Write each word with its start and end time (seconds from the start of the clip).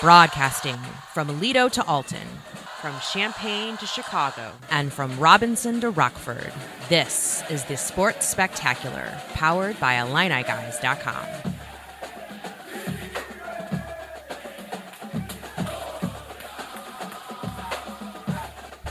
Broadcasting 0.00 0.76
from 1.12 1.40
Lido 1.40 1.68
to 1.68 1.84
Alton, 1.86 2.26
from 2.80 2.94
Champaign 3.12 3.76
to 3.76 3.86
Chicago, 3.86 4.50
and 4.70 4.92
from 4.92 5.16
Robinson 5.18 5.80
to 5.80 5.90
Rockford. 5.90 6.52
This 6.88 7.44
is 7.48 7.64
the 7.64 7.76
Sports 7.76 8.26
Spectacular, 8.26 9.12
powered 9.34 9.78
by 9.78 9.94
IlliniGuys.com. 9.94 11.52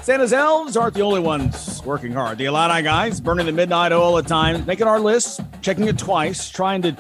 Santa's 0.02 0.34
elves 0.34 0.76
aren't 0.78 0.96
the 0.96 1.02
only 1.02 1.20
ones 1.20 1.84
working 1.84 2.14
hard. 2.14 2.38
The 2.38 2.46
Illini 2.46 2.82
guys 2.82 3.20
burning 3.20 3.46
the 3.46 3.52
midnight 3.52 3.92
oil 3.92 4.18
at 4.18 4.28
times, 4.28 4.66
making 4.66 4.88
our 4.88 5.00
lists, 5.00 5.40
checking 5.62 5.88
it 5.88 5.98
twice, 5.98 6.50
trying 6.50 6.82
to 6.84 6.94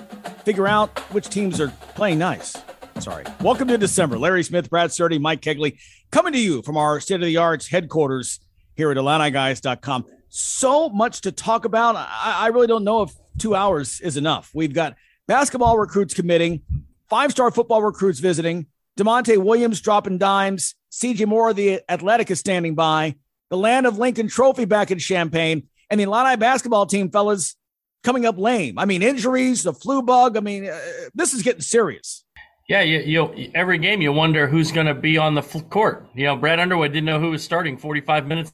figure 0.43 0.67
out 0.67 0.99
which 1.11 1.29
teams 1.29 1.59
are 1.61 1.69
playing 1.95 2.19
nice. 2.19 2.57
Sorry. 3.01 3.23
Welcome 3.41 3.67
to 3.69 3.79
December. 3.79 4.19
Larry 4.19 4.43
Smith, 4.43 4.69
Brad 4.69 4.91
Sturdy, 4.91 5.17
Mike 5.17 5.41
Kegley, 5.41 5.79
coming 6.11 6.33
to 6.33 6.39
you 6.39 6.61
from 6.61 6.77
our 6.77 6.99
state 6.99 7.15
of 7.15 7.21
the 7.21 7.37
arts 7.37 7.67
headquarters 7.67 8.39
here 8.75 8.91
at 8.91 8.97
IlliniGuys.com. 8.97 10.05
So 10.29 10.87
much 10.89 11.21
to 11.21 11.31
talk 11.31 11.65
about. 11.65 11.95
I, 11.95 12.05
I 12.41 12.47
really 12.47 12.67
don't 12.67 12.83
know 12.83 13.01
if 13.01 13.11
two 13.39 13.55
hours 13.55 14.01
is 14.01 14.17
enough. 14.17 14.51
We've 14.53 14.73
got 14.73 14.95
basketball 15.27 15.79
recruits 15.79 16.13
committing, 16.13 16.61
five 17.09 17.31
star 17.31 17.49
football 17.49 17.81
recruits 17.81 18.19
visiting, 18.19 18.67
Da'Monte 18.99 19.37
Williams 19.43 19.81
dropping 19.81 20.19
dimes, 20.19 20.75
CJ 20.91 21.25
Moore, 21.25 21.53
the 21.53 21.81
athletic, 21.89 22.29
is 22.29 22.39
standing 22.39 22.75
by, 22.75 23.15
the 23.49 23.57
land 23.57 23.87
of 23.87 23.97
Lincoln 23.97 24.27
Trophy 24.27 24.65
back 24.65 24.91
in 24.91 24.99
Champaign, 24.99 25.67
and 25.89 25.99
the 25.99 26.03
Illini 26.03 26.35
basketball 26.35 26.85
team, 26.85 27.09
fellas, 27.09 27.55
coming 28.03 28.25
up 28.25 28.37
lame. 28.37 28.77
I 28.77 28.85
mean, 28.85 29.01
injuries, 29.01 29.63
the 29.63 29.73
flu 29.73 30.01
bug. 30.01 30.37
I 30.37 30.39
mean, 30.39 30.69
uh, 30.69 30.79
this 31.13 31.33
is 31.33 31.41
getting 31.41 31.61
serious. 31.61 32.23
Yeah, 32.67 32.81
you, 32.81 32.99
you 32.99 33.51
every 33.53 33.77
game 33.77 34.01
you 34.01 34.13
wonder 34.13 34.47
who's 34.47 34.71
going 34.71 34.87
to 34.87 34.93
be 34.93 35.17
on 35.17 35.35
the 35.35 35.41
court. 35.41 36.07
You 36.13 36.25
know, 36.25 36.35
Brad 36.35 36.59
Underwood 36.59 36.93
didn't 36.93 37.05
know 37.05 37.19
who 37.19 37.31
was 37.31 37.43
starting 37.43 37.77
45 37.77 38.27
minutes 38.27 38.53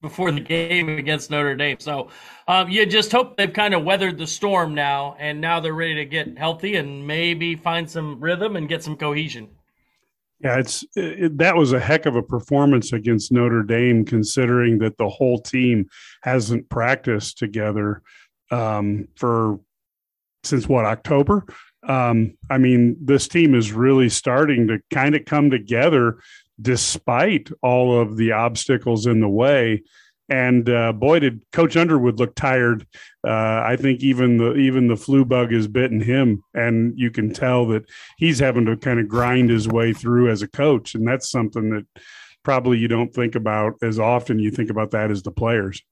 before 0.00 0.32
the 0.32 0.40
game 0.40 0.88
against 0.88 1.30
Notre 1.30 1.54
Dame. 1.54 1.78
So 1.78 2.08
um, 2.48 2.68
you 2.68 2.84
just 2.84 3.12
hope 3.12 3.36
they've 3.36 3.52
kind 3.52 3.72
of 3.72 3.84
weathered 3.84 4.18
the 4.18 4.26
storm 4.26 4.74
now, 4.74 5.16
and 5.18 5.40
now 5.40 5.60
they're 5.60 5.74
ready 5.74 5.94
to 5.94 6.04
get 6.04 6.36
healthy 6.36 6.76
and 6.76 7.06
maybe 7.06 7.54
find 7.54 7.88
some 7.88 8.20
rhythm 8.20 8.56
and 8.56 8.68
get 8.68 8.82
some 8.82 8.96
cohesion. 8.96 9.48
Yeah, 10.40 10.58
it's 10.58 10.84
it, 10.96 11.38
that 11.38 11.54
was 11.54 11.72
a 11.72 11.78
heck 11.78 12.04
of 12.04 12.16
a 12.16 12.22
performance 12.22 12.92
against 12.92 13.30
Notre 13.30 13.62
Dame, 13.62 14.04
considering 14.04 14.78
that 14.78 14.98
the 14.98 15.08
whole 15.08 15.38
team 15.38 15.88
hasn't 16.22 16.68
practiced 16.68 17.38
together 17.38 18.02
um, 18.50 19.06
for 19.14 19.60
since 20.42 20.68
what 20.68 20.84
October. 20.84 21.46
Um, 21.86 22.36
I 22.50 22.58
mean, 22.58 22.96
this 23.00 23.28
team 23.28 23.54
is 23.54 23.72
really 23.72 24.08
starting 24.08 24.68
to 24.68 24.80
kind 24.90 25.14
of 25.14 25.24
come 25.24 25.50
together 25.50 26.18
despite 26.60 27.50
all 27.62 28.00
of 28.00 28.16
the 28.16 28.32
obstacles 28.32 29.06
in 29.06 29.20
the 29.20 29.28
way. 29.28 29.82
And 30.28 30.68
uh, 30.70 30.92
boy, 30.92 31.18
did 31.18 31.42
Coach 31.52 31.76
Underwood 31.76 32.18
look 32.18 32.34
tired. 32.34 32.86
Uh, 33.26 33.62
I 33.64 33.76
think 33.76 34.02
even 34.02 34.38
the 34.38 34.54
even 34.54 34.86
the 34.86 34.96
flu 34.96 35.24
bug 35.24 35.52
has 35.52 35.68
bitten 35.68 36.00
him, 36.00 36.42
and 36.54 36.98
you 36.98 37.10
can 37.10 37.34
tell 37.34 37.66
that 37.66 37.84
he's 38.16 38.38
having 38.38 38.64
to 38.66 38.76
kind 38.76 39.00
of 39.00 39.08
grind 39.08 39.50
his 39.50 39.68
way 39.68 39.92
through 39.92 40.30
as 40.30 40.40
a 40.40 40.48
coach, 40.48 40.94
and 40.94 41.06
that's 41.06 41.30
something 41.30 41.70
that 41.70 41.86
probably 42.44 42.78
you 42.78 42.88
don't 42.88 43.12
think 43.12 43.34
about 43.34 43.74
as 43.82 43.98
often. 43.98 44.38
You 44.38 44.50
think 44.50 44.70
about 44.70 44.92
that 44.92 45.10
as 45.10 45.22
the 45.22 45.32
players. 45.32 45.82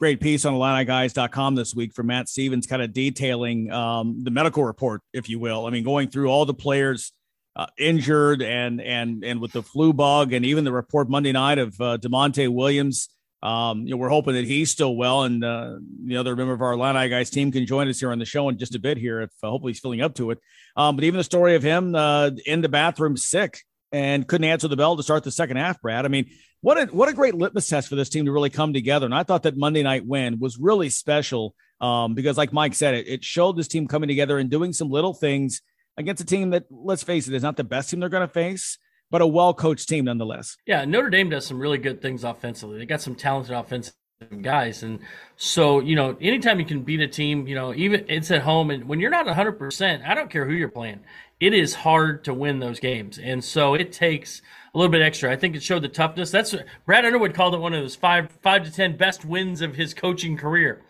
Great 0.00 0.20
piece 0.20 0.44
on 0.46 0.54
IlliniGuys.com 0.54 1.54
this 1.54 1.74
week 1.74 1.92
from 1.92 2.06
Matt 2.06 2.28
Stevens, 2.28 2.66
kind 2.66 2.80
of 2.80 2.92
detailing 2.92 3.70
um, 3.70 4.24
the 4.24 4.30
medical 4.30 4.64
report, 4.64 5.02
if 5.12 5.28
you 5.28 5.38
will. 5.38 5.66
I 5.66 5.70
mean, 5.70 5.84
going 5.84 6.08
through 6.08 6.28
all 6.28 6.46
the 6.46 6.54
players 6.54 7.12
uh, 7.54 7.66
injured 7.78 8.40
and 8.40 8.80
and 8.80 9.22
and 9.22 9.40
with 9.40 9.52
the 9.52 9.62
flu 9.62 9.92
bug, 9.92 10.32
and 10.32 10.46
even 10.46 10.64
the 10.64 10.72
report 10.72 11.10
Monday 11.10 11.32
night 11.32 11.58
of 11.58 11.78
uh, 11.80 11.98
Da'Monte 11.98 12.48
Williams 12.48 13.10
um, 13.42 13.86
you 13.86 13.92
know, 13.92 13.96
we're 13.96 14.10
hoping 14.10 14.34
that 14.34 14.44
he's 14.44 14.70
still 14.70 14.94
well, 14.94 15.22
and 15.22 15.42
uh, 15.42 15.76
the 16.04 16.18
other 16.18 16.36
member 16.36 16.52
of 16.52 16.60
our 16.60 16.72
Illini 16.72 17.08
guys 17.08 17.30
team 17.30 17.50
can 17.50 17.64
join 17.64 17.88
us 17.88 17.98
here 17.98 18.12
on 18.12 18.18
the 18.18 18.26
show 18.26 18.48
in 18.50 18.58
just 18.58 18.74
a 18.74 18.78
bit 18.78 18.98
here, 18.98 19.22
if 19.22 19.30
uh, 19.42 19.48
hopefully 19.48 19.72
he's 19.72 19.80
feeling 19.80 20.02
up 20.02 20.14
to 20.16 20.30
it. 20.30 20.38
Um, 20.76 20.94
but 20.94 21.04
even 21.04 21.18
the 21.18 21.24
story 21.24 21.54
of 21.54 21.62
him 21.62 21.94
uh, 21.94 22.30
in 22.44 22.60
the 22.60 22.68
bathroom 22.68 23.16
sick 23.16 23.62
and 23.92 24.26
couldn't 24.26 24.48
answer 24.48 24.68
the 24.68 24.76
bell 24.76 24.96
to 24.96 25.02
start 25.02 25.24
the 25.24 25.30
second 25.30 25.56
half, 25.56 25.80
Brad. 25.80 26.04
I 26.04 26.08
mean, 26.08 26.30
what 26.60 26.78
a 26.78 26.86
what 26.86 27.08
a 27.08 27.12
great 27.12 27.34
litmus 27.34 27.68
test 27.68 27.88
for 27.88 27.96
this 27.96 28.08
team 28.08 28.26
to 28.26 28.32
really 28.32 28.50
come 28.50 28.72
together. 28.72 29.06
And 29.06 29.14
I 29.14 29.22
thought 29.22 29.44
that 29.44 29.56
Monday 29.56 29.82
night 29.82 30.06
win 30.06 30.38
was 30.38 30.58
really 30.58 30.90
special 30.90 31.54
um, 31.80 32.14
because, 32.14 32.36
like 32.36 32.52
Mike 32.52 32.74
said, 32.74 32.94
it, 32.94 33.08
it 33.08 33.24
showed 33.24 33.56
this 33.56 33.68
team 33.68 33.88
coming 33.88 34.08
together 34.08 34.38
and 34.38 34.50
doing 34.50 34.72
some 34.72 34.90
little 34.90 35.14
things 35.14 35.62
against 35.96 36.22
a 36.22 36.26
team 36.26 36.50
that, 36.50 36.64
let's 36.70 37.02
face 37.02 37.28
it, 37.28 37.34
is 37.34 37.42
not 37.42 37.56
the 37.56 37.64
best 37.64 37.90
team 37.90 38.00
they're 38.00 38.08
going 38.08 38.26
to 38.26 38.32
face 38.32 38.78
but 39.10 39.20
a 39.20 39.26
well 39.26 39.52
coached 39.52 39.88
team 39.88 40.04
nonetheless. 40.04 40.56
Yeah, 40.66 40.84
Notre 40.84 41.10
Dame 41.10 41.30
does 41.30 41.44
some 41.44 41.58
really 41.58 41.78
good 41.78 42.00
things 42.00 42.24
offensively. 42.24 42.78
They 42.78 42.86
got 42.86 43.00
some 43.00 43.14
talented 43.14 43.54
offensive 43.54 43.94
guys, 44.42 44.82
and 44.82 45.00
so 45.36 45.80
you 45.80 45.96
know, 45.96 46.16
anytime 46.20 46.60
you 46.60 46.66
can 46.66 46.82
beat 46.82 47.00
a 47.00 47.08
team, 47.08 47.46
you 47.46 47.54
know, 47.54 47.74
even 47.74 48.04
it's 48.08 48.30
at 48.30 48.42
home, 48.42 48.70
and 48.70 48.84
when 48.86 49.00
you're 49.00 49.10
not 49.10 49.26
100, 49.26 49.52
percent 49.52 50.02
I 50.04 50.14
don't 50.14 50.30
care 50.30 50.44
who 50.44 50.52
you're 50.52 50.68
playing, 50.68 51.00
it 51.40 51.54
is 51.54 51.74
hard 51.74 52.24
to 52.24 52.34
win 52.34 52.58
those 52.58 52.80
games, 52.80 53.18
and 53.18 53.42
so 53.42 53.74
it 53.74 53.92
takes 53.92 54.42
a 54.74 54.78
little 54.78 54.90
bit 54.90 55.02
extra. 55.02 55.32
I 55.32 55.36
think 55.36 55.56
it 55.56 55.62
showed 55.62 55.82
the 55.82 55.88
toughness. 55.88 56.30
That's 56.30 56.54
Brad 56.84 57.04
Underwood 57.04 57.34
called 57.34 57.54
it 57.54 57.60
one 57.60 57.72
of 57.72 57.82
those 57.82 57.96
five 57.96 58.30
five 58.42 58.64
to 58.64 58.72
ten 58.72 58.96
best 58.96 59.24
wins 59.24 59.62
of 59.62 59.74
his 59.74 59.94
coaching 59.94 60.36
career. 60.36 60.82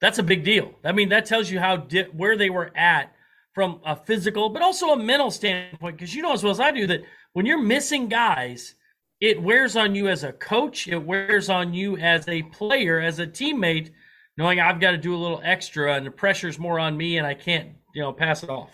That's 0.00 0.18
a 0.18 0.22
big 0.22 0.44
deal. 0.44 0.74
I 0.84 0.92
mean, 0.92 1.08
that 1.08 1.26
tells 1.26 1.50
you 1.50 1.58
how 1.58 1.76
di- 1.76 2.04
where 2.12 2.36
they 2.36 2.50
were 2.50 2.70
at 2.76 3.12
from 3.52 3.80
a 3.84 3.96
physical, 3.96 4.50
but 4.50 4.62
also 4.62 4.90
a 4.90 4.96
mental 4.96 5.32
standpoint. 5.32 5.96
Because 5.96 6.14
you 6.14 6.22
know 6.22 6.32
as 6.32 6.44
well 6.44 6.52
as 6.52 6.60
I 6.60 6.70
do 6.70 6.86
that 6.86 7.02
when 7.32 7.44
you're 7.44 7.60
missing 7.60 8.08
guys, 8.08 8.74
it 9.20 9.42
wears 9.42 9.76
on 9.76 9.94
you 9.94 10.08
as 10.08 10.24
a 10.24 10.32
coach, 10.32 10.86
it 10.88 10.98
wears 10.98 11.50
on 11.50 11.74
you 11.74 11.96
as 11.96 12.26
a 12.28 12.42
player, 12.44 13.00
as 13.00 13.18
a 13.18 13.26
teammate, 13.26 13.90
knowing 14.36 14.60
I've 14.60 14.80
got 14.80 14.92
to 14.92 14.98
do 14.98 15.14
a 15.14 15.18
little 15.18 15.40
extra 15.42 15.94
and 15.94 16.06
the 16.06 16.10
pressure's 16.10 16.58
more 16.58 16.78
on 16.78 16.96
me 16.96 17.18
and 17.18 17.26
I 17.26 17.34
can't, 17.34 17.70
you 17.94 18.02
know, 18.02 18.12
pass 18.12 18.42
it 18.42 18.50
off. 18.50 18.70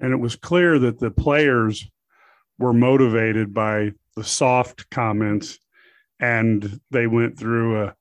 And 0.00 0.12
it 0.12 0.16
was 0.16 0.36
clear 0.36 0.78
that 0.78 0.98
the 0.98 1.10
players 1.10 1.86
were 2.58 2.72
motivated 2.72 3.52
by 3.52 3.92
the 4.16 4.24
soft 4.24 4.88
comments 4.90 5.58
and 6.20 6.80
they 6.90 7.06
went 7.06 7.38
through 7.38 7.84
a, 7.84 7.94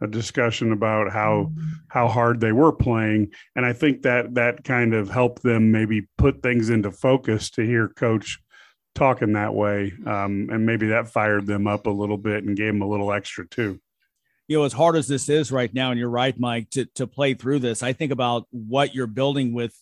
a 0.00 0.06
discussion 0.06 0.72
about 0.72 1.10
how 1.10 1.50
how 1.88 2.06
hard 2.06 2.40
they 2.40 2.52
were 2.52 2.72
playing 2.72 3.32
and 3.56 3.66
i 3.66 3.72
think 3.72 4.02
that 4.02 4.34
that 4.34 4.62
kind 4.62 4.94
of 4.94 5.08
helped 5.08 5.42
them 5.42 5.72
maybe 5.72 6.06
put 6.18 6.42
things 6.42 6.70
into 6.70 6.90
focus 6.92 7.50
to 7.50 7.64
hear 7.64 7.88
coach 7.88 8.38
talking 8.94 9.32
that 9.32 9.54
way. 9.54 9.92
Um, 10.06 10.48
and 10.52 10.66
maybe 10.66 10.88
that 10.88 11.08
fired 11.08 11.46
them 11.46 11.66
up 11.66 11.86
a 11.86 11.90
little 11.90 12.18
bit 12.18 12.44
and 12.44 12.56
gave 12.56 12.72
them 12.72 12.82
a 12.82 12.88
little 12.88 13.12
extra 13.12 13.46
too. 13.46 13.80
You 14.46 14.58
know, 14.58 14.64
as 14.64 14.72
hard 14.72 14.96
as 14.96 15.08
this 15.08 15.28
is 15.28 15.50
right 15.50 15.72
now, 15.72 15.90
and 15.90 15.98
you're 15.98 16.10
right, 16.10 16.38
Mike, 16.38 16.68
to, 16.70 16.84
to 16.96 17.06
play 17.06 17.34
through 17.34 17.60
this, 17.60 17.82
I 17.82 17.94
think 17.94 18.12
about 18.12 18.46
what 18.50 18.94
you're 18.94 19.06
building 19.06 19.54
with 19.54 19.74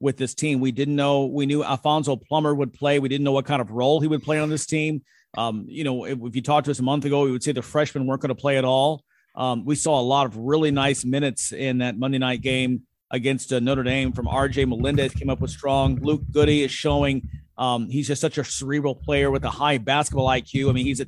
with 0.00 0.16
this 0.16 0.34
team. 0.34 0.60
We 0.60 0.72
didn't 0.72 0.96
know 0.96 1.26
we 1.26 1.46
knew 1.46 1.62
Alfonso 1.62 2.16
Plummer 2.16 2.54
would 2.54 2.72
play. 2.72 2.98
We 2.98 3.08
didn't 3.08 3.24
know 3.24 3.32
what 3.32 3.46
kind 3.46 3.60
of 3.60 3.70
role 3.70 4.00
he 4.00 4.08
would 4.08 4.22
play 4.22 4.38
on 4.38 4.48
this 4.48 4.66
team. 4.66 5.02
Um, 5.36 5.66
you 5.68 5.84
know, 5.84 6.04
if, 6.04 6.18
if, 6.22 6.36
you 6.36 6.42
talked 6.42 6.64
to 6.66 6.70
us 6.70 6.78
a 6.78 6.82
month 6.82 7.04
ago, 7.04 7.24
we 7.24 7.30
would 7.30 7.42
say 7.42 7.52
the 7.52 7.62
freshmen 7.62 8.06
weren't 8.06 8.22
going 8.22 8.34
to 8.34 8.34
play 8.34 8.56
at 8.56 8.64
all. 8.64 9.04
Um, 9.34 9.66
we 9.66 9.74
saw 9.74 10.00
a 10.00 10.02
lot 10.02 10.24
of 10.24 10.36
really 10.36 10.70
nice 10.70 11.04
minutes 11.04 11.52
in 11.52 11.78
that 11.78 11.98
Monday 11.98 12.18
night 12.18 12.40
game 12.40 12.82
against 13.10 13.52
uh, 13.52 13.60
Notre 13.60 13.82
Dame 13.82 14.12
from 14.12 14.26
RJ 14.26 14.66
Melendez 14.66 15.12
came 15.12 15.28
up 15.28 15.40
with 15.40 15.50
strong. 15.50 15.96
Luke 16.00 16.22
Goody 16.30 16.62
is 16.62 16.70
showing 16.70 17.28
um, 17.58 17.88
he's 17.88 18.06
just 18.06 18.20
such 18.20 18.38
a 18.38 18.44
cerebral 18.44 18.94
player 18.94 19.30
with 19.30 19.44
a 19.44 19.50
high 19.50 19.78
basketball 19.78 20.26
IQ. 20.26 20.68
I 20.68 20.72
mean, 20.72 20.86
he's 20.86 21.00
a, 21.00 21.06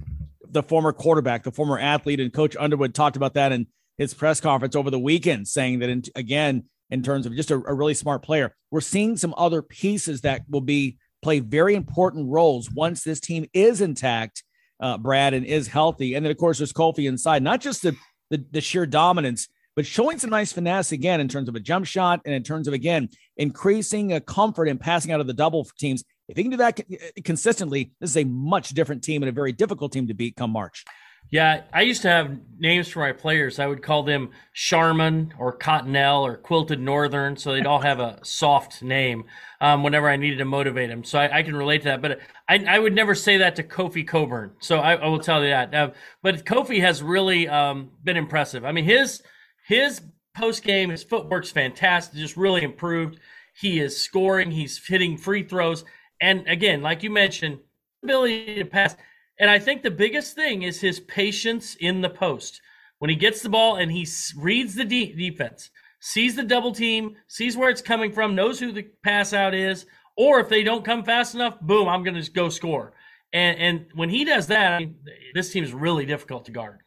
the 0.50 0.62
former 0.62 0.92
quarterback, 0.92 1.42
the 1.42 1.52
former 1.52 1.78
athlete, 1.78 2.20
and 2.20 2.32
Coach 2.32 2.56
Underwood 2.58 2.94
talked 2.94 3.16
about 3.16 3.34
that 3.34 3.52
in 3.52 3.66
his 3.98 4.14
press 4.14 4.40
conference 4.40 4.76
over 4.76 4.90
the 4.90 4.98
weekend, 4.98 5.48
saying 5.48 5.80
that 5.80 5.90
in, 5.90 6.02
again, 6.14 6.64
in 6.90 7.02
terms 7.02 7.26
of 7.26 7.34
just 7.34 7.50
a, 7.50 7.56
a 7.56 7.74
really 7.74 7.94
smart 7.94 8.22
player, 8.22 8.54
we're 8.70 8.80
seeing 8.80 9.16
some 9.16 9.34
other 9.36 9.60
pieces 9.60 10.22
that 10.22 10.42
will 10.48 10.62
be 10.62 10.98
play 11.20 11.40
very 11.40 11.74
important 11.74 12.30
roles 12.30 12.70
once 12.70 13.02
this 13.02 13.20
team 13.20 13.44
is 13.52 13.80
intact, 13.80 14.42
uh, 14.80 14.96
Brad, 14.96 15.34
and 15.34 15.44
is 15.44 15.68
healthy. 15.68 16.14
And 16.14 16.24
then 16.24 16.30
of 16.30 16.38
course 16.38 16.58
there's 16.58 16.72
Kofi 16.72 17.08
inside, 17.08 17.42
not 17.42 17.60
just 17.60 17.82
the, 17.82 17.96
the 18.30 18.44
the 18.50 18.60
sheer 18.60 18.86
dominance 18.86 19.48
but 19.78 19.86
showing 19.86 20.18
some 20.18 20.30
nice 20.30 20.52
finesse 20.52 20.90
again 20.90 21.20
in 21.20 21.28
terms 21.28 21.48
of 21.48 21.54
a 21.54 21.60
jump 21.60 21.86
shot 21.86 22.20
and 22.24 22.34
in 22.34 22.42
terms 22.42 22.66
of 22.66 22.74
again 22.74 23.08
increasing 23.36 24.12
a 24.12 24.20
comfort 24.20 24.66
in 24.66 24.76
passing 24.76 25.12
out 25.12 25.20
of 25.20 25.28
the 25.28 25.32
double 25.32 25.64
teams. 25.78 26.02
If 26.28 26.36
he 26.36 26.42
can 26.42 26.50
do 26.50 26.56
that 26.58 26.80
consistently, 27.24 27.92
this 28.00 28.10
is 28.10 28.16
a 28.16 28.24
much 28.24 28.70
different 28.70 29.02
team 29.02 29.22
and 29.22 29.28
a 29.28 29.32
very 29.32 29.52
difficult 29.52 29.92
team 29.92 30.08
to 30.08 30.14
beat 30.14 30.36
come 30.36 30.50
March. 30.50 30.84
Yeah, 31.30 31.64
I 31.74 31.82
used 31.82 32.02
to 32.02 32.08
have 32.08 32.38
names 32.58 32.88
for 32.88 33.00
my 33.00 33.12
players. 33.12 33.58
I 33.58 33.66
would 33.66 33.82
call 33.82 34.02
them 34.02 34.30
Charmin 34.54 35.34
or 35.38 35.58
Cottonelle 35.58 36.22
or 36.22 36.38
Quilted 36.38 36.80
Northern, 36.80 37.36
so 37.36 37.52
they'd 37.52 37.66
all 37.66 37.80
have 37.80 38.00
a 38.00 38.18
soft 38.24 38.82
name 38.82 39.24
um, 39.60 39.82
whenever 39.82 40.08
I 40.08 40.16
needed 40.16 40.38
to 40.38 40.46
motivate 40.46 40.88
them. 40.88 41.04
So 41.04 41.18
I, 41.18 41.38
I 41.38 41.42
can 41.42 41.54
relate 41.56 41.82
to 41.82 41.88
that. 41.88 42.00
But 42.00 42.20
I, 42.48 42.64
I, 42.66 42.78
would 42.78 42.94
never 42.94 43.14
say 43.14 43.38
that 43.38 43.56
to 43.56 43.62
Kofi 43.62 44.06
Cockburn. 44.06 44.52
So 44.60 44.78
I, 44.78 44.94
I 44.94 45.08
will 45.08 45.18
tell 45.18 45.42
you 45.42 45.50
that. 45.50 45.74
Uh, 45.74 45.90
but 46.22 46.46
Kofi 46.46 46.80
has 46.80 47.02
really 47.02 47.46
um, 47.46 47.90
been 48.04 48.16
impressive. 48.16 48.64
I 48.64 48.72
mean, 48.72 48.84
his– 48.84 49.22
his 49.68 50.00
post 50.34 50.62
game, 50.62 50.88
his 50.88 51.04
footwork's 51.04 51.50
fantastic, 51.50 52.18
just 52.18 52.38
really 52.38 52.62
improved. 52.62 53.20
He 53.54 53.80
is 53.80 54.00
scoring, 54.00 54.50
he's 54.50 54.84
hitting 54.84 55.18
free 55.18 55.42
throws, 55.42 55.84
And 56.20 56.46
again, 56.48 56.82
like 56.82 57.02
you 57.02 57.10
mentioned, 57.10 57.58
ability 58.02 58.56
to 58.56 58.64
pass. 58.64 58.96
And 59.38 59.50
I 59.50 59.58
think 59.58 59.82
the 59.82 59.90
biggest 59.90 60.34
thing 60.34 60.62
is 60.62 60.80
his 60.80 61.00
patience 61.00 61.76
in 61.80 62.00
the 62.00 62.10
post. 62.10 62.60
When 62.98 63.10
he 63.10 63.16
gets 63.16 63.42
the 63.42 63.48
ball 63.48 63.76
and 63.76 63.92
he 63.92 64.06
reads 64.36 64.74
the 64.74 64.84
de- 64.84 65.12
defense, 65.12 65.70
sees 66.00 66.34
the 66.34 66.42
double 66.42 66.72
team, 66.72 67.16
sees 67.28 67.56
where 67.56 67.70
it's 67.70 67.82
coming 67.82 68.12
from, 68.12 68.34
knows 68.34 68.58
who 68.58 68.72
the 68.72 68.86
pass 69.04 69.32
out 69.32 69.54
is, 69.54 69.86
or 70.16 70.40
if 70.40 70.48
they 70.48 70.64
don't 70.64 70.84
come 70.84 71.04
fast 71.04 71.34
enough, 71.34 71.60
boom, 71.60 71.88
I'm 71.88 72.02
going 72.02 72.20
to 72.20 72.30
go 72.30 72.48
score. 72.48 72.92
And 73.32 73.58
and 73.58 73.86
when 73.94 74.08
he 74.08 74.24
does 74.24 74.46
that, 74.48 74.72
I 74.72 74.78
mean, 74.78 74.96
this 75.34 75.52
team 75.52 75.62
is 75.62 75.72
really 75.72 76.06
difficult 76.06 76.46
to 76.46 76.52
guard. 76.52 76.80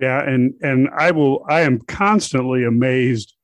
Yeah, 0.00 0.22
and 0.22 0.54
and 0.60 0.88
I 0.96 1.10
will 1.10 1.44
I 1.48 1.62
am 1.62 1.80
constantly 1.80 2.64
amazed 2.64 3.34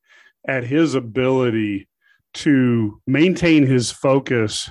at 0.47 0.65
his 0.65 0.95
ability 0.95 1.89
to 2.35 3.01
maintain 3.07 3.67
his 3.67 3.91
focus 3.91 4.71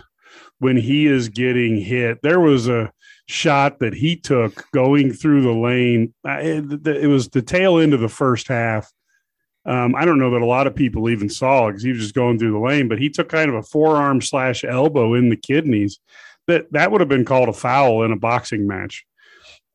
when 0.64 0.78
he 0.78 1.06
is 1.08 1.30
getting 1.30 1.78
hit. 1.78 2.22
There 2.22 2.40
was 2.40 2.68
a 2.68 2.92
shot 3.28 3.80
that 3.80 3.94
he 3.94 4.16
took 4.16 4.70
going 4.72 5.14
through 5.14 5.44
the 5.44 5.52
lane. 5.52 6.14
It, 6.26 7.08
was 7.10 7.30
the 7.30 7.42
tail 7.42 7.80
end 7.80 7.94
of 7.94 8.00
the 8.00 8.10
first 8.10 8.48
half. 8.48 8.92
Um, 9.66 9.96
I 9.96 10.04
don't 10.04 10.20
know 10.20 10.32
that 10.32 10.42
a 10.42 10.46
lot 10.46 10.68
of 10.68 10.76
people 10.76 11.10
even 11.10 11.30
saw 11.30 11.68
because 11.68 11.84
he 11.84 11.92
was 11.92 12.00
just 12.00 12.16
going 12.16 12.38
through 12.38 12.52
the 12.52 12.60
lane, 12.60 12.88
but 12.90 13.00
he 13.00 13.10
took 13.10 13.30
kind 13.30 13.50
of 13.50 13.56
a 13.56 13.64
forearm 13.64 14.22
slash 14.22 14.64
elbow 14.64 15.14
in 15.14 15.30
the 15.30 15.38
kidneys. 15.38 16.00
That 16.48 16.72
that 16.74 16.92
would 16.92 17.00
have 17.00 17.10
been 17.10 17.24
called 17.24 17.48
a 17.48 17.54
foul 17.54 18.04
in 18.04 18.12
a 18.12 18.18
boxing 18.18 18.68
match 18.68 19.06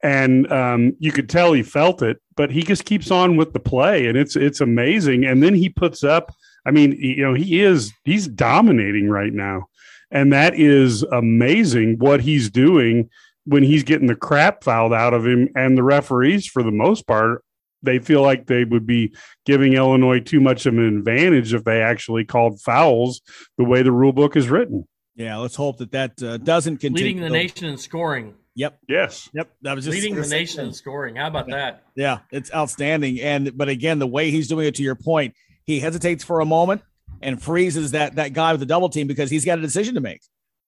and 0.02 0.50
um, 0.52 0.96
you 0.98 1.12
could 1.12 1.28
tell 1.28 1.52
he 1.52 1.62
felt 1.62 2.02
it, 2.02 2.20
but 2.36 2.50
he 2.50 2.62
just 2.62 2.84
keeps 2.84 3.10
on 3.10 3.36
with 3.36 3.52
the 3.52 3.60
play, 3.60 4.06
and 4.06 4.16
it's 4.16 4.36
it's 4.36 4.60
amazing. 4.60 5.24
And 5.24 5.42
then 5.42 5.54
he 5.54 5.68
puts 5.68 6.04
up. 6.04 6.32
I 6.64 6.70
mean, 6.70 6.92
you 6.92 7.22
know, 7.22 7.34
he 7.34 7.60
is 7.60 7.92
he's 8.04 8.28
dominating 8.28 9.08
right 9.08 9.32
now, 9.32 9.68
and 10.10 10.32
that 10.32 10.54
is 10.54 11.02
amazing 11.02 11.96
what 11.98 12.20
he's 12.20 12.50
doing 12.50 13.10
when 13.44 13.62
he's 13.62 13.82
getting 13.82 14.06
the 14.06 14.14
crap 14.14 14.64
fouled 14.64 14.92
out 14.92 15.14
of 15.14 15.26
him. 15.26 15.48
And 15.54 15.76
the 15.76 15.82
referees, 15.82 16.46
for 16.46 16.62
the 16.62 16.70
most 16.70 17.06
part, 17.06 17.44
they 17.82 17.98
feel 17.98 18.22
like 18.22 18.46
they 18.46 18.64
would 18.64 18.86
be 18.86 19.14
giving 19.46 19.74
Illinois 19.74 20.20
too 20.20 20.40
much 20.40 20.66
of 20.66 20.74
an 20.74 20.98
advantage 20.98 21.54
if 21.54 21.64
they 21.64 21.80
actually 21.80 22.24
called 22.24 22.60
fouls 22.60 23.20
the 23.56 23.64
way 23.64 23.82
the 23.82 23.92
rule 23.92 24.12
book 24.12 24.36
is 24.36 24.48
written. 24.48 24.86
Yeah, 25.14 25.36
let's 25.38 25.56
hope 25.56 25.78
that 25.78 25.92
that 25.92 26.22
uh, 26.22 26.36
doesn't 26.36 26.78
continue. 26.78 27.06
Leading 27.06 27.22
the 27.22 27.30
nation 27.30 27.66
in 27.66 27.76
scoring. 27.76 28.34
Yep. 28.54 28.78
Yes. 28.88 29.28
Yep. 29.34 29.50
That 29.62 29.76
was 29.76 29.84
just 29.84 29.94
leading 29.94 30.16
the 30.16 30.26
nation 30.26 30.66
in 30.66 30.72
scoring. 30.72 31.16
How 31.16 31.28
about 31.28 31.48
that? 31.48 31.84
Yeah, 31.94 32.18
it's 32.32 32.52
outstanding. 32.52 33.20
And 33.20 33.56
but 33.56 33.68
again, 33.68 34.00
the 34.00 34.06
way 34.06 34.30
he's 34.30 34.48
doing 34.48 34.66
it, 34.66 34.74
to 34.76 34.82
your 34.82 34.96
point, 34.96 35.34
he 35.64 35.80
hesitates 35.80 36.24
for 36.24 36.40
a 36.40 36.44
moment 36.44 36.82
and 37.22 37.42
freezes 37.42 37.92
that 37.92 38.16
that 38.16 38.32
guy 38.32 38.52
with 38.52 38.60
the 38.60 38.66
double 38.66 38.88
team 38.88 39.06
because 39.06 39.30
he's 39.30 39.44
got 39.44 39.58
a 39.58 39.62
decision 39.62 39.94
to 39.94 40.00
make. 40.00 40.20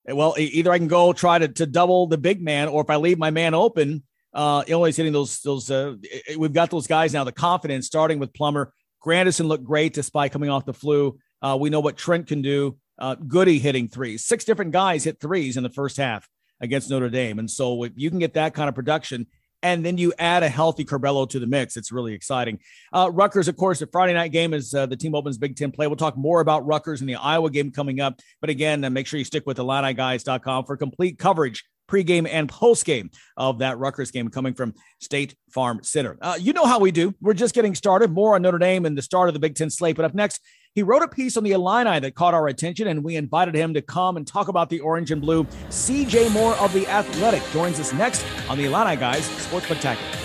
Well, 0.07 0.35
either 0.39 0.73
I 0.73 0.79
can 0.79 0.89
go 0.89 1.13
try 1.13 1.39
to, 1.39 1.49
to 1.49 1.67
double 1.67 2.07
the 2.07 2.19
big 2.19 2.43
man, 2.43 2.69
or 2.69 2.83
if 2.83 2.91
I 2.91 2.97
leave 2.97 3.19
my 3.19 3.31
man 3.31 3.55
open, 3.55 4.03
uh, 4.33 4.65
Illinois 4.67 4.97
hitting 4.97 5.13
those 5.13 5.41
those. 5.41 5.71
Uh, 5.71 5.97
we've 6.37 6.53
got 6.53 6.71
those 6.71 6.87
guys 6.87 7.13
now. 7.13 7.25
The 7.25 7.33
confidence, 7.33 7.87
starting 7.87 8.19
with 8.19 8.33
Plummer, 8.33 8.73
Grandison 9.01 9.49
looked 9.49 9.65
great 9.65 9.93
despite 9.93 10.33
coming 10.33 10.51
off 10.51 10.65
the 10.65 10.75
flu. 10.75 11.19
Uh, 11.43 11.57
we 11.61 11.71
know 11.71 11.81
what 11.81 11.97
Trent 11.97 12.27
can 12.27 12.43
do. 12.43 12.79
Uh, 12.99 13.15
Goody 13.15 13.59
hitting 13.59 13.89
threes. 13.89 14.25
Six 14.25 14.45
different 14.45 14.73
guys 14.73 15.05
hit 15.05 15.21
threes 15.21 15.57
in 15.57 15.63
the 15.63 15.71
first 15.71 15.97
half 15.97 16.29
against 16.61 16.91
Notre 16.91 17.09
Dame. 17.09 17.39
And 17.39 17.51
so 17.51 17.85
if 17.85 17.93
you 17.97 18.11
can 18.11 18.19
get 18.19 18.35
that 18.35 18.53
kind 18.53 18.69
of 18.69 18.75
production 18.75 19.27
and 19.63 19.85
then 19.85 19.99
you 19.99 20.13
add 20.19 20.43
a 20.43 20.49
healthy 20.49 20.85
Curbelo 20.85 21.29
to 21.31 21.39
the 21.39 21.47
mix, 21.47 21.77
it's 21.77 21.93
really 21.93 22.15
exciting. 22.15 22.59
Uh, 22.93 23.11
Rutgers, 23.13 23.49
of 23.49 23.57
course, 23.57 23.79
the 23.79 23.87
Friday 23.87 24.15
night 24.15 24.33
game 24.33 24.55
is 24.55 24.75
uh, 24.75 24.87
the 24.87 24.97
team 24.97 25.15
opens 25.15 25.39
Big 25.39 25.57
Ten 25.57 25.71
play. 25.71 25.87
We'll 25.87 25.97
talk 25.97 26.17
more 26.17 26.41
about 26.41 26.67
Rutgers 26.67 27.01
and 27.01 27.09
the 27.09 27.17
Iowa 27.17 27.51
game 27.51 27.71
coming 27.71 28.01
up. 28.01 28.21
But 28.41 28.51
again, 28.51 28.85
uh, 28.85 28.91
make 28.91 29.07
sure 29.07 29.19
you 29.19 29.25
stick 29.25 29.47
with 29.47 29.59
IlliniGuys.com 29.59 30.65
for 30.65 30.77
complete 30.77 31.19
coverage 31.19 31.65
pregame 31.91 32.29
and 32.31 32.49
postgame 32.49 33.13
of 33.37 33.59
that 33.59 33.79
Rutgers 33.79 34.11
game 34.11 34.29
coming 34.29 34.55
from 34.55 34.75
State 35.01 35.35
Farm 35.51 35.81
Center. 35.83 36.17
Uh, 36.21 36.37
you 36.39 36.53
know 36.53 36.67
how 36.67 36.79
we 36.79 36.91
do. 36.91 37.15
We're 37.21 37.35
just 37.35 37.55
getting 37.55 37.75
started. 37.75 38.11
More 38.11 38.35
on 38.35 38.43
Notre 38.43 38.59
Dame 38.59 38.87
and 38.87 38.97
the 38.97 39.03
start 39.03 39.29
of 39.29 39.35
the 39.35 39.41
Big 39.41 39.55
Ten 39.55 39.71
slate. 39.71 39.97
But 39.97 40.05
up 40.05 40.15
next, 40.15 40.41
he 40.75 40.83
wrote 40.83 41.03
a 41.03 41.09
piece 41.09 41.37
on 41.37 41.43
the 41.43 41.53
Illini 41.53 41.99
that 42.01 42.15
caught 42.15 42.35
our 42.35 42.47
attention, 42.47 42.87
and 42.87 43.03
we 43.03 43.17
invited 43.17 43.55
him 43.55 43.75
to 43.75 43.83
come 43.83 44.17
and 44.17 44.27
talk 44.27 44.49
about 44.49 44.71
the 44.71 44.81
orange 44.81 45.11
and 45.11 45.21
blue. 45.21 45.45
CJ 45.69 46.33
Moore 46.33 46.55
of 46.55 46.73
The 46.73 46.87
Athletic 46.87 47.43
joins 47.53 47.81
us 47.81 47.93
next 47.93 48.25
on 48.49 48.57
the 48.57 48.67
Illini 48.67 48.97
Guys 48.97 49.25
Sports 49.25 49.67
Spectacular. 49.67 50.20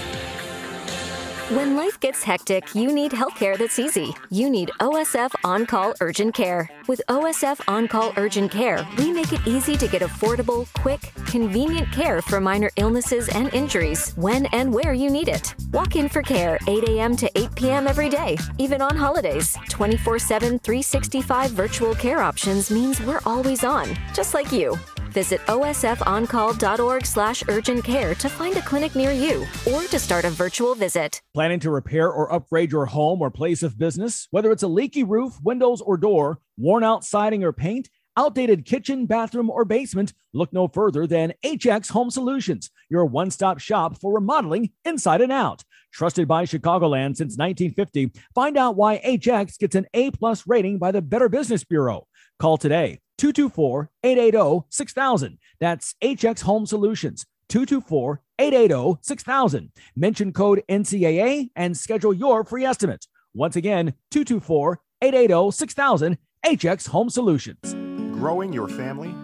When 1.50 1.76
life 1.76 2.00
gets 2.00 2.24
hectic, 2.24 2.74
you 2.74 2.92
need 2.92 3.12
healthcare 3.12 3.56
that's 3.56 3.78
easy. 3.78 4.16
You 4.32 4.50
need 4.50 4.72
OSF 4.80 5.32
On 5.44 5.68
Call 5.68 5.94
Urgent 6.02 6.34
Care. 6.34 6.68
With 6.88 7.04
OSF 7.08 7.62
On 7.68 7.88
Call 7.88 8.14
Urgent 8.18 8.52
Care, 8.52 8.84
we 8.98 9.12
make 9.12 9.32
it 9.32 9.46
easy 9.46 9.78
to 9.78 9.88
get 9.88 10.02
affordable, 10.02 10.68
quick, 10.74 11.14
convenient 11.28 11.92
care 11.92 12.24
for 12.24 12.42
minor 12.42 12.72
illnesses 12.78 13.30
and 13.30 13.54
injuries 13.54 14.14
when 14.16 14.48
and 14.48 14.74
where 14.74 14.94
you 14.94 15.12
need 15.12 15.28
it. 15.28 15.54
Walk 15.72 15.96
in 15.96 16.10
for 16.10 16.24
care 16.24 16.58
8 16.68 16.90
a.m. 16.90 17.16
to 17.16 17.30
8 17.38 17.54
p.m. 17.54 17.88
every 17.88 18.10
day, 18.10 18.40
even 18.58 18.82
on 18.82 18.98
holidays. 18.98 19.56
24 19.70 20.18
7, 20.18 20.58
365 20.58 21.52
virtual 21.52 21.94
care 21.94 22.24
options 22.24 22.72
means 22.72 23.00
we're 23.02 23.22
always 23.24 23.64
on, 23.64 23.96
just 24.16 24.34
like 24.34 24.52
you. 24.52 24.76
Visit 25.16 25.40
osfoncall.org 25.48 27.06
slash 27.06 27.42
urgent 27.48 27.86
care 27.86 28.14
to 28.16 28.28
find 28.28 28.58
a 28.58 28.62
clinic 28.62 28.96
near 28.96 29.14
you 29.14 29.48
or 29.72 29.84
to 29.84 29.98
start 29.98 30.26
a 30.26 30.30
virtual 30.30 30.76
visit. 30.76 31.22
Planning 31.34 31.62
to 31.62 31.72
repair 31.72 32.12
or 32.12 32.32
upgrade 32.34 32.74
your 32.74 32.86
home 32.86 33.22
or 33.22 33.32
place 33.32 33.64
of 33.64 33.78
business? 33.78 34.28
Whether 34.32 34.52
it's 34.52 34.64
a 34.64 34.68
leaky 34.68 35.04
roof, 35.04 35.40
windows, 35.42 35.80
or 35.80 35.96
door, 35.96 36.42
worn 36.58 36.84
out 36.84 37.06
siding 37.06 37.46
or 37.46 37.54
paint, 37.54 37.90
outdated 38.18 38.66
kitchen, 38.66 39.06
bathroom, 39.06 39.50
or 39.50 39.64
basement, 39.64 40.14
look 40.34 40.52
no 40.52 40.68
further 40.68 41.08
than 41.08 41.34
HX 41.46 41.92
Home 41.92 42.12
Solutions, 42.12 42.70
your 42.90 43.06
one 43.06 43.32
stop 43.32 43.60
shop 43.60 43.98
for 44.02 44.14
remodeling 44.14 44.72
inside 44.84 45.22
and 45.22 45.32
out. 45.32 45.64
Trusted 45.94 46.28
by 46.28 46.44
Chicagoland 46.44 47.16
since 47.16 47.38
1950, 47.38 48.12
find 48.34 48.58
out 48.58 48.76
why 48.76 49.00
HX 49.00 49.58
gets 49.60 49.76
an 49.76 49.86
A 49.94 50.12
plus 50.12 50.46
rating 50.46 50.78
by 50.78 50.92
the 50.92 51.02
Better 51.02 51.30
Business 51.30 51.64
Bureau. 51.64 52.06
Call 52.38 52.58
today 52.58 53.00
224 53.18 53.90
880 54.04 54.66
6000. 54.70 55.38
That's 55.60 55.96
HX 56.02 56.42
Home 56.42 56.66
Solutions 56.66 57.26
224 57.50 58.22
880 58.40 59.00
6000. 59.02 59.72
Mention 59.96 60.34
code 60.34 60.64
NCAA 60.70 61.50
and 61.56 61.78
schedule 61.78 62.14
your 62.14 62.44
free 62.44 62.66
estimate. 62.66 63.08
Once 63.34 63.56
again, 63.56 63.94
224 64.12 64.80
880 65.02 65.52
6000. 65.52 66.18
HX 66.46 66.88
Home 66.90 67.10
Solutions. 67.10 67.74
Growing 68.16 68.54
your 68.54 68.68
family, 68.68 69.16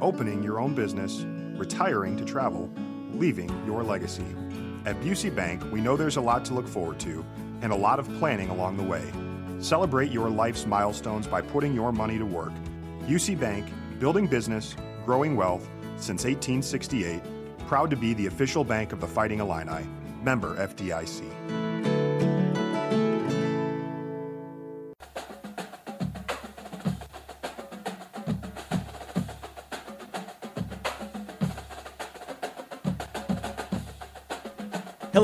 opening 0.00 0.42
your 0.42 0.58
own 0.58 0.74
business, 0.74 1.26
retiring 1.58 2.16
to 2.16 2.24
travel, 2.24 2.70
leaving 3.12 3.50
your 3.66 3.82
legacy. 3.84 4.24
At 4.86 4.98
Busey 5.02 5.34
Bank, 5.34 5.62
we 5.70 5.82
know 5.82 5.94
there's 5.94 6.16
a 6.16 6.22
lot 6.22 6.42
to 6.46 6.54
look 6.54 6.66
forward 6.66 6.98
to 7.00 7.22
and 7.60 7.70
a 7.70 7.76
lot 7.76 7.98
of 7.98 8.08
planning 8.18 8.48
along 8.48 8.78
the 8.78 8.82
way. 8.82 9.04
Celebrate 9.60 10.10
your 10.10 10.30
life's 10.30 10.64
milestones 10.64 11.26
by 11.26 11.42
putting 11.42 11.74
your 11.74 11.92
money 11.92 12.16
to 12.16 12.24
work 12.24 12.52
Busey 13.06 13.38
Bank, 13.38 13.66
building 13.98 14.26
business, 14.26 14.76
growing 15.04 15.36
wealth 15.36 15.68
since 15.96 16.24
1868, 16.24 17.20
proud 17.68 17.90
to 17.90 17.96
be 17.96 18.14
the 18.14 18.26
official 18.26 18.64
bank 18.64 18.92
of 18.92 19.00
the 19.00 19.06
Fighting 19.06 19.40
Illini, 19.40 19.86
member 20.22 20.56
FDIC. 20.56 21.73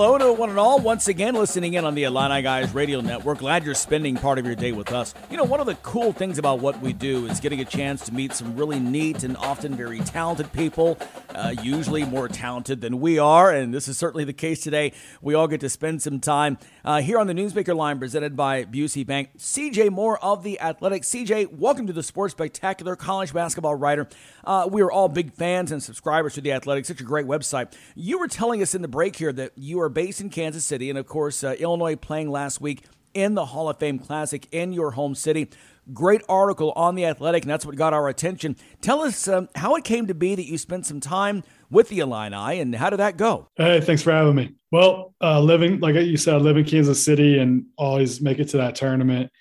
Hello 0.02 0.16
to 0.16 0.32
one 0.32 0.48
and 0.48 0.58
all. 0.58 0.78
Once 0.80 1.08
again, 1.08 1.34
listening 1.34 1.74
in 1.74 1.84
on 1.84 1.94
the 1.94 2.04
Illini 2.04 2.40
Guys 2.40 2.72
Radio 2.72 3.02
Network. 3.02 3.40
Glad 3.40 3.64
you're 3.64 3.74
spending 3.74 4.16
part 4.16 4.38
of 4.38 4.46
your 4.46 4.54
day 4.54 4.72
with 4.72 4.92
us. 4.92 5.12
You 5.30 5.36
know, 5.36 5.44
one 5.44 5.60
of 5.60 5.66
the 5.66 5.74
cool 5.74 6.14
things 6.14 6.38
about 6.38 6.60
what 6.60 6.80
we 6.80 6.94
do 6.94 7.26
is 7.26 7.38
getting 7.38 7.60
a 7.60 7.66
chance 7.66 8.06
to 8.06 8.14
meet 8.14 8.32
some 8.32 8.56
really 8.56 8.80
neat 8.80 9.24
and 9.24 9.36
often 9.36 9.76
very 9.76 9.98
talented 9.98 10.50
people, 10.54 10.96
uh, 11.34 11.54
usually 11.62 12.02
more 12.06 12.28
talented 12.28 12.80
than 12.80 12.98
we 12.98 13.18
are. 13.18 13.52
And 13.52 13.74
this 13.74 13.88
is 13.88 13.98
certainly 13.98 14.24
the 14.24 14.32
case 14.32 14.62
today. 14.62 14.94
We 15.20 15.34
all 15.34 15.46
get 15.46 15.60
to 15.60 15.68
spend 15.68 16.00
some 16.00 16.18
time 16.18 16.56
uh, 16.82 17.02
here 17.02 17.18
on 17.18 17.26
the 17.26 17.34
Newsmaker 17.34 17.76
line 17.76 17.98
presented 17.98 18.34
by 18.34 18.64
Busey 18.64 19.06
Bank. 19.06 19.36
CJ 19.36 19.90
Moore 19.90 20.18
of 20.24 20.42
The 20.42 20.58
Athletic. 20.60 21.02
CJ, 21.02 21.52
welcome 21.58 21.86
to 21.86 21.92
the 21.92 22.02
Sports 22.02 22.32
Spectacular 22.32 22.96
college 22.96 23.34
basketball 23.34 23.74
writer. 23.74 24.08
Uh, 24.44 24.68
we 24.70 24.82
are 24.82 24.90
all 24.90 25.08
big 25.08 25.32
fans 25.32 25.72
and 25.72 25.82
subscribers 25.82 26.34
to 26.34 26.40
The 26.40 26.52
Athletic, 26.52 26.86
such 26.86 27.00
a 27.00 27.04
great 27.04 27.26
website. 27.26 27.72
You 27.94 28.18
were 28.18 28.28
telling 28.28 28.62
us 28.62 28.74
in 28.74 28.82
the 28.82 28.88
break 28.88 29.16
here 29.16 29.32
that 29.32 29.52
you 29.56 29.80
are 29.80 29.88
based 29.88 30.20
in 30.20 30.30
Kansas 30.30 30.64
City, 30.64 30.90
and 30.90 30.98
of 30.98 31.06
course, 31.06 31.44
uh, 31.44 31.54
Illinois 31.58 31.96
playing 31.96 32.30
last 32.30 32.60
week 32.60 32.84
in 33.14 33.34
the 33.34 33.46
Hall 33.46 33.68
of 33.68 33.78
Fame 33.78 33.98
Classic 33.98 34.46
in 34.52 34.72
your 34.72 34.92
home 34.92 35.14
city. 35.14 35.48
Great 35.92 36.22
article 36.28 36.72
on 36.76 36.94
The 36.94 37.06
Athletic, 37.06 37.42
and 37.42 37.50
that's 37.50 37.66
what 37.66 37.74
got 37.74 37.92
our 37.92 38.08
attention. 38.08 38.56
Tell 38.80 39.00
us 39.00 39.26
um, 39.26 39.48
how 39.56 39.74
it 39.74 39.82
came 39.82 40.06
to 40.06 40.14
be 40.14 40.34
that 40.34 40.46
you 40.46 40.56
spent 40.56 40.86
some 40.86 41.00
time 41.00 41.42
with 41.70 41.88
the 41.88 41.98
Illini, 41.98 42.60
and 42.60 42.74
how 42.74 42.90
did 42.90 42.98
that 43.00 43.16
go? 43.16 43.48
Hey, 43.56 43.80
thanks 43.80 44.02
for 44.02 44.12
having 44.12 44.36
me. 44.36 44.54
Well, 44.70 45.14
uh, 45.20 45.40
living, 45.40 45.80
like 45.80 45.96
you 45.96 46.16
said, 46.16 46.34
I 46.34 46.38
live 46.38 46.56
in 46.56 46.64
Kansas 46.64 47.04
City 47.04 47.38
and 47.38 47.64
always 47.76 48.20
make 48.20 48.38
it 48.38 48.48
to 48.50 48.58
that 48.58 48.76
tournament. 48.76 49.32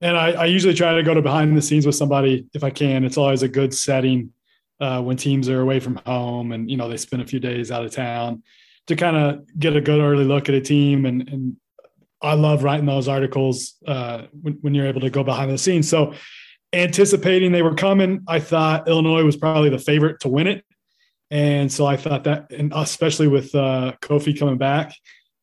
And 0.00 0.16
I, 0.16 0.32
I, 0.32 0.44
usually 0.46 0.74
try 0.74 0.94
to 0.94 1.02
go 1.02 1.14
to 1.14 1.22
behind 1.22 1.56
the 1.56 1.62
scenes 1.62 1.86
with 1.86 1.96
somebody 1.96 2.46
if 2.54 2.62
I 2.62 2.70
can. 2.70 3.04
It's 3.04 3.18
always 3.18 3.42
a 3.42 3.48
good 3.48 3.74
setting 3.74 4.32
uh, 4.80 5.02
when 5.02 5.16
teams 5.16 5.48
are 5.48 5.60
away 5.60 5.80
from 5.80 5.96
home 6.06 6.52
and 6.52 6.70
you 6.70 6.76
know 6.76 6.88
they 6.88 6.96
spend 6.96 7.22
a 7.22 7.26
few 7.26 7.40
days 7.40 7.70
out 7.70 7.84
of 7.84 7.90
town 7.90 8.42
to 8.86 8.96
kind 8.96 9.16
of 9.16 9.58
get 9.58 9.76
a 9.76 9.80
good 9.80 10.00
early 10.00 10.24
look 10.24 10.48
at 10.48 10.54
a 10.54 10.60
team. 10.60 11.04
And, 11.04 11.28
and 11.28 11.56
I 12.22 12.34
love 12.34 12.64
writing 12.64 12.86
those 12.86 13.06
articles 13.06 13.74
uh, 13.86 14.22
when, 14.40 14.54
when 14.54 14.74
you're 14.74 14.86
able 14.86 15.02
to 15.02 15.10
go 15.10 15.22
behind 15.22 15.50
the 15.50 15.58
scenes. 15.58 15.88
So 15.88 16.14
anticipating 16.72 17.52
they 17.52 17.62
were 17.62 17.74
coming, 17.74 18.24
I 18.26 18.40
thought 18.40 18.88
Illinois 18.88 19.24
was 19.24 19.36
probably 19.36 19.68
the 19.68 19.78
favorite 19.78 20.20
to 20.20 20.28
win 20.28 20.46
it. 20.46 20.64
And 21.30 21.70
so 21.70 21.84
I 21.84 21.96
thought 21.96 22.24
that, 22.24 22.50
and 22.50 22.72
especially 22.74 23.28
with 23.28 23.54
uh, 23.54 23.92
Kofi 24.00 24.38
coming 24.38 24.56
back, 24.56 24.94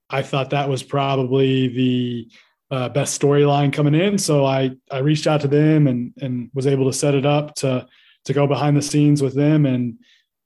I 0.09 0.23
thought 0.23 0.49
that 0.49 0.67
was 0.67 0.81
probably 0.81 1.67
the 1.67 2.27
uh, 2.71 2.89
best 2.89 3.19
storyline 3.19 3.71
coming 3.71 3.95
in. 3.95 4.17
So 4.17 4.45
I 4.45 4.71
I 4.91 4.99
reached 4.99 5.27
out 5.27 5.41
to 5.41 5.47
them 5.47 5.87
and 5.87 6.13
and 6.21 6.49
was 6.53 6.67
able 6.67 6.85
to 6.85 6.97
set 6.97 7.15
it 7.15 7.25
up 7.25 7.55
to 7.55 7.87
to 8.25 8.33
go 8.33 8.47
behind 8.47 8.75
the 8.75 8.81
scenes 8.81 9.21
with 9.21 9.35
them 9.35 9.65
and 9.65 9.99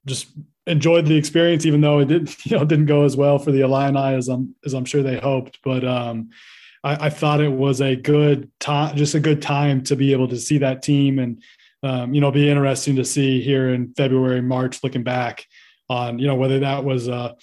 just 0.06 0.28
enjoyed 0.66 1.06
the 1.06 1.16
experience, 1.16 1.64
even 1.66 1.80
though 1.80 2.00
it 2.00 2.08
did 2.08 2.34
you 2.44 2.56
know 2.56 2.64
didn't 2.64 2.86
go 2.86 3.04
as 3.04 3.16
well 3.16 3.38
for 3.38 3.52
the 3.52 3.60
Illini 3.60 4.14
as 4.16 4.28
I'm 4.28 4.54
as 4.64 4.74
I'm 4.74 4.84
sure 4.84 5.02
they 5.02 5.18
hoped. 5.18 5.58
But 5.64 5.84
um, 5.84 6.30
I, 6.84 7.06
I 7.06 7.10
thought 7.10 7.40
it 7.40 7.52
was 7.52 7.80
a 7.80 7.96
good 7.96 8.50
time, 8.60 8.96
just 8.96 9.14
a 9.14 9.20
good 9.20 9.42
time 9.42 9.82
to 9.84 9.96
be 9.96 10.12
able 10.12 10.28
to 10.28 10.36
see 10.36 10.58
that 10.58 10.82
team 10.82 11.18
and 11.18 11.42
um, 11.82 12.12
you 12.12 12.20
know 12.20 12.30
be 12.30 12.48
interesting 12.48 12.96
to 12.96 13.04
see 13.04 13.40
here 13.40 13.72
in 13.72 13.94
February 13.94 14.42
March 14.42 14.82
looking 14.82 15.02
back 15.02 15.46
on 15.88 16.18
you 16.18 16.26
know 16.26 16.34
whether 16.34 16.60
that 16.60 16.84
was 16.84 17.08
a 17.08 17.34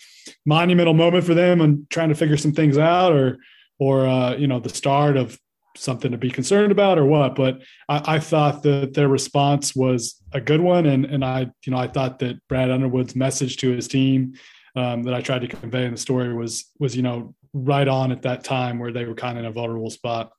monumental 0.46 0.94
moment 0.94 1.26
for 1.26 1.34
them 1.34 1.62
and 1.62 1.90
trying 1.90 2.10
to 2.10 2.16
figure 2.16 2.38
some 2.38 2.54
things 2.54 2.78
out 2.78 3.12
or 3.12 3.38
or 3.80 4.08
uh, 4.08 4.36
you 4.36 4.48
know 4.48 4.60
the 4.60 4.70
start 4.70 5.18
of 5.18 5.38
something 5.76 6.12
to 6.12 6.18
be 6.18 6.32
concerned 6.32 6.72
about 6.72 6.98
or 6.98 7.06
what 7.06 7.36
but 7.36 7.62
I, 7.88 8.16
I, 8.16 8.20
thought 8.20 8.64
that 8.64 8.96
their 8.96 9.08
response 9.08 9.76
was 9.76 10.20
a 10.34 10.42
good 10.42 10.60
one. 10.60 10.88
And 10.88 11.06
and 11.06 11.24
i 11.24 11.42
you 11.66 11.72
know 11.72 11.78
i 11.78 11.88
thought 11.88 12.20
that 12.20 12.40
brad 12.48 12.72
underwood's 12.72 13.16
message 13.16 13.58
to 13.58 13.70
his 13.70 13.88
team 13.88 14.34
um, 14.76 15.04
that 15.04 15.14
i 15.14 15.22
tried 15.22 15.42
to 15.42 15.48
convey 15.48 15.86
in 15.86 15.92
the 15.92 15.98
story 15.98 16.34
was 16.34 16.72
was 16.80 16.96
you 16.96 17.04
know 17.04 17.36
right 17.54 17.88
on 17.88 18.12
at 18.12 18.24
that 18.24 18.44
time 18.44 18.80
where 18.80 18.92
they 18.92 19.06
were 19.06 19.14
kind 19.14 19.38
of 19.38 19.44
in 19.44 19.50
a 19.50 19.54
vulnerable 19.54 19.90
spot 19.90 20.32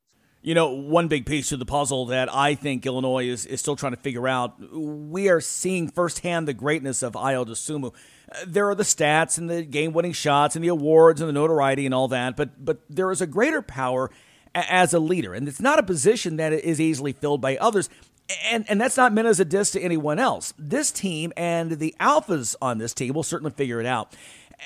you 0.48 0.54
know, 0.54 0.70
one 0.70 1.08
big 1.08 1.26
piece 1.26 1.50
to 1.50 1.58
the 1.58 1.66
puzzle 1.66 2.06
that 2.06 2.34
I 2.34 2.54
think 2.54 2.86
Illinois 2.86 3.28
is, 3.28 3.44
is 3.44 3.60
still 3.60 3.76
trying 3.76 3.92
to 3.92 4.00
figure 4.00 4.26
out. 4.26 4.54
We 4.72 5.28
are 5.28 5.42
seeing 5.42 5.90
firsthand 5.90 6.48
the 6.48 6.54
greatness 6.54 7.02
of 7.02 7.12
Ayo 7.12 7.46
Dosunmu. 7.46 7.92
Uh, 8.32 8.36
there 8.46 8.66
are 8.70 8.74
the 8.74 8.82
stats 8.82 9.36
and 9.36 9.50
the 9.50 9.62
game-winning 9.62 10.14
shots 10.14 10.56
and 10.56 10.64
the 10.64 10.68
awards 10.68 11.20
and 11.20 11.28
the 11.28 11.34
notoriety 11.34 11.84
and 11.84 11.94
all 11.94 12.08
that, 12.08 12.34
but 12.34 12.64
but 12.64 12.78
there 12.88 13.10
is 13.10 13.20
a 13.20 13.26
greater 13.26 13.60
power 13.60 14.10
as 14.54 14.94
a 14.94 14.98
leader, 14.98 15.34
and 15.34 15.48
it's 15.48 15.60
not 15.60 15.78
a 15.78 15.82
position 15.82 16.36
that 16.36 16.54
is 16.54 16.80
easily 16.80 17.12
filled 17.12 17.42
by 17.42 17.58
others. 17.58 17.90
And 18.50 18.64
and 18.70 18.80
that's 18.80 18.96
not 18.96 19.12
meant 19.12 19.28
as 19.28 19.40
a 19.40 19.44
diss 19.44 19.72
to 19.72 19.80
anyone 19.82 20.18
else. 20.18 20.54
This 20.58 20.90
team 20.90 21.30
and 21.36 21.72
the 21.72 21.94
alphas 22.00 22.56
on 22.62 22.78
this 22.78 22.94
team 22.94 23.12
will 23.12 23.22
certainly 23.22 23.52
figure 23.52 23.80
it 23.80 23.86
out. 23.86 24.16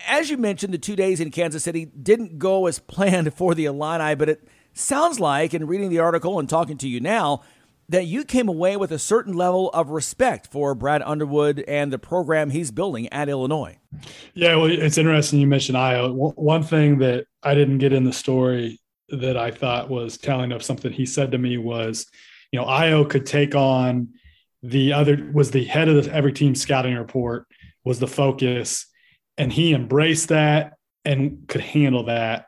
As 0.06 0.30
you 0.30 0.36
mentioned, 0.36 0.72
the 0.72 0.78
two 0.78 0.94
days 0.94 1.18
in 1.18 1.32
Kansas 1.32 1.64
City 1.64 1.86
didn't 1.86 2.38
go 2.38 2.68
as 2.68 2.78
planned 2.94 3.34
for 3.34 3.56
the 3.56 3.64
Illini, 3.64 4.14
but 4.14 4.28
it 4.28 4.48
sounds 4.72 5.20
like, 5.20 5.54
in 5.54 5.66
reading 5.66 5.90
the 5.90 5.98
article 5.98 6.38
and 6.38 6.48
talking 6.48 6.78
to 6.78 6.88
you 6.88 7.00
now, 7.00 7.42
that 7.88 8.06
you 8.06 8.24
came 8.24 8.48
away 8.48 8.76
with 8.76 8.90
a 8.90 8.98
certain 8.98 9.34
level 9.34 9.68
of 9.70 9.90
respect 9.90 10.46
for 10.46 10.74
Brad 10.74 11.02
Underwood 11.02 11.60
and 11.68 11.92
the 11.92 11.98
program 11.98 12.50
he's 12.50 12.70
building 12.70 13.12
at 13.12 13.28
Illinois. 13.28 13.76
Yeah, 14.34 14.56
well, 14.56 14.66
it's 14.66 14.96
interesting 14.96 15.40
you 15.40 15.46
mentioned 15.46 15.76
Ayo. 15.76 16.34
One 16.36 16.62
thing 16.62 16.98
that 16.98 17.26
I 17.42 17.54
didn't 17.54 17.78
get 17.78 17.92
in 17.92 18.04
the 18.04 18.12
story 18.12 18.80
that 19.10 19.36
I 19.36 19.50
thought 19.50 19.90
was 19.90 20.16
telling 20.16 20.52
of 20.52 20.62
something 20.62 20.90
he 20.90 21.04
said 21.04 21.32
to 21.32 21.38
me 21.38 21.58
was, 21.58 22.06
you 22.50 22.58
know, 22.58 22.66
Ayo 22.66 23.08
could 23.08 23.26
take 23.26 23.54
on 23.54 24.08
the 24.62 24.92
other 24.92 25.28
was 25.32 25.50
the 25.50 25.64
head 25.64 25.88
of 25.88 26.04
the, 26.04 26.14
every 26.14 26.32
team 26.32 26.54
scouting 26.54 26.94
report 26.94 27.46
was 27.84 27.98
the 27.98 28.06
focus, 28.06 28.86
and 29.36 29.52
he 29.52 29.74
embraced 29.74 30.28
that 30.28 30.74
and 31.04 31.46
could 31.48 31.60
handle 31.60 32.04
that 32.04 32.46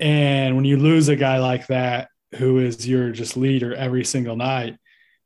and 0.00 0.56
when 0.56 0.64
you 0.64 0.76
lose 0.76 1.08
a 1.08 1.16
guy 1.16 1.38
like 1.38 1.66
that, 1.68 2.08
who 2.36 2.58
is 2.58 2.86
your 2.86 3.10
just 3.10 3.36
leader 3.36 3.74
every 3.74 4.04
single 4.04 4.36
night, 4.36 4.76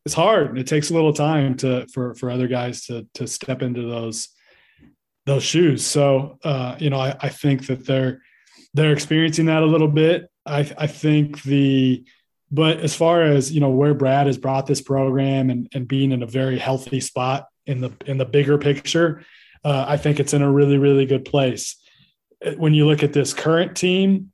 it's 0.04 0.14
hard. 0.14 0.58
It 0.58 0.66
takes 0.66 0.90
a 0.90 0.94
little 0.94 1.12
time 1.12 1.56
to 1.58 1.86
for 1.92 2.14
for 2.14 2.30
other 2.30 2.48
guys 2.48 2.86
to 2.86 3.06
to 3.14 3.26
step 3.26 3.62
into 3.62 3.82
those 3.82 4.28
those 5.26 5.42
shoes. 5.42 5.84
So 5.84 6.38
uh, 6.44 6.76
you 6.78 6.90
know, 6.90 7.00
I, 7.00 7.16
I 7.20 7.28
think 7.28 7.66
that 7.66 7.86
they're 7.86 8.22
they're 8.74 8.92
experiencing 8.92 9.46
that 9.46 9.62
a 9.62 9.66
little 9.66 9.88
bit. 9.88 10.30
I, 10.46 10.60
I 10.78 10.86
think 10.86 11.42
the 11.42 12.04
but 12.50 12.80
as 12.80 12.94
far 12.94 13.22
as 13.22 13.52
you 13.52 13.60
know 13.60 13.70
where 13.70 13.94
Brad 13.94 14.26
has 14.26 14.38
brought 14.38 14.66
this 14.66 14.80
program 14.80 15.50
and, 15.50 15.68
and 15.74 15.86
being 15.86 16.12
in 16.12 16.22
a 16.22 16.26
very 16.26 16.58
healthy 16.58 17.00
spot 17.00 17.46
in 17.66 17.80
the 17.80 17.92
in 18.06 18.18
the 18.18 18.24
bigger 18.24 18.58
picture, 18.58 19.24
uh, 19.64 19.84
I 19.86 19.96
think 19.96 20.18
it's 20.18 20.34
in 20.34 20.42
a 20.42 20.50
really 20.50 20.78
really 20.78 21.06
good 21.06 21.24
place. 21.24 21.76
When 22.56 22.72
you 22.72 22.86
look 22.86 23.02
at 23.02 23.12
this 23.12 23.34
current 23.34 23.76
team, 23.76 24.32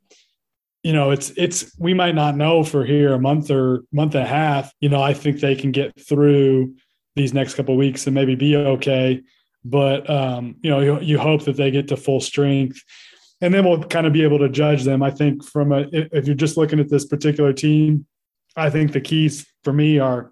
you 0.87 0.93
know, 0.93 1.11
it's 1.11 1.31
it's 1.37 1.77
we 1.81 1.95
might 1.95 2.15
not 2.15 2.37
know 2.37 2.63
for 2.63 2.85
here 2.85 3.13
a 3.13 3.19
month 3.19 3.51
or 3.51 3.83
month 3.91 4.15
and 4.15 4.23
a 4.23 4.29
half. 4.29 4.73
You 4.79 4.89
know, 4.89 5.03
I 5.03 5.15
think 5.15 5.41
they 5.41 5.57
can 5.57 5.73
get 5.73 6.01
through 6.01 6.77
these 7.17 7.35
next 7.35 7.55
couple 7.55 7.77
weeks 7.77 8.07
and 8.07 8.15
maybe 8.15 8.37
be 8.37 8.55
okay. 8.55 9.21
But 9.65 10.09
um, 10.09 10.55
you 10.63 10.71
know, 10.71 10.79
you, 10.79 11.01
you 11.01 11.19
hope 11.19 11.43
that 11.47 11.57
they 11.57 11.73
get 11.73 11.89
to 11.89 11.97
full 11.97 12.21
strength, 12.21 12.81
and 13.41 13.53
then 13.53 13.65
we'll 13.65 13.83
kind 13.83 14.07
of 14.07 14.13
be 14.13 14.23
able 14.23 14.39
to 14.39 14.49
judge 14.49 14.85
them. 14.85 15.03
I 15.03 15.11
think 15.11 15.43
from 15.43 15.73
a 15.73 15.89
if 15.91 16.25
you're 16.25 16.37
just 16.37 16.57
looking 16.57 16.79
at 16.79 16.89
this 16.89 17.05
particular 17.05 17.53
team, 17.53 18.07
I 18.55 18.71
think 18.71 18.93
the 18.93 19.01
keys 19.01 19.45
for 19.65 19.73
me 19.73 19.99
are 19.99 20.31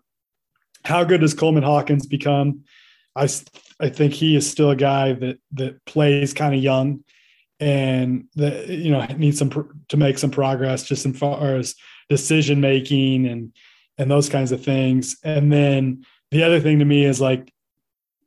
how 0.84 1.02
good 1.02 1.23
does 1.23 1.34
Coleman 1.34 1.64
Hawkins 1.64 2.06
become? 2.06 2.61
I 3.16 3.28
I 3.80 3.88
think 3.88 4.12
he 4.12 4.37
is 4.37 4.49
still 4.49 4.70
a 4.70 4.76
guy 4.76 5.14
that 5.14 5.38
that 5.54 5.84
plays 5.84 6.32
kind 6.32 6.54
of 6.54 6.62
young 6.62 7.02
and 7.61 8.26
that 8.34 8.68
you 8.68 8.90
know 8.90 9.04
needs 9.16 9.38
some 9.38 9.84
to 9.88 9.96
make 9.96 10.18
some 10.18 10.30
progress 10.30 10.82
just 10.82 11.06
as 11.06 11.16
far 11.16 11.56
as 11.56 11.75
decision 12.08 12.61
making 12.61 13.26
and 13.26 13.52
and 13.99 14.11
those 14.11 14.28
kinds 14.28 14.52
of 14.52 14.62
things. 14.62 15.16
And 15.23 15.52
then 15.52 16.04
the 16.30 16.42
other 16.42 16.61
thing 16.61 16.80
to 16.80 16.84
me 16.84 17.04
is 17.04 17.20
like 17.20 17.52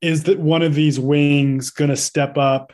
is 0.02 0.24
that 0.24 0.40
one 0.40 0.62
of 0.62 0.76
these 0.76 1.00
wings 1.00 1.72
going 1.72 1.90
to 1.90 1.98
step 1.98 2.38
up 2.38 2.72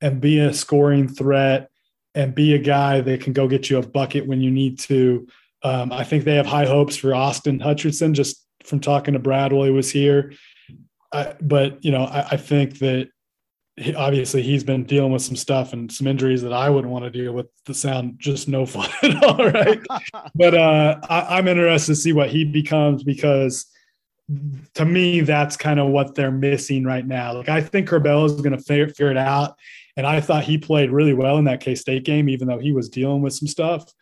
and 0.00 0.20
be 0.20 0.40
a 0.40 0.52
scoring 0.52 1.08
threat 1.08 1.70
and 2.14 2.34
be 2.34 2.54
a 2.54 2.58
guy 2.58 3.00
that 3.00 3.20
can 3.20 3.32
go 3.32 3.46
get 3.46 3.70
you 3.70 3.78
a 3.78 3.86
bucket 3.86 4.26
when 4.26 4.40
you 4.40 4.50
need 4.50 4.78
to? 4.80 5.26
Um, 5.62 5.92
i 5.92 6.04
think 6.04 6.24
they 6.24 6.34
have 6.34 6.44
high 6.44 6.66
hopes 6.66 6.94
for 6.94 7.14
austin 7.14 7.58
hutcherson 7.58 8.12
just 8.12 8.44
from 8.64 8.80
talking 8.80 9.14
to 9.14 9.18
brad 9.18 9.50
while 9.50 9.64
he 9.64 9.70
was 9.70 9.90
here. 9.90 10.34
I, 11.10 11.34
but 11.40 11.82
you 11.82 11.90
know 11.90 12.04
I, 12.04 12.28
I 12.32 12.36
think 12.36 12.80
that 12.80 13.08
he, 13.76 13.94
obviously 13.94 14.42
he's 14.42 14.62
been 14.62 14.84
dealing 14.84 15.12
with 15.12 15.22
some 15.22 15.36
stuff 15.36 15.72
and 15.72 15.90
some 15.90 16.06
injuries 16.06 16.42
that 16.42 16.52
I 16.52 16.70
wouldn't 16.70 16.92
want 16.92 17.04
to 17.04 17.10
deal 17.10 17.32
with. 17.32 17.46
The 17.66 17.74
sound 17.74 18.14
just 18.18 18.48
no 18.48 18.66
fun 18.66 18.88
at 19.02 19.22
all, 19.24 19.50
right? 19.50 19.80
but 20.34 20.54
uh, 20.54 21.00
I, 21.08 21.38
I'm 21.38 21.48
interested 21.48 21.92
to 21.92 21.96
see 21.96 22.12
what 22.12 22.30
he 22.30 22.44
becomes 22.44 23.02
because 23.02 23.66
to 24.74 24.84
me 24.86 25.20
that's 25.20 25.56
kind 25.56 25.78
of 25.78 25.88
what 25.88 26.14
they're 26.14 26.30
missing 26.30 26.84
right 26.84 27.06
now. 27.06 27.34
Like 27.34 27.48
I 27.48 27.60
think 27.60 27.88
Curbelo 27.88 28.26
is 28.26 28.40
going 28.40 28.56
to 28.56 28.62
figure 28.62 29.10
it 29.10 29.18
out, 29.18 29.56
and 29.96 30.06
I 30.06 30.20
thought 30.20 30.44
he 30.44 30.56
played 30.56 30.90
really 30.90 31.12
well 31.12 31.38
in 31.38 31.44
that 31.44 31.60
K 31.60 31.74
State 31.74 32.04
game, 32.04 32.28
even 32.28 32.48
though 32.48 32.58
he 32.58 32.72
was 32.72 32.88
dealing 32.88 33.22
with 33.22 33.34
some 33.34 33.48
stuff. 33.48 33.92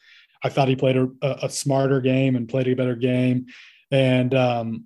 I 0.45 0.49
thought 0.49 0.69
he 0.69 0.77
played 0.77 0.97
a, 0.97 1.09
a 1.23 1.49
smarter 1.49 2.01
game 2.01 2.37
and 2.37 2.49
played 2.49 2.69
a 2.69 2.75
better 2.75 2.97
game, 2.97 3.47
and 3.91 4.35
um, 4.35 4.85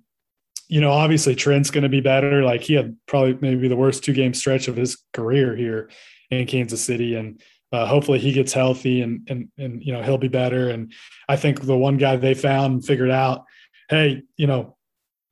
you 0.67 0.81
know, 0.81 0.91
obviously 0.91 1.35
Trent's 1.35 1.71
going 1.71 1.83
to 1.83 1.89
be 1.89 2.01
better. 2.01 2.43
Like 2.43 2.61
he 2.61 2.73
had 2.73 2.97
probably 3.05 3.37
maybe 3.39 3.67
the 3.67 3.75
worst 3.75 4.03
two 4.03 4.13
game 4.13 4.33
stretch 4.33 4.67
of 4.67 4.75
his 4.75 5.01
career 5.13 5.55
here 5.55 5.89
in 6.29 6.45
Kansas 6.45 6.83
City, 6.83 7.15
and 7.15 7.41
uh, 7.71 7.85
hopefully 7.85 8.19
he 8.19 8.31
gets 8.33 8.53
healthy 8.53 9.01
and 9.01 9.27
and 9.29 9.49
and 9.57 9.83
you 9.83 9.93
know 9.93 10.03
he'll 10.03 10.17
be 10.17 10.27
better. 10.27 10.69
And 10.69 10.93
I 11.29 11.37
think 11.37 11.61
the 11.61 11.77
one 11.77 11.97
guy 11.97 12.15
they 12.17 12.33
found 12.33 12.73
and 12.73 12.85
figured 12.85 13.11
out, 13.11 13.45
hey, 13.89 14.23
you 14.35 14.47
know, 14.47 14.75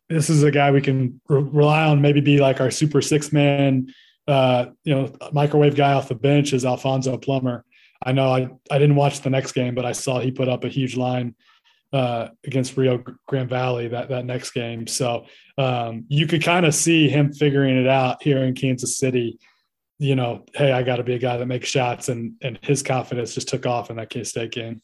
this 0.09 0.29
is 0.29 0.43
a 0.43 0.51
guy 0.51 0.71
we 0.71 0.81
can 0.81 1.19
re- 1.27 1.41
rely 1.41 1.85
on. 1.85 2.01
Maybe 2.01 2.21
be 2.21 2.39
like 2.39 2.61
our 2.61 2.71
super 2.71 3.01
six 3.01 3.33
man, 3.33 3.93
uh, 4.27 4.67
you 4.83 4.95
know, 4.95 5.13
microwave 5.33 5.75
guy 5.75 5.93
off 5.93 6.07
the 6.07 6.15
bench 6.15 6.53
is 6.53 6.65
Alfonso 6.65 7.17
Plummer. 7.17 7.65
I 8.03 8.13
know 8.13 8.29
I 8.31 8.49
I 8.71 8.77
didn't 8.77 8.95
watch 8.95 9.21
the 9.21 9.29
next 9.29 9.51
game, 9.51 9.75
but 9.75 9.85
I 9.85 9.91
saw 9.91 10.19
he 10.19 10.31
put 10.31 10.47
up 10.47 10.63
a 10.63 10.69
huge 10.69 10.95
line 10.95 11.35
uh, 11.93 12.29
against 12.45 12.77
Rio 12.77 13.03
Grande 13.27 13.49
Valley 13.49 13.87
that 13.87 14.09
that 14.09 14.25
next 14.25 14.51
game. 14.51 14.87
So 14.87 15.25
um, 15.57 16.05
you 16.07 16.27
could 16.27 16.43
kind 16.43 16.65
of 16.65 16.75
see 16.75 17.07
him 17.09 17.33
figuring 17.33 17.77
it 17.77 17.87
out 17.87 18.21
here 18.21 18.43
in 18.43 18.53
Kansas 18.53 18.97
City. 18.97 19.39
You 19.97 20.15
know, 20.15 20.45
hey, 20.53 20.73
I 20.73 20.83
got 20.83 20.97
to 20.97 21.03
be 21.03 21.13
a 21.13 21.19
guy 21.19 21.37
that 21.37 21.45
makes 21.45 21.69
shots, 21.69 22.09
and 22.09 22.33
and 22.41 22.59
his 22.61 22.83
confidence 22.83 23.33
just 23.33 23.47
took 23.47 23.65
off 23.65 23.89
in 23.89 23.95
that 23.95 24.09
K 24.09 24.23
State 24.23 24.51
game. 24.51 24.81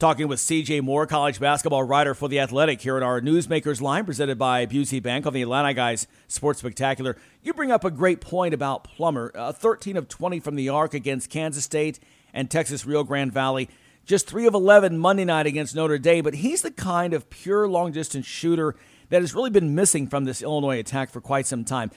Talking 0.00 0.26
with 0.26 0.40
CJ 0.40 0.82
Moore, 0.82 1.06
college 1.06 1.38
basketball 1.38 1.84
writer 1.84 2.14
for 2.14 2.28
The 2.28 2.40
Athletic, 2.40 2.80
here 2.80 2.96
in 2.96 3.04
our 3.04 3.20
Newsmakers 3.20 3.80
line 3.80 4.04
presented 4.04 4.36
by 4.36 4.66
Busey 4.66 5.00
Bank 5.00 5.24
on 5.24 5.32
the 5.32 5.42
Illini 5.42 5.72
Guys 5.72 6.08
Sports 6.26 6.58
Spectacular. 6.58 7.16
You 7.42 7.54
bring 7.54 7.70
up 7.70 7.84
a 7.84 7.92
great 7.92 8.20
point 8.20 8.52
about 8.52 8.82
Plummer. 8.82 9.30
Uh, 9.36 9.52
13 9.52 9.96
of 9.96 10.08
20 10.08 10.40
from 10.40 10.56
the 10.56 10.68
arc 10.68 10.94
against 10.94 11.30
Kansas 11.30 11.62
State 11.62 12.00
and 12.32 12.50
Texas 12.50 12.84
Rio 12.84 13.04
Grande 13.04 13.32
Valley 13.32 13.70
just 14.04 14.26
three 14.26 14.46
of 14.46 14.54
11 14.54 14.98
Monday 14.98 15.24
night 15.24 15.46
against 15.46 15.74
Notre 15.74 15.98
Dame, 15.98 16.24
but 16.24 16.34
he's 16.34 16.62
the 16.62 16.70
kind 16.70 17.14
of 17.14 17.30
pure 17.30 17.68
long 17.68 17.92
distance 17.92 18.26
shooter 18.26 18.74
that 19.10 19.22
has 19.22 19.34
really 19.34 19.50
been 19.50 19.74
missing 19.74 20.06
from 20.06 20.24
this 20.24 20.42
Illinois 20.42 20.78
attack 20.78 21.10
for 21.10 21.20
quite 21.20 21.46
some 21.46 21.64
time. 21.64 21.90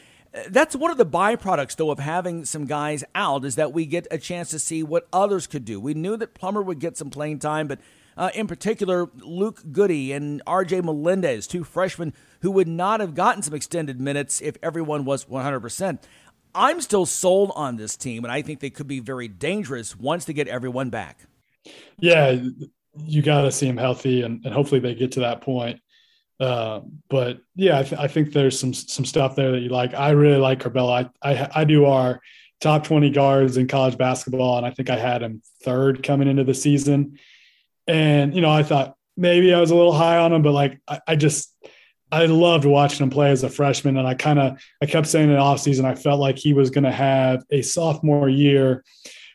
That's 0.49 0.75
one 0.75 0.91
of 0.91 0.97
the 0.97 1.05
byproducts, 1.05 1.75
though, 1.75 1.89
of 1.89 1.99
having 1.99 2.45
some 2.45 2.65
guys 2.65 3.03
out 3.15 3.45
is 3.45 3.55
that 3.55 3.73
we 3.73 3.85
get 3.85 4.07
a 4.11 4.17
chance 4.17 4.49
to 4.49 4.59
see 4.59 4.83
what 4.83 5.07
others 5.11 5.47
could 5.47 5.65
do. 5.65 5.79
We 5.79 5.93
knew 5.93 6.17
that 6.17 6.33
Plummer 6.33 6.61
would 6.61 6.79
get 6.79 6.97
some 6.97 7.09
playing 7.09 7.39
time, 7.39 7.67
but 7.67 7.79
uh, 8.15 8.29
in 8.33 8.47
particular, 8.47 9.09
Luke 9.15 9.61
Goody 9.71 10.11
and 10.11 10.43
RJ 10.45 10.83
Melendez, 10.83 11.47
two 11.47 11.63
freshmen 11.63 12.13
who 12.41 12.51
would 12.51 12.67
not 12.67 12.99
have 12.99 13.15
gotten 13.15 13.41
some 13.41 13.53
extended 13.53 13.99
minutes 13.99 14.41
if 14.41 14.57
everyone 14.61 15.05
was 15.05 15.25
100%. 15.25 15.99
I'm 16.53 16.81
still 16.81 17.05
sold 17.05 17.51
on 17.55 17.77
this 17.77 17.95
team, 17.95 18.23
and 18.23 18.31
I 18.31 18.41
think 18.41 18.59
they 18.59 18.69
could 18.69 18.87
be 18.87 18.99
very 18.99 19.27
dangerous 19.27 19.95
once 19.95 20.25
they 20.25 20.33
get 20.33 20.47
everyone 20.47 20.89
back. 20.89 21.27
Yeah, 21.99 22.39
you 23.03 23.21
got 23.21 23.43
to 23.43 23.51
see 23.51 23.67
them 23.67 23.77
healthy, 23.77 24.21
and, 24.21 24.43
and 24.45 24.53
hopefully 24.53 24.79
they 24.79 24.95
get 24.95 25.13
to 25.13 25.21
that 25.21 25.41
point. 25.41 25.79
Uh, 26.39 26.81
but 27.09 27.39
yeah, 27.55 27.79
I, 27.79 27.83
th- 27.83 27.99
I, 27.99 28.07
think 28.07 28.31
there's 28.31 28.59
some 28.59 28.73
some 28.73 29.05
stuff 29.05 29.35
there 29.35 29.51
that 29.51 29.59
you 29.59 29.69
like. 29.69 29.95
I 29.95 30.11
really 30.11 30.37
like 30.37 30.59
Curbelo. 30.59 31.09
I, 31.23 31.31
I, 31.31 31.49
I 31.55 31.63
do 31.63 31.85
our 31.85 32.21
top 32.61 32.83
20 32.83 33.09
guards 33.09 33.57
in 33.57 33.67
college 33.67 33.97
basketball, 33.97 34.57
and 34.57 34.65
I 34.65 34.71
think 34.71 34.89
I 34.89 34.97
had 34.97 35.23
him 35.23 35.41
third 35.63 36.03
coming 36.03 36.27
into 36.27 36.43
the 36.43 36.53
season. 36.53 37.17
And 37.87 38.35
you 38.35 38.41
know, 38.41 38.51
I 38.51 38.61
thought 38.61 38.95
maybe 39.15 39.53
I 39.53 39.59
was 39.59 39.71
a 39.71 39.75
little 39.75 39.93
high 39.93 40.17
on 40.17 40.31
him, 40.31 40.43
but 40.43 40.51
like 40.51 40.79
I, 40.87 40.99
I 41.07 41.15
just 41.15 41.55
I 42.11 42.27
loved 42.27 42.65
watching 42.65 43.03
him 43.03 43.09
play 43.09 43.31
as 43.31 43.43
a 43.43 43.49
freshman, 43.49 43.97
and 43.97 44.07
I 44.07 44.13
kind 44.13 44.37
of 44.37 44.61
I 44.81 44.85
kept 44.85 45.07
saying 45.07 45.29
in 45.29 45.35
the 45.35 45.41
offseason 45.41 45.85
I 45.85 45.95
felt 45.95 46.19
like 46.19 46.37
he 46.37 46.53
was 46.53 46.69
going 46.69 46.83
to 46.83 46.91
have 46.91 47.43
a 47.49 47.63
sophomore 47.63 48.29
year 48.29 48.83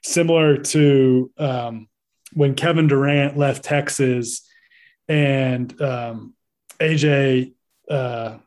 similar 0.05 0.57
to 0.57 1.31
um, 1.37 1.89
when 2.35 2.55
Kevin 2.55 2.87
Durant 2.87 3.37
left 3.37 3.65
Texas 3.65 4.49
and 5.09 5.81
um, 5.81 6.35
AJ 6.81 7.53
uh, 7.91 8.39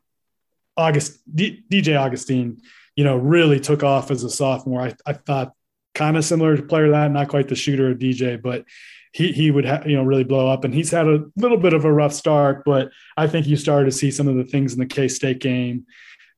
August 0.77 1.19
D, 1.33 1.63
DJ 1.71 1.97
Augustin, 1.97 2.61
you 2.95 3.03
know, 3.03 3.17
really 3.17 3.59
took 3.59 3.83
off 3.83 4.11
as 4.11 4.23
a 4.23 4.29
sophomore. 4.29 4.81
I, 4.81 4.95
I 5.05 5.13
thought 5.13 5.53
kind 5.93 6.17
of 6.17 6.25
similar 6.25 6.57
to 6.57 6.63
player 6.63 6.91
that, 6.91 7.11
not 7.11 7.29
quite 7.29 7.47
the 7.47 7.55
shooter 7.55 7.91
of 7.91 7.99
DJ, 7.99 8.41
but 8.41 8.65
he 9.13 9.31
he 9.31 9.49
would 9.49 9.65
ha- 9.65 9.83
you 9.85 9.95
know 9.95 10.03
really 10.03 10.23
blow 10.23 10.47
up. 10.47 10.63
And 10.63 10.73
he's 10.73 10.91
had 10.91 11.07
a 11.07 11.25
little 11.37 11.57
bit 11.57 11.73
of 11.73 11.85
a 11.85 11.91
rough 11.91 12.13
start, 12.13 12.63
but 12.65 12.91
I 13.15 13.27
think 13.27 13.47
you 13.47 13.55
started 13.55 13.85
to 13.85 13.97
see 13.97 14.11
some 14.11 14.27
of 14.27 14.35
the 14.35 14.43
things 14.43 14.73
in 14.73 14.79
the 14.79 14.85
K 14.85 15.07
State 15.07 15.39
game 15.39 15.85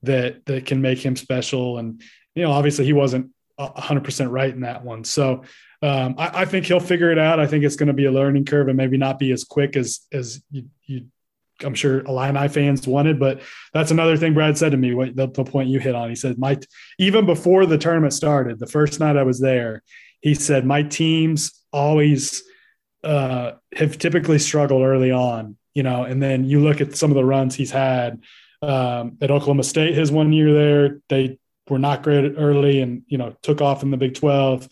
that 0.04 0.46
that 0.46 0.66
can 0.66 0.82
make 0.82 1.04
him 1.04 1.16
special. 1.16 1.80
And 1.80 2.02
you 2.36 2.44
know, 2.44 2.52
obviously 2.52 2.86
he 2.86 2.94
wasn't 2.94 3.32
100% 3.60 4.32
right 4.32 4.54
in 4.54 4.62
that 4.62 4.84
one. 4.86 5.04
So 5.04 5.44
um, 5.82 6.16
I, 6.18 6.42
I, 6.42 6.46
think 6.46 6.66
he'll 6.66 6.80
figure 6.80 7.12
it 7.12 7.20
out. 7.20 7.40
I 7.40 7.46
think 7.46 7.64
it's 7.64 7.76
going 7.76 7.88
to 7.88 7.94
be 7.94 8.06
a 8.06 8.12
learning 8.12 8.46
curve 8.46 8.68
and 8.68 8.76
maybe 8.76 8.98
not 8.98 9.20
be 9.20 9.32
as 9.32 9.44
quick 9.44 9.76
as 9.76 10.02
as 10.12 10.42
you, 10.50 10.66
you 10.86 11.06
I'm 11.64 11.74
sure 11.74 12.02
Illini 12.02 12.48
fans 12.48 12.88
wanted, 12.88 13.20
but 13.20 13.42
that's 13.74 13.92
another 13.92 14.18
thing 14.18 14.34
Brad 14.34 14.58
said 14.58 14.72
to 14.72 14.78
me. 14.78 14.94
What 14.94 15.16
the, 15.16 15.28
the 15.28 15.44
point 15.44 15.70
you 15.70 15.80
hit 15.80 15.96
on, 15.96 16.10
he 16.10 16.16
said, 16.16 16.38
"My 16.38 16.58
even 17.00 17.26
before 17.26 17.66
the 17.66 17.78
tournament 17.78 18.14
started, 18.14 18.60
the 18.60 18.68
first 18.68 19.00
night 19.00 19.18
I 19.18 19.24
was 19.24 19.40
there, 19.40 19.84
he 20.22 20.34
said 20.34 20.66
my 20.66 20.84
teams 20.84 21.64
always 21.72 22.44
uh, 23.04 23.54
have 23.76 23.98
typically 23.98 24.40
struggled 24.40 24.84
early 24.84 25.12
on, 25.12 25.58
you 25.74 25.84
know, 25.84 26.04
and 26.04 26.22
then 26.22 26.44
you 26.44 26.60
look 26.60 26.82
at 26.82 26.96
some 26.96 27.12
of 27.12 27.16
the 27.16 27.26
runs 27.26 27.56
he's 27.56 27.72
had 27.72 28.22
um, 28.62 29.18
at 29.22 29.32
Oklahoma 29.32 29.64
State. 29.64 29.96
His 29.96 30.12
one 30.12 30.34
year 30.34 30.54
there, 30.54 31.02
they 31.10 31.40
were 31.70 31.80
not 31.80 32.04
great 32.04 32.34
early, 32.38 32.82
and 32.82 33.04
you 33.08 33.18
know 33.18 33.36
took 33.42 33.62
off 33.62 33.84
in 33.84 33.92
the 33.92 33.98
Big 33.98 34.16
Twelve 34.16 34.68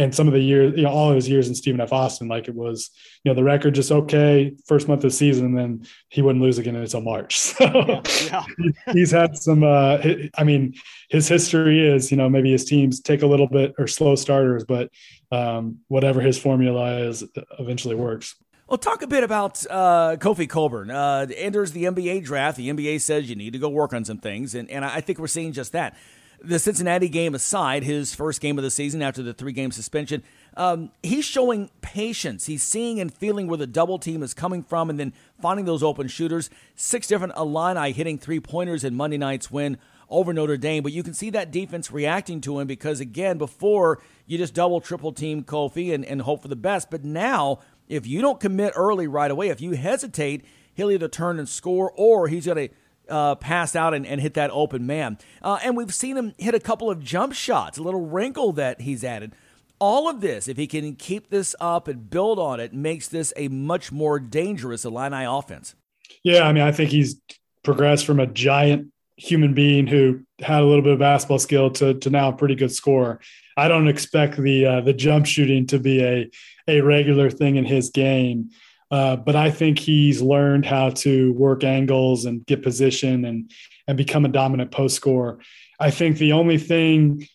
and 0.00 0.14
some 0.14 0.26
of 0.26 0.32
the 0.32 0.40
years, 0.40 0.72
you 0.76 0.84
know, 0.84 0.88
all 0.88 1.10
of 1.10 1.14
his 1.14 1.28
years 1.28 1.46
in 1.46 1.54
Stephen 1.54 1.78
F. 1.78 1.92
Austin, 1.92 2.26
like 2.26 2.48
it 2.48 2.54
was, 2.54 2.90
you 3.22 3.30
know, 3.30 3.34
the 3.34 3.44
record 3.44 3.74
just 3.74 3.92
okay 3.92 4.54
first 4.64 4.88
month 4.88 5.00
of 5.00 5.10
the 5.10 5.16
season, 5.16 5.44
and 5.46 5.58
then 5.58 5.86
he 6.08 6.22
wouldn't 6.22 6.42
lose 6.42 6.56
again 6.56 6.74
until 6.74 7.02
March. 7.02 7.38
So 7.60 7.64
yeah, 7.66 8.44
yeah. 8.58 8.92
he's 8.92 9.10
had 9.10 9.36
some. 9.36 9.62
Uh, 9.62 9.98
I 10.38 10.44
mean, 10.44 10.74
his 11.10 11.28
history 11.28 11.86
is, 11.86 12.10
you 12.10 12.16
know, 12.16 12.28
maybe 12.28 12.50
his 12.50 12.64
teams 12.64 13.00
take 13.00 13.22
a 13.22 13.26
little 13.26 13.46
bit 13.46 13.74
or 13.78 13.86
slow 13.86 14.14
starters, 14.14 14.64
but 14.64 14.90
um, 15.30 15.80
whatever 15.88 16.20
his 16.20 16.38
formula 16.38 17.00
is, 17.00 17.24
eventually 17.58 17.96
works. 17.96 18.36
Well, 18.68 18.78
talk 18.78 19.02
a 19.02 19.06
bit 19.06 19.24
about 19.24 19.64
uh, 19.68 20.16
Kofi 20.18 20.48
Cockburn. 20.48 20.90
Uh, 20.90 21.26
enters 21.36 21.72
the 21.72 21.84
NBA 21.84 22.24
draft. 22.24 22.56
The 22.56 22.70
NBA 22.70 23.00
says 23.00 23.28
you 23.28 23.36
need 23.36 23.52
to 23.52 23.58
go 23.58 23.68
work 23.68 23.92
on 23.92 24.04
some 24.04 24.18
things, 24.18 24.54
and, 24.54 24.70
and 24.70 24.84
I 24.84 25.00
think 25.00 25.18
we're 25.18 25.26
seeing 25.26 25.52
just 25.52 25.72
that 25.72 25.96
the 26.42 26.58
Cincinnati 26.58 27.08
game 27.08 27.34
aside, 27.34 27.84
his 27.84 28.14
first 28.14 28.40
game 28.40 28.58
of 28.58 28.64
the 28.64 28.70
season 28.70 29.02
after 29.02 29.22
the 29.22 29.34
three 29.34 29.52
game 29.52 29.72
suspension, 29.72 30.22
um, 30.56 30.90
he's 31.02 31.24
showing 31.24 31.70
patience. 31.80 32.46
He's 32.46 32.62
seeing 32.62 33.00
and 33.00 33.12
feeling 33.12 33.46
where 33.46 33.58
the 33.58 33.66
double 33.66 33.98
team 33.98 34.22
is 34.22 34.34
coming 34.34 34.62
from 34.62 34.90
and 34.90 34.98
then 34.98 35.12
finding 35.40 35.64
those 35.64 35.82
open 35.82 36.08
shooters. 36.08 36.50
Six 36.74 37.06
different 37.06 37.34
Illini 37.36 37.92
hitting 37.92 38.18
three 38.18 38.40
pointers 38.40 38.84
in 38.84 38.94
Monday 38.94 39.18
night's 39.18 39.50
win 39.50 39.78
over 40.08 40.32
Notre 40.32 40.56
Dame. 40.56 40.82
But 40.82 40.92
you 40.92 41.02
can 41.02 41.14
see 41.14 41.30
that 41.30 41.50
defense 41.50 41.90
reacting 41.90 42.40
to 42.42 42.58
him 42.58 42.66
because, 42.66 43.00
again, 43.00 43.38
before 43.38 44.02
you 44.26 44.38
just 44.38 44.54
double, 44.54 44.80
triple 44.80 45.12
team 45.12 45.44
Kofi 45.44 45.94
and, 45.94 46.04
and 46.04 46.22
hope 46.22 46.42
for 46.42 46.48
the 46.48 46.56
best. 46.56 46.90
But 46.90 47.04
now, 47.04 47.60
if 47.88 48.06
you 48.06 48.20
don't 48.20 48.40
commit 48.40 48.72
early 48.76 49.06
right 49.06 49.30
away, 49.30 49.48
if 49.48 49.60
you 49.60 49.72
hesitate, 49.72 50.44
he'll 50.74 50.90
either 50.90 51.08
turn 51.08 51.38
and 51.38 51.48
score 51.48 51.92
or 51.96 52.28
he's 52.28 52.46
going 52.46 52.68
to 52.68 52.74
uh, 53.10 53.34
pass 53.34 53.74
out 53.76 53.94
and, 53.94 54.06
and 54.06 54.20
hit 54.20 54.34
that 54.34 54.50
open 54.52 54.86
man. 54.86 55.18
Uh, 55.42 55.58
and 55.62 55.76
we've 55.76 55.94
seen 55.94 56.16
him 56.16 56.34
hit 56.38 56.54
a 56.54 56.60
couple 56.60 56.90
of 56.90 57.02
jump 57.02 57.32
shots, 57.34 57.78
a 57.78 57.82
little 57.82 58.06
wrinkle 58.06 58.52
that 58.52 58.80
he's 58.80 59.04
added. 59.04 59.32
All 59.78 60.08
of 60.08 60.20
this, 60.20 60.46
if 60.46 60.56
he 60.56 60.66
can 60.66 60.94
keep 60.94 61.30
this 61.30 61.54
up 61.60 61.88
and 61.88 62.10
build 62.10 62.38
on 62.38 62.60
it, 62.60 62.74
makes 62.74 63.08
this 63.08 63.32
a 63.36 63.48
much 63.48 63.90
more 63.90 64.20
dangerous 64.20 64.84
Illini 64.84 65.24
offense. 65.24 65.74
Yeah, 66.22 66.42
I 66.42 66.52
mean, 66.52 66.62
I 66.62 66.72
think 66.72 66.90
he's 66.90 67.20
progressed 67.62 68.06
from 68.06 68.20
a 68.20 68.26
giant 68.26 68.92
human 69.16 69.54
being 69.54 69.86
who 69.86 70.20
had 70.40 70.62
a 70.62 70.64
little 70.64 70.82
bit 70.82 70.94
of 70.94 70.98
basketball 70.98 71.38
skill 71.38 71.70
to, 71.70 71.94
to 71.94 72.10
now 72.10 72.28
a 72.28 72.32
pretty 72.32 72.54
good 72.54 72.72
scorer. 72.72 73.20
I 73.56 73.68
don't 73.68 73.88
expect 73.88 74.36
the 74.36 74.64
uh, 74.64 74.80
the 74.80 74.94
jump 74.94 75.26
shooting 75.26 75.66
to 75.66 75.78
be 75.78 76.02
a 76.02 76.30
a 76.66 76.80
regular 76.80 77.30
thing 77.30 77.56
in 77.56 77.64
his 77.64 77.90
game. 77.90 78.50
Uh, 78.90 79.16
but 79.16 79.36
I 79.36 79.50
think 79.50 79.78
he's 79.78 80.20
learned 80.20 80.66
how 80.66 80.90
to 80.90 81.32
work 81.34 81.62
angles 81.62 82.24
and 82.24 82.44
get 82.46 82.62
position 82.62 83.24
and 83.24 83.50
and 83.86 83.96
become 83.96 84.24
a 84.24 84.28
dominant 84.28 84.70
post 84.70 84.96
scorer. 84.96 85.40
I 85.78 85.90
think 85.90 86.18
the 86.18 86.32
only 86.32 86.58
thing 86.58 87.26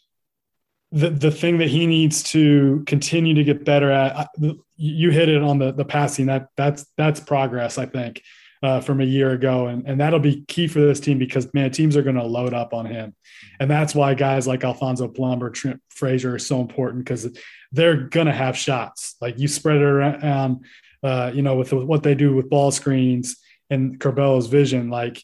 the, 0.92 1.10
the 1.10 1.32
thing 1.32 1.58
that 1.58 1.68
he 1.68 1.88
needs 1.88 2.24
to 2.24 2.84
continue 2.86 3.34
to 3.34 3.44
get 3.44 3.66
better 3.66 3.92
at 3.92 4.30
you 4.78 5.12
hit 5.12 5.30
it 5.30 5.42
on 5.42 5.60
the 5.60 5.72
the 5.72 5.86
passing. 5.86 6.26
That 6.28 6.48
that's 6.58 6.86
that's 6.98 7.20
progress 7.20 7.78
I 7.78 7.86
think 7.86 8.22
uh, 8.62 8.82
from 8.82 9.00
a 9.00 9.06
year 9.06 9.32
ago. 9.32 9.68
And 9.68 9.88
and 9.88 10.00
that'll 10.00 10.20
be 10.20 10.44
key 10.48 10.68
for 10.68 10.80
this 10.80 11.00
team 11.00 11.20
because 11.20 11.54
man 11.54 11.72
teams 11.72 11.96
are 11.96 12.02
going 12.02 12.16
to 12.16 12.24
load 12.24 12.54
up 12.54 12.74
on 12.74 12.86
him. 12.86 13.16
And 13.60 13.70
that's 13.70 13.96
why 13.96 14.14
guys 14.14 14.48
like 14.48 14.64
Alfonso 14.64 15.08
Plummer 15.08 15.50
Trent 15.50 15.82
Frazier 15.90 16.36
are 16.36 16.40
so 16.40 16.62
important 16.62 17.06
because 17.06 17.28
they're 17.72 17.96
going 17.96 18.28
to 18.28 18.34
have 18.34 18.58
shots. 18.58 19.16
Like 19.22 19.40
you 19.40 19.48
spread 19.48 19.78
it 19.78 19.84
around 19.84 20.66
uh, 21.06 21.32
you 21.34 21.42
know, 21.42 21.56
with 21.56 21.72
what 21.72 22.04
they 22.04 22.16
do 22.16 22.36
with 22.36 22.50
ball 22.50 22.72
screens 22.72 23.38
and 23.70 24.00
Curbelo's 24.00 24.48
vision, 24.48 24.90
like, 24.90 25.22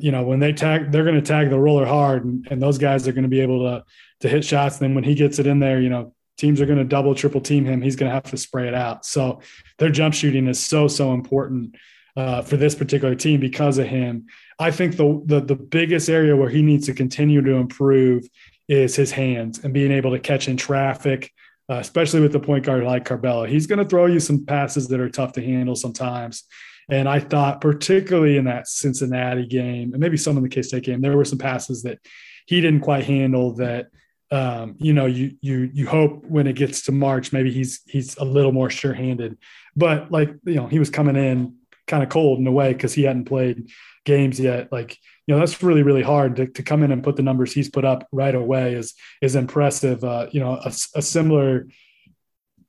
you 0.00 0.12
know, 0.12 0.22
when 0.22 0.40
they 0.40 0.52
tag, 0.52 0.90
they're 0.90 1.04
going 1.04 1.22
to 1.22 1.22
tag 1.22 1.50
the 1.50 1.58
roller 1.58 1.86
hard, 1.86 2.24
and, 2.24 2.46
and 2.50 2.62
those 2.62 2.78
guys 2.78 3.06
are 3.06 3.12
going 3.12 3.28
to 3.30 3.36
be 3.36 3.40
able 3.40 3.60
to 3.64 3.84
to 4.20 4.28
hit 4.28 4.44
shots. 4.44 4.78
Then 4.78 4.94
when 4.94 5.04
he 5.04 5.14
gets 5.14 5.38
it 5.38 5.46
in 5.46 5.60
there, 5.60 5.80
you 5.80 5.88
know, 5.88 6.14
teams 6.36 6.60
are 6.60 6.66
going 6.66 6.78
to 6.78 6.84
double, 6.84 7.14
triple 7.14 7.40
team 7.40 7.64
him. 7.64 7.80
He's 7.80 7.96
going 7.96 8.10
to 8.10 8.14
have 8.14 8.30
to 8.30 8.36
spray 8.36 8.68
it 8.68 8.74
out. 8.74 9.06
So 9.06 9.40
their 9.78 9.90
jump 9.90 10.14
shooting 10.14 10.46
is 10.48 10.60
so 10.62 10.88
so 10.88 11.14
important 11.14 11.76
uh, 12.16 12.42
for 12.42 12.56
this 12.56 12.74
particular 12.74 13.14
team 13.14 13.40
because 13.40 13.78
of 13.78 13.86
him. 13.86 14.26
I 14.58 14.70
think 14.70 14.96
the, 14.96 15.22
the 15.24 15.40
the 15.40 15.56
biggest 15.56 16.08
area 16.08 16.36
where 16.36 16.50
he 16.50 16.62
needs 16.62 16.86
to 16.86 16.94
continue 16.94 17.42
to 17.42 17.54
improve 17.54 18.28
is 18.68 18.96
his 18.96 19.12
hands 19.12 19.62
and 19.62 19.74
being 19.74 19.92
able 19.92 20.12
to 20.12 20.18
catch 20.18 20.48
in 20.48 20.56
traffic, 20.56 21.32
uh, 21.70 21.76
especially 21.76 22.20
with 22.20 22.32
the 22.32 22.40
point 22.40 22.64
guard 22.64 22.84
like 22.84 23.04
Curbelo. 23.04 23.48
He's 23.48 23.66
going 23.66 23.78
to 23.78 23.88
throw 23.88 24.06
you 24.06 24.20
some 24.20 24.44
passes 24.44 24.88
that 24.88 25.00
are 25.00 25.08
tough 25.08 25.32
to 25.32 25.42
handle 25.42 25.74
sometimes. 25.74 26.44
And 26.90 27.08
I 27.08 27.20
thought, 27.20 27.60
particularly 27.60 28.36
in 28.36 28.44
that 28.44 28.68
Cincinnati 28.68 29.46
game, 29.46 29.92
and 29.92 30.00
maybe 30.00 30.16
some 30.16 30.36
in 30.36 30.42
the 30.42 30.48
K 30.48 30.62
State 30.62 30.84
game, 30.84 31.00
there 31.00 31.16
were 31.16 31.24
some 31.24 31.38
passes 31.38 31.82
that 31.84 31.98
he 32.46 32.60
didn't 32.60 32.80
quite 32.80 33.04
handle. 33.04 33.54
That 33.54 33.86
um, 34.30 34.76
you 34.78 34.92
know, 34.92 35.06
you 35.06 35.36
you 35.40 35.70
you 35.72 35.86
hope 35.86 36.26
when 36.26 36.46
it 36.46 36.56
gets 36.56 36.82
to 36.82 36.92
March, 36.92 37.32
maybe 37.32 37.50
he's 37.50 37.80
he's 37.86 38.16
a 38.18 38.24
little 38.24 38.52
more 38.52 38.68
sure 38.68 38.92
handed. 38.92 39.38
But 39.74 40.10
like 40.10 40.34
you 40.44 40.56
know, 40.56 40.66
he 40.66 40.78
was 40.78 40.90
coming 40.90 41.16
in 41.16 41.56
kind 41.86 42.02
of 42.02 42.08
cold 42.08 42.38
in 42.38 42.46
a 42.46 42.52
way 42.52 42.72
because 42.72 42.94
he 42.94 43.02
hadn't 43.02 43.24
played 43.26 43.70
games 44.04 44.38
yet. 44.38 44.70
Like 44.72 44.98
you 45.26 45.34
know 45.34 45.38
that's 45.38 45.62
really 45.62 45.82
really 45.82 46.02
hard 46.02 46.36
to, 46.36 46.46
to 46.46 46.62
come 46.62 46.82
in 46.82 46.92
and 46.92 47.02
put 47.02 47.16
the 47.16 47.22
numbers 47.22 47.52
he's 47.52 47.70
put 47.70 47.84
up 47.84 48.06
right 48.12 48.34
away 48.34 48.74
is 48.74 48.94
is 49.20 49.36
impressive. 49.36 50.04
Uh, 50.04 50.28
you 50.30 50.40
know 50.40 50.60
a, 50.64 50.72
a, 50.94 51.02
similar 51.02 51.68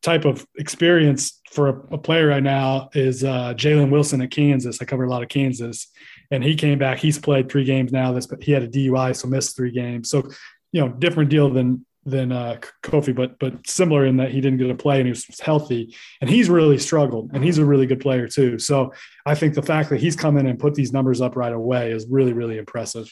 type 0.02 0.26
of 0.26 0.46
experience 0.58 1.42
for 1.52 1.70
a, 1.70 1.96
a 1.96 1.98
player 1.98 2.28
right 2.28 2.44
now 2.44 2.90
is 2.94 3.24
uh, 3.24 3.54
jalen 3.56 3.90
wilson 3.90 4.22
at 4.22 4.32
kansas. 4.32 4.82
I 4.82 4.86
cover 4.86 5.04
a 5.04 5.10
lot 5.10 5.24
of 5.24 5.30
kansas 5.30 5.88
and 6.32 6.44
he 6.44 6.56
came 6.56 6.80
back. 6.80 7.00
He's 7.00 7.20
played 7.20 7.50
three 7.50 7.66
games 7.66 7.92
now. 7.92 8.12
This 8.12 8.28
but 8.28 8.44
he 8.44 8.52
had 8.52 8.64
a 8.64 8.68
dui 8.68 9.16
so 9.16 9.28
missed 9.28 9.56
three 9.56 9.72
games. 9.72 10.10
So 10.10 10.30
you 10.72 10.82
know 10.82 10.90
different 10.90 11.30
deal 11.30 11.50
than 11.50 11.86
than 12.06 12.32
uh, 12.32 12.60
Kofi, 12.84 13.16
but 13.16 13.38
but 13.40 13.68
similar 13.68 14.06
in 14.06 14.18
that 14.18 14.32
he 14.32 14.40
didn't 14.40 14.60
get 14.60 14.68
to 14.68 14.76
play 14.76 14.98
and 14.98 15.08
he 15.08 15.12
was 15.12 15.26
healthy, 15.40 15.96
and 16.22 16.30
he's 16.30 16.50
really 16.50 16.78
struggled, 16.78 17.32
and 17.34 17.44
he's 17.44 17.58
a 17.58 17.66
really 17.66 17.88
good 17.88 18.00
player 18.00 18.28
too. 18.28 18.60
So 18.60 18.94
I 19.26 19.36
think 19.36 19.56
the 19.56 19.62
fact 19.62 19.90
that 19.90 20.00
he's 20.00 20.16
come 20.16 20.38
in 20.38 20.46
and 20.46 20.60
put 20.60 20.76
these 20.76 20.94
numbers 20.94 21.22
up 21.22 21.36
right 21.36 21.54
away 21.54 21.92
is 21.92 22.06
really 22.10 22.34
really 22.34 22.58
impressive. 22.58 23.12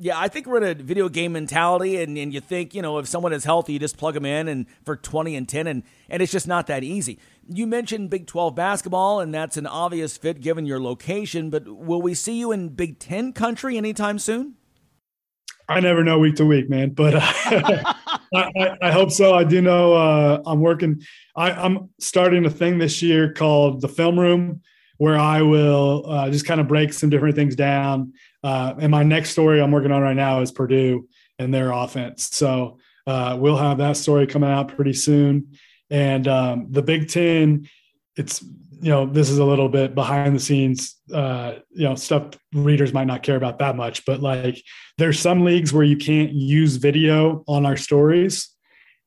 Yeah, 0.00 0.18
I 0.18 0.26
think 0.26 0.48
we're 0.48 0.56
in 0.56 0.80
a 0.80 0.82
video 0.82 1.08
game 1.08 1.32
mentality, 1.32 2.02
and, 2.02 2.18
and 2.18 2.34
you 2.34 2.40
think, 2.40 2.74
you 2.74 2.82
know, 2.82 2.98
if 2.98 3.06
someone 3.06 3.32
is 3.32 3.44
healthy, 3.44 3.74
you 3.74 3.78
just 3.78 3.96
plug 3.96 4.14
them 4.14 4.26
in 4.26 4.48
and 4.48 4.66
for 4.84 4.96
20 4.96 5.36
and 5.36 5.48
10, 5.48 5.68
and, 5.68 5.84
and 6.08 6.20
it's 6.20 6.32
just 6.32 6.48
not 6.48 6.66
that 6.66 6.82
easy. 6.82 7.20
You 7.48 7.68
mentioned 7.68 8.10
Big 8.10 8.26
12 8.26 8.56
basketball, 8.56 9.20
and 9.20 9.32
that's 9.32 9.56
an 9.56 9.68
obvious 9.68 10.16
fit 10.16 10.40
given 10.40 10.66
your 10.66 10.80
location, 10.80 11.48
but 11.48 11.68
will 11.68 12.02
we 12.02 12.12
see 12.12 12.34
you 12.40 12.50
in 12.50 12.70
Big 12.70 12.98
10 12.98 13.32
country 13.34 13.78
anytime 13.78 14.18
soon? 14.18 14.56
I 15.68 15.80
never 15.80 16.04
know 16.04 16.18
week 16.18 16.36
to 16.36 16.46
week, 16.46 16.68
man, 16.68 16.90
but 16.90 17.14
uh, 17.14 17.20
I, 18.34 18.76
I, 18.82 18.90
hope 18.90 19.10
so. 19.10 19.34
I 19.34 19.44
do 19.44 19.62
know 19.62 19.94
uh, 19.94 20.42
I'm 20.44 20.60
working, 20.60 21.02
I, 21.36 21.66
am 21.66 21.90
starting 21.98 22.44
a 22.44 22.50
thing 22.50 22.78
this 22.78 23.02
year 23.02 23.32
called 23.32 23.80
the 23.80 23.88
Film 23.88 24.18
Room, 24.18 24.60
where 24.98 25.18
I 25.18 25.42
will 25.42 26.04
uh, 26.06 26.30
just 26.30 26.46
kind 26.46 26.60
of 26.60 26.68
break 26.68 26.92
some 26.92 27.10
different 27.10 27.34
things 27.34 27.56
down. 27.56 28.12
Uh, 28.42 28.74
and 28.78 28.90
my 28.90 29.02
next 29.02 29.30
story 29.30 29.60
I'm 29.60 29.70
working 29.70 29.90
on 29.90 30.02
right 30.02 30.16
now 30.16 30.40
is 30.42 30.52
Purdue 30.52 31.08
and 31.38 31.52
their 31.52 31.72
offense. 31.72 32.28
So 32.32 32.78
uh, 33.06 33.36
we'll 33.38 33.56
have 33.56 33.78
that 33.78 33.96
story 33.96 34.26
coming 34.26 34.50
out 34.50 34.74
pretty 34.76 34.92
soon. 34.92 35.56
And 35.90 36.28
um, 36.28 36.66
the 36.70 36.82
Big 36.82 37.08
Ten, 37.08 37.68
it's 38.16 38.42
you 38.42 38.90
know 38.90 39.06
this 39.06 39.30
is 39.30 39.38
a 39.38 39.44
little 39.44 39.68
bit 39.68 39.94
behind 39.94 40.36
the 40.36 40.40
scenes, 40.40 40.96
uh, 41.12 41.54
you 41.70 41.84
know 41.84 41.94
stuff 41.94 42.34
readers 42.52 42.92
might 42.92 43.06
not 43.06 43.22
care 43.22 43.36
about 43.36 43.58
that 43.58 43.76
much, 43.76 44.04
but 44.04 44.20
like 44.20 44.62
there's 44.98 45.18
some 45.18 45.44
leagues 45.44 45.72
where 45.72 45.84
you 45.84 45.96
can't 45.96 46.32
use 46.32 46.76
video 46.76 47.44
on 47.46 47.66
our 47.66 47.76
stories, 47.76 48.50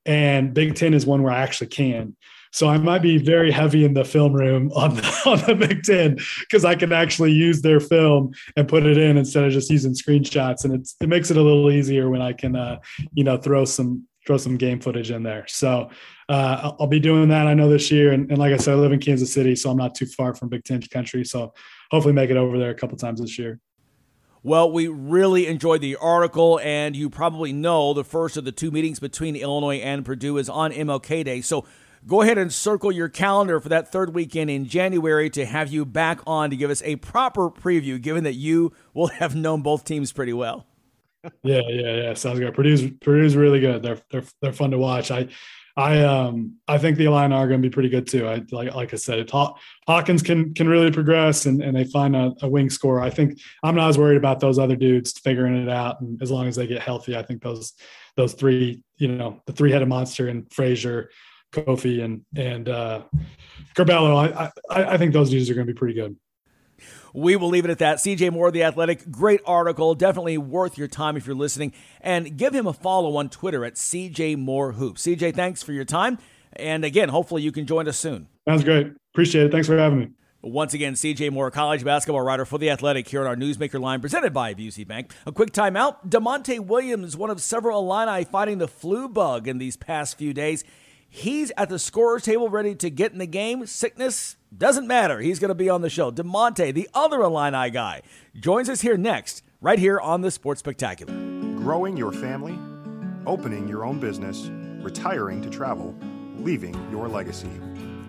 and 0.05 0.53
Big 0.53 0.75
Ten 0.75 0.93
is 0.93 1.05
one 1.05 1.23
where 1.23 1.33
I 1.33 1.41
actually 1.41 1.67
can. 1.67 2.15
So 2.51 2.67
I 2.67 2.77
might 2.77 3.01
be 3.01 3.17
very 3.17 3.51
heavy 3.51 3.85
in 3.85 3.93
the 3.93 4.05
film 4.05 4.33
room 4.33 4.71
on 4.75 4.95
the, 4.95 5.21
on 5.25 5.39
the 5.45 5.55
Big 5.55 5.83
Ten 5.83 6.17
because 6.41 6.65
I 6.65 6.75
can 6.75 6.91
actually 6.91 7.31
use 7.31 7.61
their 7.61 7.79
film 7.79 8.31
and 8.55 8.67
put 8.67 8.85
it 8.85 8.97
in 8.97 9.17
instead 9.17 9.43
of 9.43 9.51
just 9.51 9.69
using 9.69 9.93
screenshots, 9.93 10.65
and 10.65 10.73
it's 10.73 10.95
it 11.01 11.09
makes 11.09 11.31
it 11.31 11.37
a 11.37 11.41
little 11.41 11.71
easier 11.71 12.09
when 12.09 12.21
I 12.21 12.33
can 12.33 12.55
uh, 12.55 12.79
you 13.13 13.23
know 13.23 13.37
throw 13.37 13.65
some 13.65 14.07
throw 14.25 14.37
some 14.37 14.57
game 14.57 14.79
footage 14.79 15.09
in 15.09 15.23
there. 15.23 15.45
So 15.47 15.89
uh, 16.27 16.73
I'll 16.79 16.87
be 16.87 16.99
doing 16.99 17.29
that. 17.29 17.47
I 17.47 17.53
know 17.53 17.69
this 17.69 17.89
year, 17.89 18.11
and, 18.11 18.29
and 18.29 18.37
like 18.37 18.53
I 18.53 18.57
said, 18.57 18.73
I 18.73 18.77
live 18.77 18.91
in 18.91 18.99
Kansas 18.99 19.33
City, 19.33 19.55
so 19.55 19.71
I'm 19.71 19.77
not 19.77 19.95
too 19.95 20.05
far 20.05 20.35
from 20.35 20.49
Big 20.49 20.65
Ten 20.65 20.81
country. 20.81 21.23
So 21.23 21.53
hopefully 21.91 22.13
make 22.13 22.29
it 22.29 22.37
over 22.37 22.59
there 22.59 22.71
a 22.71 22.75
couple 22.75 22.97
times 22.97 23.21
this 23.21 23.39
year. 23.39 23.59
Well, 24.43 24.71
we 24.71 24.87
really 24.87 25.47
enjoyed 25.47 25.81
the 25.81 25.95
article, 25.95 26.59
and 26.63 26.95
you 26.95 27.09
probably 27.09 27.51
know 27.51 27.93
the 27.93 28.03
first 28.03 28.37
of 28.37 28.45
the 28.45 28.51
two 28.51 28.71
meetings 28.71 28.99
between 28.99 29.35
Illinois 29.35 29.77
and 29.77 30.05
Purdue 30.05 30.37
is 30.37 30.47
on 30.47 30.71
MLK 30.71 31.25
Day. 31.25 31.41
So 31.41 31.65
go 32.05 32.21
ahead 32.21 32.37
and 32.37 32.53
circle 32.53 32.91
your 32.91 33.09
calendar 33.09 33.59
for 33.59 33.69
that 33.69 33.91
third 33.91 34.13
weekend 34.13 34.49
in 34.49 34.65
January 34.65 35.29
to 35.31 35.45
have 35.45 35.71
you 35.71 35.85
back 35.85 36.21
on 36.27 36.49
to 36.49 36.55
give 36.55 36.69
us 36.69 36.81
a 36.83 36.95
proper 36.97 37.49
preview, 37.49 38.01
given 38.01 38.23
that 38.23 38.35
you 38.35 38.73
will 38.93 39.07
have 39.07 39.35
known 39.35 39.61
both 39.61 39.83
teams 39.83 40.11
pretty 40.11 40.33
well. 40.33 40.65
yeah, 41.43 41.61
yeah, 41.67 41.95
yeah. 41.95 42.13
Sounds 42.13 42.39
good. 42.39 42.53
Purdue's 42.53 42.89
Purdue's 43.01 43.35
really 43.35 43.59
good. 43.59 43.81
They're 43.81 43.99
they're 44.11 44.23
they're 44.41 44.53
fun 44.53 44.71
to 44.71 44.77
watch. 44.77 45.11
I 45.11 45.27
I 45.77 46.01
um 46.01 46.55
I 46.67 46.79
think 46.79 46.97
the 46.97 47.05
Illini 47.05 47.35
are 47.35 47.47
going 47.47 47.61
to 47.61 47.69
be 47.69 47.71
pretty 47.71 47.89
good 47.89 48.07
too. 48.07 48.27
I 48.27 48.41
like 48.51 48.73
like 48.73 48.93
I 48.93 48.97
said, 48.97 49.29
Hawkins 49.29 50.23
can 50.23 50.53
can 50.55 50.67
really 50.67 50.91
progress 50.91 51.45
and, 51.45 51.61
and 51.61 51.77
they 51.77 51.83
find 51.83 52.15
a, 52.15 52.33
a, 52.41 52.49
wing 52.49 52.71
scorer. 52.71 52.99
I 52.99 53.11
think 53.11 53.39
I'm 53.63 53.75
not 53.75 53.89
as 53.89 53.97
worried 53.97 54.17
about 54.17 54.39
those 54.39 54.57
other 54.57 54.75
dudes 54.75 55.17
figuring 55.19 55.55
it 55.55 55.69
out. 55.69 56.01
And 56.01 56.19
as 56.19 56.31
long 56.31 56.47
as 56.47 56.55
they 56.55 56.65
get 56.65 56.81
healthy, 56.81 57.15
I 57.15 57.21
think 57.21 57.43
those 57.43 57.73
those 58.15 58.33
three, 58.33 58.83
you 58.97 59.07
know, 59.07 59.39
the 59.45 59.53
three 59.53 59.71
headed 59.71 59.87
monster 59.87 60.29
and 60.29 60.51
Frazier, 60.51 61.11
Kofi, 61.51 62.03
and 62.03 62.25
and 62.35 62.67
uh, 62.67 63.03
Curbelo, 63.75 64.35
I, 64.35 64.51
I 64.71 64.93
I 64.93 64.97
think 64.97 65.13
those 65.13 65.29
dudes 65.29 65.47
are 65.47 65.53
going 65.53 65.67
to 65.67 65.73
be 65.73 65.77
pretty 65.77 65.93
good. 65.93 66.15
We 67.17 67.35
will 67.35 67.49
leave 67.49 67.65
it 67.65 67.71
at 67.71 67.79
that. 67.79 67.97
CJ 67.97 68.31
Moore, 68.31 68.51
The 68.51 68.61
Athletic, 68.61 69.09
great 69.09 69.41
article. 69.43 69.95
Definitely 69.95 70.37
worth 70.37 70.77
your 70.77 70.87
time 70.87 71.17
if 71.17 71.25
you're 71.25 71.35
listening. 71.35 71.73
And 71.99 72.37
give 72.37 72.53
him 72.53 72.67
a 72.67 72.73
follow 72.73 73.17
on 73.17 73.29
Twitter 73.29 73.65
at 73.65 73.73
CJ 73.73 74.37
Moore 74.37 74.73
Hoops. 74.73 75.01
CJ, 75.01 75.33
thanks 75.33 75.63
for 75.63 75.71
your 75.71 75.83
time. 75.83 76.19
And 76.53 76.85
again, 76.85 77.09
hopefully 77.09 77.41
you 77.41 77.51
can 77.51 77.65
join 77.65 77.87
us 77.87 77.97
soon. 77.97 78.27
Sounds 78.47 78.63
great. 78.63 78.91
Appreciate 79.15 79.47
it. 79.47 79.51
Thanks 79.51 79.65
for 79.65 79.79
having 79.79 79.97
me. 79.97 80.09
Once 80.43 80.75
again, 80.75 80.93
CJ 80.93 81.31
Moore, 81.31 81.49
college 81.49 81.83
basketball 81.83 82.21
writer 82.21 82.45
for 82.45 82.59
The 82.59 82.69
Athletic, 82.69 83.07
here 83.07 83.21
on 83.21 83.27
our 83.27 83.35
Newsmaker 83.35 83.81
line 83.81 83.99
presented 83.99 84.31
by 84.31 84.53
Busey 84.53 84.87
Bank. 84.87 85.11
A 85.25 85.31
quick 85.31 85.51
timeout. 85.51 86.07
Da'Monte 86.07 86.59
Williams, 86.59 87.17
one 87.17 87.31
of 87.31 87.41
several 87.41 87.79
Illini 87.79 88.25
fighting 88.25 88.59
the 88.59 88.67
flu 88.67 89.09
bug 89.09 89.47
in 89.47 89.57
these 89.57 89.75
past 89.75 90.19
few 90.19 90.35
days. 90.35 90.63
He's 91.09 91.51
at 91.57 91.69
the 91.69 91.79
scorer's 91.79 92.23
table 92.23 92.49
ready 92.49 92.75
to 92.75 92.89
get 92.89 93.11
in 93.11 93.17
the 93.17 93.25
game. 93.25 93.65
Sickness 93.65 94.35
doesn't 94.55 94.87
matter. 94.87 95.19
He's 95.19 95.39
going 95.39 95.49
to 95.49 95.55
be 95.55 95.69
on 95.69 95.81
the 95.81 95.89
show. 95.89 96.11
Da'Monte, 96.11 96.73
the 96.73 96.89
other 96.93 97.21
Illini 97.21 97.69
guy, 97.69 98.01
joins 98.35 98.69
us 98.69 98.81
here 98.81 98.97
next, 98.97 99.43
right 99.61 99.79
here 99.79 99.99
on 99.99 100.21
the 100.21 100.31
Sports 100.31 100.59
Spectacular. 100.59 101.13
Growing 101.55 101.97
your 101.97 102.11
family, 102.11 102.57
opening 103.25 103.67
your 103.67 103.85
own 103.85 103.99
business, 103.99 104.49
retiring 104.83 105.41
to 105.41 105.49
travel, 105.49 105.95
leaving 106.37 106.73
your 106.91 107.07
legacy. 107.07 107.49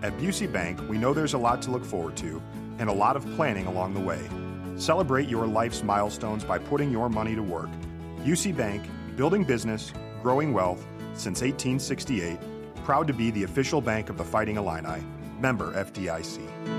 At 0.01 0.17
Busey 0.17 0.51
Bank, 0.51 0.79
we 0.89 0.97
know 0.97 1.13
there's 1.13 1.33
a 1.33 1.37
lot 1.37 1.61
to 1.63 1.71
look 1.71 1.85
forward 1.85 2.15
to 2.17 2.41
and 2.79 2.89
a 2.89 2.93
lot 2.93 3.15
of 3.15 3.25
planning 3.35 3.65
along 3.65 3.93
the 3.93 3.99
way. 3.99 4.21
Celebrate 4.77 5.27
your 5.27 5.45
life's 5.47 5.83
milestones 5.83 6.43
by 6.43 6.57
putting 6.57 6.91
your 6.91 7.09
money 7.09 7.35
to 7.35 7.43
work. 7.43 7.69
Busey 8.19 8.55
Bank, 8.55 8.83
building 9.15 9.43
business, 9.43 9.91
growing 10.21 10.53
wealth 10.53 10.85
since 11.13 11.41
1868 11.41 12.39
proud 12.89 13.05
to 13.05 13.13
be 13.13 13.29
the 13.29 13.43
official 13.43 13.81
bank 13.81 14.09
of 14.09 14.17
the 14.17 14.23
Fighting 14.23 14.57
Illini. 14.57 15.03
Member 15.39 15.73
FDIC. 15.73 16.78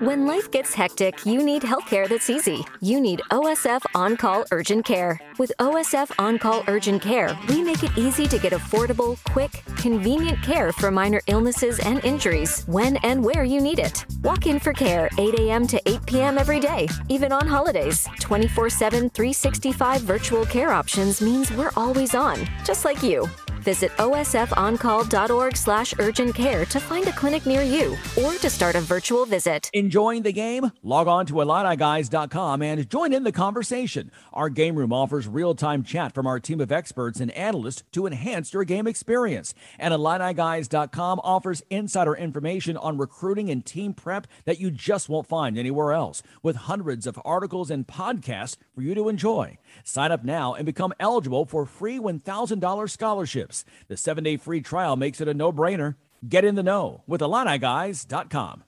When 0.00 0.26
life 0.26 0.50
gets 0.50 0.74
hectic, 0.74 1.24
you 1.24 1.42
need 1.42 1.62
healthcare 1.62 2.06
that's 2.06 2.28
easy. 2.28 2.66
You 2.82 3.00
need 3.00 3.22
OSF 3.30 3.80
On 3.94 4.14
Call 4.14 4.44
Urgent 4.50 4.84
Care. 4.84 5.18
With 5.38 5.52
OSF 5.58 6.12
On 6.18 6.38
Call 6.38 6.64
Urgent 6.68 7.00
Care, 7.00 7.34
we 7.48 7.62
make 7.62 7.82
it 7.82 7.96
easy 7.96 8.26
to 8.26 8.38
get 8.38 8.52
affordable, 8.52 9.16
quick, 9.24 9.62
convenient 9.78 10.42
care 10.42 10.70
for 10.70 10.90
minor 10.90 11.22
illnesses 11.28 11.78
and 11.78 12.04
injuries 12.04 12.64
when 12.66 12.98
and 12.98 13.24
where 13.24 13.44
you 13.44 13.58
need 13.58 13.78
it. 13.78 14.04
Walk 14.22 14.46
in 14.46 14.58
for 14.60 14.74
care 14.74 15.08
8 15.16 15.40
a.m. 15.40 15.66
to 15.66 15.80
8 15.88 16.04
p.m. 16.04 16.36
every 16.36 16.60
day, 16.60 16.88
even 17.08 17.32
on 17.32 17.46
holidays. 17.46 18.06
24 18.20 18.68
7, 18.68 19.08
365 19.08 20.02
virtual 20.02 20.44
care 20.44 20.72
options 20.72 21.22
means 21.22 21.50
we're 21.50 21.72
always 21.74 22.14
on, 22.14 22.46
just 22.66 22.84
like 22.84 23.02
you. 23.02 23.26
Visit 23.66 23.90
osfoncall.org 23.96 25.56
slash 25.56 25.92
urgent 25.98 26.36
care 26.36 26.64
to 26.66 26.78
find 26.78 27.08
a 27.08 27.12
clinic 27.12 27.46
near 27.46 27.62
you 27.62 27.96
or 28.22 28.34
to 28.34 28.48
start 28.48 28.76
a 28.76 28.80
virtual 28.80 29.26
visit. 29.26 29.68
Enjoying 29.72 30.22
the 30.22 30.32
game? 30.32 30.70
Log 30.84 31.08
on 31.08 31.26
to 31.26 31.34
IlliniGuys.com 31.34 32.62
and 32.62 32.88
join 32.88 33.12
in 33.12 33.24
the 33.24 33.32
conversation. 33.32 34.12
Our 34.32 34.50
game 34.50 34.76
room 34.76 34.92
offers 34.92 35.26
real-time 35.26 35.82
chat 35.82 36.14
from 36.14 36.28
our 36.28 36.38
team 36.38 36.60
of 36.60 36.70
experts 36.70 37.18
and 37.18 37.32
analysts 37.32 37.82
to 37.90 38.06
enhance 38.06 38.52
your 38.52 38.62
game 38.62 38.86
experience. 38.86 39.52
And 39.80 39.92
IlliniGuys.com 39.92 41.20
offers 41.24 41.64
insider 41.68 42.14
information 42.14 42.76
on 42.76 42.98
recruiting 42.98 43.50
and 43.50 43.66
team 43.66 43.94
prep 43.94 44.28
that 44.44 44.60
you 44.60 44.70
just 44.70 45.08
won't 45.08 45.26
find 45.26 45.58
anywhere 45.58 45.92
else, 45.92 46.22
with 46.40 46.54
hundreds 46.54 47.04
of 47.04 47.18
articles 47.24 47.72
and 47.72 47.84
podcasts 47.84 48.58
for 48.76 48.82
you 48.82 48.94
to 48.94 49.08
enjoy. 49.08 49.58
Sign 49.82 50.12
up 50.12 50.22
now 50.22 50.54
and 50.54 50.64
become 50.64 50.94
eligible 51.00 51.44
for 51.44 51.66
free 51.66 51.98
$1,000 51.98 52.90
scholarships. 52.90 53.55
The 53.88 53.96
seven 53.96 54.24
day 54.24 54.36
free 54.36 54.60
trial 54.60 54.96
makes 54.96 55.20
it 55.20 55.28
a 55.28 55.34
no 55.34 55.52
brainer. 55.52 55.94
Get 56.28 56.44
in 56.44 56.54
the 56.54 56.62
know 56.62 57.02
with 57.06 57.20
IlliniGuys.com. 57.20 58.64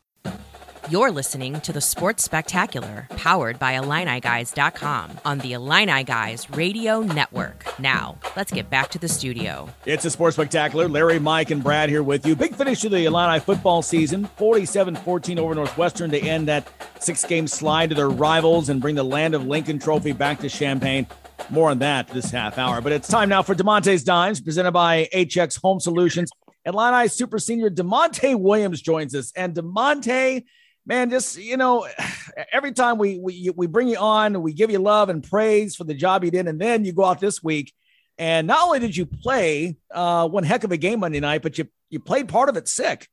You're 0.91 1.11
listening 1.11 1.61
to 1.63 1.73
the 1.75 1.83
Sports 1.83 2.25
Spectacular, 2.25 3.09
powered 3.11 3.59
by 3.59 3.75
IlliniGuys.com 3.75 5.19
on 5.23 5.39
the 5.41 5.53
Illini 5.53 6.03
Guys 6.03 6.49
Radio 6.49 7.01
Network. 7.03 7.79
Now, 7.79 8.17
let's 8.37 8.51
get 8.51 8.71
back 8.71 8.89
to 8.93 8.99
the 8.99 9.09
studio. 9.09 9.69
It's 9.85 10.07
a 10.07 10.11
Sports 10.11 10.37
Spectacular. 10.37 10.89
Larry, 10.89 11.19
Mike, 11.19 11.51
and 11.51 11.63
Brad 11.63 11.91
here 11.91 12.03
with 12.03 12.25
you. 12.25 12.35
Big 12.35 12.55
finish 12.55 12.81
to 12.81 12.89
the 12.89 13.05
Illini 13.05 13.39
football 13.39 13.83
season 13.83 14.25
47 14.37 14.97
14 14.97 15.39
over 15.39 15.55
Northwestern 15.55 16.11
to 16.11 16.19
end 16.19 16.49
that 16.49 16.67
six 17.01 17.23
game 17.23 17.47
slide 17.47 17.91
to 17.91 17.95
their 17.95 18.09
rivals 18.09 18.71
and 18.71 18.81
bring 18.81 18.95
the 18.95 19.05
Land 19.05 19.35
of 19.35 19.47
Lincoln 19.47 19.79
trophy 19.79 20.13
back 20.13 20.41
to 20.41 20.49
Champaign. 20.49 21.07
More 21.51 21.71
on 21.71 21.79
that 21.79 22.09
this 22.09 22.31
half 22.31 22.59
hour. 22.59 22.81
But 22.81 22.93
it's 22.93 23.09
time 23.09 23.29
now 23.29 23.43
for 23.43 23.55
Da'Monte's 23.55 24.05
Dimes, 24.05 24.41
presented 24.41 24.73
by 24.73 25.09
HX 25.15 25.61
Home 25.63 25.81
Solutions. 25.81 26.31
Illini 26.65 27.09
Super 27.09 27.39
Senior 27.39 27.71
Da'Monte 27.71 28.39
Williams 28.39 28.83
joins 28.83 29.15
us. 29.15 29.33
And 29.35 29.55
Da'Monte, 29.55 30.45
man, 30.87 31.11
just 31.11 31.39
you 31.39 31.57
know, 31.57 31.89
every 32.53 32.73
time 32.73 32.99
we 32.99 33.19
we 33.19 33.51
we 33.57 33.67
bring 33.67 33.89
you 33.89 33.97
on, 33.97 34.43
we 34.43 34.53
give 34.53 34.71
you 34.71 34.79
love 34.79 35.09
and 35.09 35.23
praise 35.23 35.75
for 35.77 35.85
the 35.85 35.95
job 35.95 36.25
you 36.25 36.31
did, 36.31 36.47
and 36.47 36.61
then 36.61 36.85
you 36.85 36.93
go 36.93 37.05
out 37.05 37.21
this 37.21 37.43
week, 37.43 37.73
and 38.19 38.47
not 38.47 38.67
only 38.67 38.81
did 38.81 38.97
you 38.97 39.07
play 39.07 39.77
uh, 39.93 40.29
one 40.29 40.45
heck 40.45 40.65
of 40.65 40.73
a 40.73 40.77
game 40.77 41.01
Monday 41.01 41.21
night, 41.21 41.43
but 41.43 41.57
you 41.57 41.69
you 41.89 42.01
played 42.01 42.29
part 42.29 42.49
of 42.49 42.57
it 42.57 42.69
sick, 42.69 43.09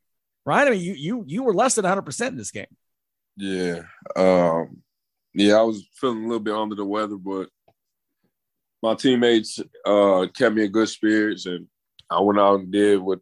right? 0.45 0.67
I 0.67 0.71
mean, 0.71 0.81
you 0.81 0.93
you 0.93 1.23
you 1.27 1.43
were 1.43 1.53
less 1.53 1.75
than 1.75 1.83
100 1.83 2.01
percent 2.01 2.33
in 2.33 2.37
this 2.37 2.51
game. 2.51 2.65
Yeah, 3.37 3.83
um, 4.15 4.81
yeah, 5.33 5.55
I 5.55 5.61
was 5.61 5.85
feeling 5.93 6.23
a 6.23 6.27
little 6.27 6.39
bit 6.39 6.53
under 6.53 6.75
the 6.75 6.85
weather, 6.85 7.17
but 7.17 7.49
my 8.85 8.93
teammates 8.93 9.59
uh, 9.85 10.27
kept 10.37 10.55
me 10.55 10.65
in 10.65 10.71
good 10.71 10.87
spirits, 10.87 11.47
and 11.47 11.67
I 12.09 12.19
went 12.19 12.39
out 12.39 12.59
and 12.59 12.71
did 12.71 12.99
what 12.99 13.19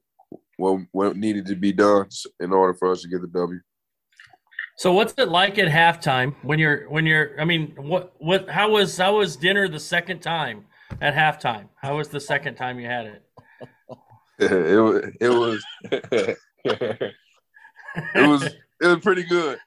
what, 0.57 0.81
what 0.91 1.15
needed 1.15 1.45
to 1.47 1.55
be 1.55 1.71
done 1.71 2.07
in 2.39 2.51
order 2.51 2.73
for 2.73 2.91
us 2.91 3.01
to 3.01 3.07
get 3.07 3.21
the 3.21 3.27
W. 3.27 3.59
So 4.77 4.91
what's 4.91 5.13
it 5.17 5.29
like 5.29 5.57
at 5.57 5.69
halftime 5.69 6.35
when 6.41 6.59
you're 6.59 6.89
when 6.89 7.05
you're 7.05 7.39
I 7.39 7.45
mean 7.45 7.73
what 7.77 8.13
what 8.17 8.49
how 8.49 8.71
was 8.71 8.97
how 8.97 9.17
was 9.17 9.37
dinner 9.37 9.69
the 9.69 9.79
second 9.79 10.19
time 10.19 10.65
at 10.99 11.13
halftime? 11.13 11.69
How 11.75 11.97
was 11.97 12.09
the 12.09 12.19
second 12.19 12.55
time 12.55 12.79
you 12.79 12.87
had 12.87 13.05
it? 13.05 13.23
it 14.39 14.79
was 14.81 15.11
it 15.21 15.29
was 15.29 15.63
it 16.65 18.27
was 18.27 18.43
it 18.81 18.87
was 18.87 18.99
pretty 18.99 19.23
good. 19.23 19.59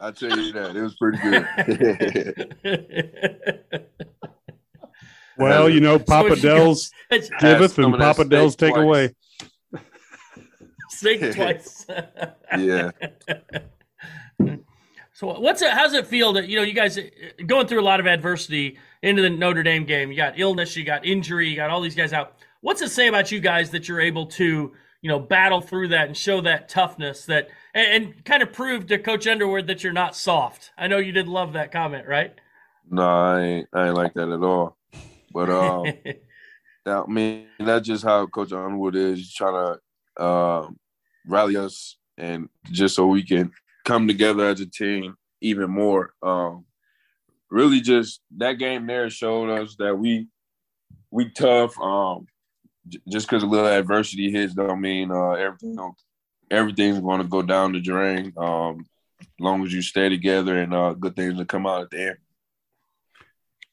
I 0.00 0.10
tell 0.10 0.36
you 0.36 0.52
that 0.52 0.74
it 0.74 0.82
was 0.82 0.96
pretty 0.96 1.18
good. 1.18 1.46
well, 5.40 5.68
you 5.68 5.80
know, 5.80 5.98
Papa 5.98 6.36
so 6.36 6.42
Del's 6.42 6.90
giveth 7.40 7.78
and 7.78 7.96
Papa 7.98 8.24
Del's 8.24 8.56
take 8.56 8.74
twice. 8.74 8.82
away. 8.82 9.14
Steak 10.90 11.34
twice. 11.34 11.86
yeah. 12.58 12.90
So 15.20 15.38
what's 15.38 15.60
it? 15.60 15.70
How's 15.70 15.92
it 15.92 16.06
feel 16.06 16.32
that 16.32 16.48
you 16.48 16.56
know 16.56 16.62
you 16.62 16.72
guys 16.72 16.96
uh, 16.96 17.02
going 17.46 17.66
through 17.66 17.82
a 17.82 17.84
lot 17.84 18.00
of 18.00 18.06
adversity 18.06 18.78
into 19.02 19.20
the 19.20 19.28
Notre 19.28 19.62
Dame 19.62 19.84
game? 19.84 20.10
You 20.10 20.16
got 20.16 20.40
illness, 20.40 20.74
you 20.76 20.82
got 20.82 21.04
injury, 21.04 21.46
you 21.50 21.56
got 21.56 21.68
all 21.68 21.82
these 21.82 21.94
guys 21.94 22.14
out. 22.14 22.38
What's 22.62 22.80
it 22.80 22.88
say 22.88 23.06
about 23.06 23.30
you 23.30 23.38
guys 23.38 23.68
that 23.72 23.86
you're 23.86 24.00
able 24.00 24.24
to 24.28 24.72
you 25.02 25.08
know 25.10 25.18
battle 25.18 25.60
through 25.60 25.88
that 25.88 26.06
and 26.06 26.16
show 26.16 26.40
that 26.40 26.70
toughness 26.70 27.26
that 27.26 27.50
and, 27.74 28.04
and 28.04 28.24
kind 28.24 28.42
of 28.42 28.50
prove 28.54 28.86
to 28.86 28.96
Coach 28.96 29.26
Underwood 29.26 29.66
that 29.66 29.84
you're 29.84 29.92
not 29.92 30.16
soft? 30.16 30.70
I 30.78 30.86
know 30.86 30.96
you 30.96 31.12
did 31.12 31.28
love 31.28 31.52
that 31.52 31.70
comment, 31.70 32.08
right? 32.08 32.32
No, 32.90 33.02
I 33.02 33.40
ain't. 33.42 33.68
I 33.74 33.88
ain't 33.88 33.96
like 33.96 34.14
that 34.14 34.30
at 34.30 34.42
all. 34.42 34.78
But 35.32 35.50
um, 35.50 35.92
I 36.86 37.06
mean 37.06 37.46
that's 37.58 37.86
just 37.86 38.04
how 38.04 38.26
Coach 38.26 38.52
Underwood 38.52 38.96
is 38.96 39.18
He's 39.18 39.34
trying 39.34 39.54
to 39.54 40.22
uh, 40.22 40.68
rally 41.26 41.56
us 41.56 41.96
and 42.18 42.48
just 42.70 42.94
so 42.94 43.06
we 43.06 43.22
can 43.22 43.52
come 43.84 44.06
together 44.06 44.46
as 44.46 44.60
a 44.60 44.66
team 44.66 45.16
even 45.40 45.70
more. 45.70 46.12
Um, 46.22 46.64
really, 47.50 47.80
just 47.80 48.20
that 48.36 48.54
game 48.54 48.86
there 48.86 49.10
showed 49.10 49.50
us 49.50 49.76
that 49.76 49.98
we 49.98 50.28
we 51.10 51.30
tough. 51.30 51.78
Um, 51.80 52.26
just 53.08 53.28
because 53.28 53.42
a 53.42 53.46
little 53.46 53.68
adversity 53.68 54.30
hits 54.30 54.54
don't 54.54 54.80
mean 54.80 55.10
uh, 55.10 55.32
everything 55.32 55.76
everything's 56.50 57.00
going 57.00 57.20
to 57.20 57.28
go 57.28 57.42
down 57.42 57.72
the 57.72 57.80
drain. 57.80 58.32
Um, 58.36 58.86
as 59.20 59.26
long 59.38 59.64
as 59.64 59.72
you 59.72 59.82
stay 59.82 60.08
together 60.08 60.58
and 60.58 60.74
uh, 60.74 60.94
good 60.94 61.14
things 61.14 61.34
will 61.34 61.44
come 61.44 61.66
out 61.66 61.82
at 61.82 61.90
the 61.90 62.08
end. 62.08 62.16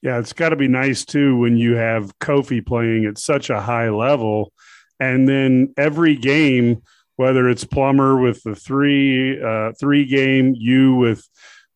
Yeah, 0.01 0.19
it's 0.19 0.33
got 0.33 0.49
to 0.49 0.55
be 0.55 0.67
nice 0.67 1.05
too 1.05 1.37
when 1.37 1.57
you 1.57 1.75
have 1.75 2.17
Kofi 2.19 2.65
playing 2.65 3.05
at 3.05 3.17
such 3.17 3.49
a 3.49 3.61
high 3.61 3.89
level, 3.89 4.53
and 4.99 5.27
then 5.27 5.73
every 5.75 6.15
game, 6.15 6.83
whether 7.15 7.49
it's 7.49 7.63
Plummer 7.63 8.19
with 8.19 8.41
the 8.43 8.55
three 8.55 9.41
uh, 9.41 9.71
three 9.79 10.05
game, 10.05 10.53
you 10.55 10.95
with 10.95 11.27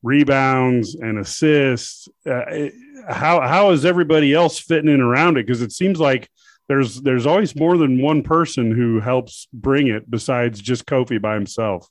rebounds 0.03 0.95
and 0.95 1.19
assists. 1.19 2.07
Uh, 2.25 2.69
how 3.09 3.41
how 3.41 3.71
is 3.71 3.85
everybody 3.85 4.33
else 4.33 4.59
fitting 4.59 4.91
in 4.91 5.01
around 5.01 5.37
it? 5.37 5.45
Because 5.45 5.61
it 5.61 5.71
seems 5.71 5.99
like 5.99 6.29
there's 6.67 7.01
there's 7.01 7.25
always 7.25 7.55
more 7.55 7.77
than 7.77 8.01
one 8.01 8.21
person 8.21 8.71
who 8.71 8.99
helps 8.99 9.47
bring 9.51 9.87
it 9.87 10.09
besides 10.09 10.61
just 10.61 10.85
Kofi 10.85 11.21
by 11.21 11.33
himself. 11.33 11.87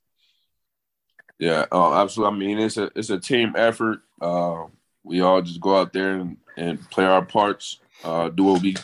Yeah, 1.38 1.66
oh, 1.72 1.94
absolutely. 1.94 2.36
I 2.36 2.38
mean, 2.38 2.58
it's 2.58 2.76
a 2.76 2.90
it's 2.94 3.10
a 3.10 3.18
team 3.18 3.54
effort. 3.56 4.00
Uh, 4.20 4.64
we 5.02 5.20
all 5.20 5.42
just 5.42 5.60
go 5.60 5.78
out 5.78 5.92
there 5.92 6.16
and, 6.16 6.36
and 6.56 6.90
play 6.90 7.04
our 7.04 7.24
parts, 7.24 7.80
uh, 8.04 8.28
do 8.28 8.44
what 8.44 8.62
we 8.62 8.76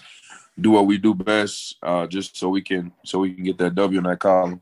do 0.58 0.70
what 0.70 0.86
we 0.86 0.98
do 0.98 1.14
best, 1.14 1.76
uh, 1.82 2.06
just 2.06 2.36
so 2.36 2.48
we 2.48 2.62
can 2.62 2.92
so 3.04 3.18
we 3.18 3.34
can 3.34 3.44
get 3.44 3.58
that 3.58 3.74
W 3.74 3.98
in 3.98 4.04
that 4.04 4.18
column. 4.18 4.60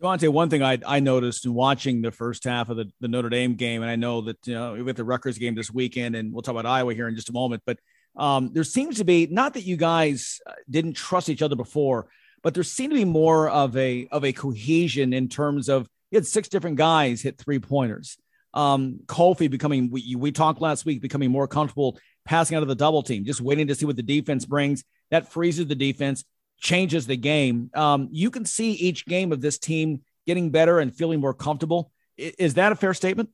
Devontae, 0.00 0.28
one 0.28 0.48
thing 0.48 0.62
I, 0.62 0.78
I 0.86 1.00
noticed 1.00 1.44
in 1.44 1.52
watching 1.52 2.00
the 2.00 2.10
first 2.10 2.44
half 2.44 2.70
of 2.70 2.78
the, 2.78 2.90
the 3.00 3.08
Notre 3.08 3.28
Dame 3.28 3.54
game, 3.54 3.82
and 3.82 3.90
I 3.90 3.96
know 3.96 4.22
that 4.22 4.38
you 4.46 4.54
know 4.54 4.82
with 4.82 4.96
the 4.96 5.04
Rutgers 5.04 5.38
game 5.38 5.54
this 5.54 5.70
weekend, 5.70 6.16
and 6.16 6.32
we'll 6.32 6.42
talk 6.42 6.52
about 6.52 6.66
Iowa 6.66 6.94
here 6.94 7.08
in 7.08 7.14
just 7.14 7.28
a 7.28 7.32
moment, 7.32 7.62
but 7.66 7.78
um, 8.16 8.52
there 8.52 8.64
seems 8.64 8.96
to 8.98 9.04
be 9.04 9.26
not 9.26 9.54
that 9.54 9.64
you 9.64 9.76
guys 9.76 10.40
uh, 10.46 10.52
didn't 10.68 10.94
trust 10.94 11.28
each 11.28 11.42
other 11.42 11.56
before, 11.56 12.08
but 12.42 12.54
there 12.54 12.62
seemed 12.62 12.92
to 12.92 12.96
be 12.96 13.04
more 13.04 13.48
of 13.48 13.76
a 13.76 14.08
of 14.10 14.24
a 14.24 14.32
cohesion 14.32 15.12
in 15.12 15.28
terms 15.28 15.68
of 15.68 15.88
you 16.10 16.16
had 16.16 16.26
six 16.26 16.48
different 16.48 16.76
guys 16.76 17.22
hit 17.22 17.38
three 17.38 17.58
pointers. 17.58 18.18
Um, 18.52 19.00
Kofi 19.06 19.50
becoming 19.50 19.90
we, 19.90 20.16
we 20.16 20.32
talked 20.32 20.60
last 20.60 20.84
week 20.84 21.00
becoming 21.00 21.30
more 21.30 21.46
comfortable 21.46 21.98
passing 22.24 22.56
out 22.56 22.62
of 22.62 22.68
the 22.68 22.74
double 22.74 23.02
team, 23.02 23.24
just 23.24 23.40
waiting 23.40 23.68
to 23.68 23.74
see 23.74 23.86
what 23.86 23.96
the 23.96 24.02
defense 24.02 24.44
brings. 24.44 24.84
That 25.10 25.30
freezes 25.30 25.66
the 25.66 25.74
defense, 25.74 26.24
changes 26.58 27.06
the 27.06 27.16
game. 27.16 27.70
Um, 27.74 28.08
you 28.12 28.30
can 28.30 28.44
see 28.44 28.72
each 28.72 29.06
game 29.06 29.32
of 29.32 29.40
this 29.40 29.58
team 29.58 30.02
getting 30.26 30.50
better 30.50 30.78
and 30.78 30.94
feeling 30.94 31.20
more 31.20 31.34
comfortable. 31.34 31.90
Is 32.16 32.54
that 32.54 32.72
a 32.72 32.76
fair 32.76 32.94
statement? 32.94 33.30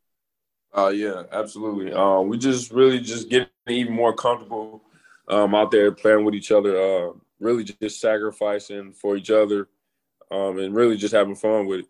Uh, 0.76 0.88
yeah, 0.88 1.22
absolutely. 1.32 1.92
Uh, 1.92 2.20
we 2.20 2.38
just 2.38 2.70
really 2.70 3.00
just 3.00 3.28
getting 3.28 3.48
even 3.68 3.92
more 3.92 4.14
comfortable 4.14 4.82
um, 5.28 5.54
out 5.54 5.70
there 5.70 5.90
playing 5.90 6.24
with 6.24 6.34
each 6.34 6.52
other. 6.52 6.76
Uh, 6.76 7.12
really 7.40 7.64
just 7.64 8.00
sacrificing 8.00 8.92
for 8.92 9.16
each 9.16 9.30
other, 9.30 9.68
um, 10.30 10.58
and 10.58 10.74
really 10.74 10.96
just 10.96 11.14
having 11.14 11.34
fun 11.34 11.66
with 11.66 11.80
it. 11.80 11.86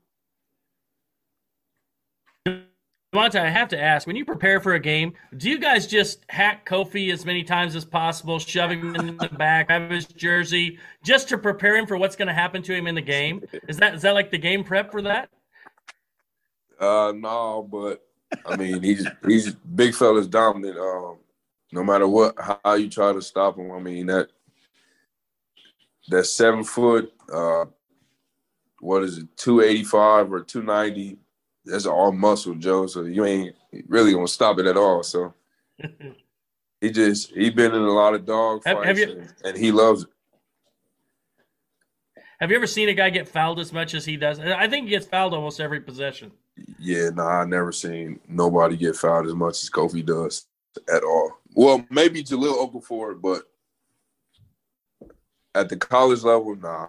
Monta, 3.17 3.41
I 3.41 3.49
have 3.49 3.69
to 3.71 3.81
ask: 3.81 4.07
when 4.07 4.15
you 4.15 4.25
prepare 4.25 4.61
for 4.61 4.75
a 4.75 4.81
game, 4.81 5.15
do 5.39 5.49
you 5.49 5.59
guys 5.59 5.87
just 5.87 6.25
hack 6.29 6.69
Kofi 6.69 7.11
as 7.13 7.25
many 7.25 7.43
times 7.43 7.75
as 7.75 7.85
possible, 7.85 8.39
shoving 8.39 8.81
him 8.81 8.95
in 8.95 9.17
the 9.17 9.29
back, 9.29 9.71
have 9.71 9.91
his 9.91 10.07
jersey, 10.07 10.79
just 11.03 11.29
to 11.31 11.39
prepare 11.39 11.77
him 11.77 11.87
for 11.87 11.97
what's 11.97 12.15
going 12.15 12.29
to 12.29 12.35
happen 12.35 12.63
to 12.63 12.75
him 12.75 12.87
in 12.87 12.95
the 12.95 13.01
game? 13.01 13.43
Is 13.69 13.79
that 13.79 13.95
is 13.95 14.03
that 14.03 14.13
like 14.13 14.31
the 14.31 14.39
game 14.39 14.63
prep 14.63 14.93
for 14.93 15.01
that? 15.03 15.31
Uh, 16.79 17.13
no, 17.17 17.67
but 17.71 18.05
I 18.45 18.57
mean, 18.57 18.83
he's 18.83 19.07
he's 19.27 19.55
big 19.55 19.95
fella's 19.95 20.27
dominant. 20.27 20.79
Um, 20.79 21.17
no 21.73 21.83
matter 21.83 22.07
what, 22.07 22.35
how 22.39 22.75
you 22.75 22.91
try 22.91 23.13
to 23.13 23.23
stop 23.23 23.59
him. 23.59 23.73
I 23.73 23.79
mean 23.81 24.07
that 24.07 24.29
that 26.09 26.25
seven 26.25 26.65
foot, 26.65 27.13
uh, 27.33 27.65
what 28.81 29.03
is 29.03 29.19
it, 29.19 29.37
two 29.37 29.63
eighty 29.63 29.85
five 29.85 30.31
or 30.33 30.43
two 30.43 30.63
ninety? 30.63 31.19
That's 31.67 31.87
all 31.87 32.13
muscle, 32.13 32.55
Joe. 32.55 32.87
So 32.87 33.03
you 33.03 33.25
ain't 33.25 33.55
really 33.89 34.13
gonna 34.13 34.29
stop 34.29 34.59
it 34.59 34.67
at 34.67 34.77
all. 34.77 35.03
So 35.03 35.35
he 36.81 36.91
just 36.91 37.33
he 37.33 37.51
been 37.51 37.75
in 37.75 37.83
a 37.83 37.93
lot 37.93 38.15
of 38.15 38.25
dog 38.25 38.63
fights, 38.63 38.77
have, 38.77 38.87
have 38.87 38.99
you, 38.99 39.11
and, 39.11 39.35
and 39.45 39.59
he 39.59 39.73
loves 39.73 40.05
it. 40.05 40.09
Have 42.39 42.51
you 42.51 42.57
ever 42.57 42.67
seen 42.67 42.89
a 42.89 42.95
guy 42.95 43.11
get 43.11 43.27
fouled 43.27 43.59
as 43.59 43.73
much 43.73 43.95
as 43.95 44.05
he 44.05 44.17
does? 44.17 44.39
I 44.39 44.69
think 44.69 44.85
he 44.85 44.91
gets 44.91 45.07
fouled 45.07 45.33
almost 45.33 45.59
every 45.59 45.81
possession. 45.81 46.31
Yeah, 46.79 47.09
no, 47.09 47.25
nah, 47.25 47.41
I 47.41 47.45
never 47.47 47.73
seen 47.73 48.21
nobody 48.29 48.77
get 48.77 48.95
fouled 48.95 49.27
as 49.27 49.35
much 49.35 49.63
as 49.63 49.71
Kofi 49.71 50.05
does 50.05 50.47
at 50.93 51.03
all. 51.03 51.39
Well, 51.55 51.85
maybe 51.91 52.23
Jahlil 52.23 52.71
Okafor, 52.71 53.21
but 53.21 53.45
at 55.55 55.71
the 55.71 55.77
college 55.77 56.23
level, 56.23 56.55
nah. 56.57 56.89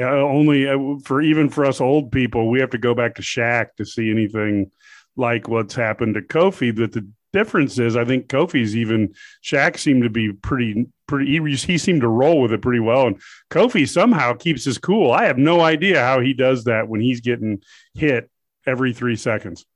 Yeah, 0.00 0.14
only 0.14 0.66
uh, 0.66 0.78
for 1.04 1.20
even 1.20 1.50
for 1.50 1.66
us 1.66 1.78
old 1.78 2.10
people, 2.10 2.48
we 2.48 2.58
have 2.60 2.70
to 2.70 2.78
go 2.78 2.94
back 2.94 3.16
to 3.16 3.22
Shaq 3.22 3.74
to 3.76 3.84
see 3.84 4.10
anything 4.10 4.70
like 5.14 5.46
what's 5.46 5.74
happened 5.74 6.14
to 6.14 6.22
Kofi. 6.22 6.74
But 6.74 6.92
the 6.92 7.06
difference 7.34 7.78
is, 7.78 7.98
I 7.98 8.06
think 8.06 8.28
Kofi's 8.28 8.74
even 8.74 9.14
Shaq 9.44 9.78
seemed 9.78 10.04
to 10.04 10.08
be 10.08 10.32
pretty 10.32 10.86
pretty. 11.06 11.32
He, 11.32 11.54
he 11.54 11.76
seemed 11.76 12.00
to 12.00 12.08
roll 12.08 12.40
with 12.40 12.50
it 12.54 12.62
pretty 12.62 12.80
well, 12.80 13.08
and 13.08 13.20
Kofi 13.50 13.86
somehow 13.86 14.32
keeps 14.32 14.64
his 14.64 14.78
cool. 14.78 15.12
I 15.12 15.26
have 15.26 15.36
no 15.36 15.60
idea 15.60 16.00
how 16.00 16.20
he 16.20 16.32
does 16.32 16.64
that 16.64 16.88
when 16.88 17.02
he's 17.02 17.20
getting 17.20 17.62
hit 17.92 18.30
every 18.66 18.94
three 18.94 19.16
seconds. 19.16 19.66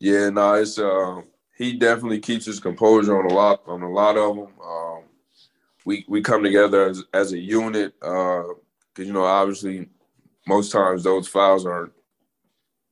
Yeah, 0.00 0.30
no, 0.30 0.54
it's 0.54 0.78
uh, 0.78 1.20
he 1.58 1.74
definitely 1.74 2.20
keeps 2.20 2.46
his 2.46 2.60
composure 2.60 3.18
on 3.18 3.30
a 3.30 3.34
lot 3.34 3.60
on 3.66 3.82
a 3.82 3.90
lot 3.90 4.16
of 4.16 4.36
them. 4.36 4.48
Um, 4.66 5.02
we 5.84 6.06
we 6.08 6.22
come 6.22 6.42
together 6.42 6.88
as 6.88 7.04
as 7.12 7.34
a 7.34 7.38
unit 7.38 7.92
because 8.96 9.06
you 9.06 9.12
know 9.12 9.24
obviously 9.24 9.88
most 10.46 10.72
times 10.72 11.04
those 11.04 11.28
fouls 11.28 11.66
aren't 11.66 11.92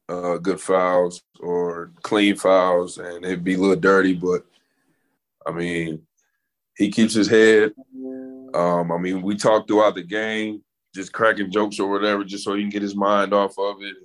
uh, 0.09 0.37
good 0.37 0.61
fouls 0.61 1.23
or 1.41 1.93
clean 2.03 2.37
fouls, 2.37 2.99
and 2.99 3.25
it'd 3.25 3.45
be 3.45 3.55
a 3.55 3.59
little 3.59 3.77
dirty. 3.77 4.13
But 4.13 4.45
I 5.47 5.53
mean, 5.53 6.03
he 6.77 6.91
keeps 6.91 7.15
his 7.15 7.29
head. 7.29 7.73
Um, 8.53 8.93
I 8.93 8.99
mean, 8.99 9.23
we 9.23 9.37
talk 9.37 9.67
throughout 9.67 9.95
the 9.95 10.03
game, 10.03 10.63
just 10.95 11.13
cracking 11.13 11.51
jokes 11.51 11.81
or 11.81 11.91
whatever, 11.91 12.23
just 12.23 12.45
so 12.45 12.55
he 12.55 12.63
can 12.63 12.71
get 12.71 12.83
his 12.83 12.95
mind 12.95 13.33
off 13.33 13.59
of 13.59 13.83
it, 13.83 13.97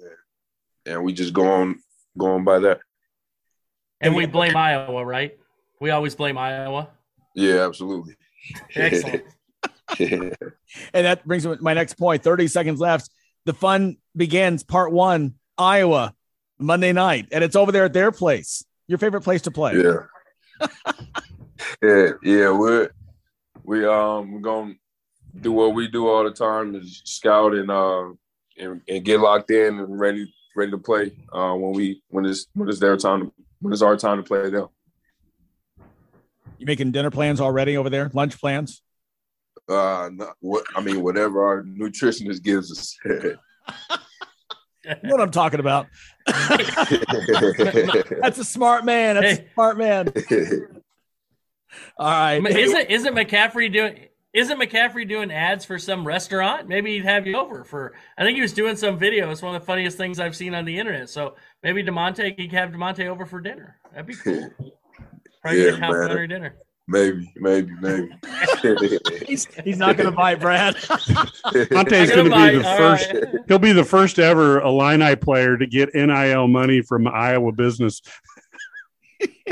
and, 0.85 0.93
and 0.93 1.03
we 1.03 1.12
just 1.12 1.33
go 1.33 1.47
on 1.47 1.79
going 2.17 2.45
by 2.45 2.59
that. 2.59 2.79
And 4.01 4.15
we 4.15 4.25
blame 4.25 4.55
Iowa, 4.55 5.03
right? 5.03 5.38
We 5.81 5.89
always 5.89 6.15
blame 6.15 6.38
Iowa. 6.38 6.89
Yeah, 7.35 7.65
absolutely. 7.65 8.15
Excellent. 8.75 9.23
Yeah. 9.97 10.30
And 10.93 11.06
that 11.06 11.25
brings 11.25 11.45
me 11.45 11.56
to 11.56 11.63
my 11.63 11.73
next 11.73 11.93
point. 11.93 12.23
30 12.23 12.47
seconds 12.47 12.80
left. 12.80 13.10
The 13.45 13.54
fun 13.54 13.97
begins 14.15 14.63
part 14.63 14.91
one, 14.91 15.36
Iowa, 15.58 16.13
Monday 16.60 16.91
night. 16.91 17.28
And 17.32 17.43
it's 17.43 17.56
over 17.56 17.71
there 17.71 17.86
at 17.86 17.93
their 17.93 18.12
place. 18.12 18.63
Your 18.88 18.97
favorite 18.97 19.21
place 19.21 19.43
to 19.43 19.52
play. 19.52 19.75
Yeah. 19.75 20.67
yeah, 21.82 22.10
yeah, 22.23 22.52
we're 22.52 22.89
we 23.63 23.86
um 23.86 24.32
we're 24.32 24.39
gonna 24.39 24.73
do 25.39 25.52
what 25.52 25.73
we 25.73 25.88
do 25.88 26.08
all 26.08 26.23
the 26.23 26.32
time 26.32 26.75
is 26.75 27.02
scout 27.06 27.54
and 27.54 27.69
uh 27.69 28.10
and, 28.58 28.82
and 28.88 29.06
get 29.06 29.19
locked 29.19 29.52
in 29.52 29.80
and 29.80 29.99
ready 29.99 30.34
ready 30.56 30.71
to 30.71 30.78
play 30.78 31.12
uh 31.32 31.54
when 31.54 31.73
we 31.73 32.02
when 32.10 32.25
it's 32.25 32.47
when 32.54 32.67
it's 32.67 32.80
their 32.80 32.97
time 32.97 33.21
to, 33.21 33.34
when 33.62 33.71
it's 33.71 33.82
our 33.82 33.95
time 33.95 34.17
to 34.17 34.23
play 34.23 34.49
them. 34.49 34.67
You 36.58 36.65
making 36.65 36.91
dinner 36.91 37.12
plans 37.12 37.39
already 37.39 37.78
over 37.78 37.89
there? 37.89 38.10
Lunch 38.13 38.39
plans? 38.39 38.82
Uh, 39.69 40.10
not, 40.13 40.36
what 40.39 40.63
I 40.75 40.82
mean, 40.82 41.01
whatever 41.01 41.45
our 41.45 41.63
nutritionist 41.63 42.43
gives 42.43 42.71
us. 42.71 42.97
what 45.03 45.21
I'm 45.21 45.32
talking 45.32 45.60
about. 45.60 45.88
That's 46.25 48.39
a 48.39 48.43
smart 48.43 48.86
man. 48.86 49.15
That's 49.15 49.39
hey. 49.39 49.45
a 49.45 49.53
smart 49.53 49.77
man. 49.77 50.13
All 51.97 52.10
right. 52.10 52.45
Isn't 52.45 52.89
isn't 52.89 53.13
McCaffrey 53.13 53.71
doing 53.71 54.08
isn't 54.34 54.60
McCaffrey 54.60 55.08
doing 55.08 55.32
ads 55.32 55.65
for 55.65 55.79
some 55.79 56.05
restaurant? 56.05 56.67
Maybe 56.67 56.93
he'd 56.93 57.05
have 57.05 57.25
you 57.25 57.38
over 57.38 57.63
for. 57.63 57.93
I 58.17 58.23
think 58.23 58.36
he 58.36 58.41
was 58.41 58.53
doing 58.53 58.75
some 58.75 58.97
video. 58.97 59.29
It's 59.32 59.41
one 59.41 59.55
of 59.55 59.62
the 59.62 59.65
funniest 59.65 59.97
things 59.97 60.19
I've 60.19 60.36
seen 60.36 60.53
on 60.53 60.65
the 60.65 60.77
internet. 60.77 61.10
So 61.10 61.36
maybe 61.63 61.84
Da'Monte, 61.84 62.38
he 62.38 62.47
could 62.47 62.58
have 62.58 62.69
Da'Monte 62.69 63.08
over 63.08 63.25
for 63.25 63.41
dinner. 63.41 63.77
That'd 63.91 64.05
be 64.05 64.15
cool. 64.15 64.51
Probably 65.41 65.65
yeah, 65.65 65.79
complimentary 65.79 66.27
dinner. 66.27 66.55
Maybe, 66.91 67.32
maybe, 67.36 67.71
maybe. 67.82 68.10
he's, 69.28 69.45
he's 69.63 69.78
not 69.78 69.95
going 69.95 70.10
to 70.10 70.15
buy 70.15 70.34
Brad. 70.34 70.73
Monte's 70.73 72.10
going 72.10 72.32
to 72.32 72.36
be 72.36 72.58
the 72.58 72.63
first. 72.63 73.13
Right. 73.13 73.25
He'll 73.47 73.60
be 73.60 73.73
the 73.73 73.84
first 73.84 74.17
ever 74.17 74.60
Illini 74.60 75.15
player 75.15 75.56
to 75.56 75.67
get 75.67 75.93
NIL 75.93 76.47
money 76.47 76.82
from 76.82 77.08
Iowa 77.08 77.52
business. 77.52 78.02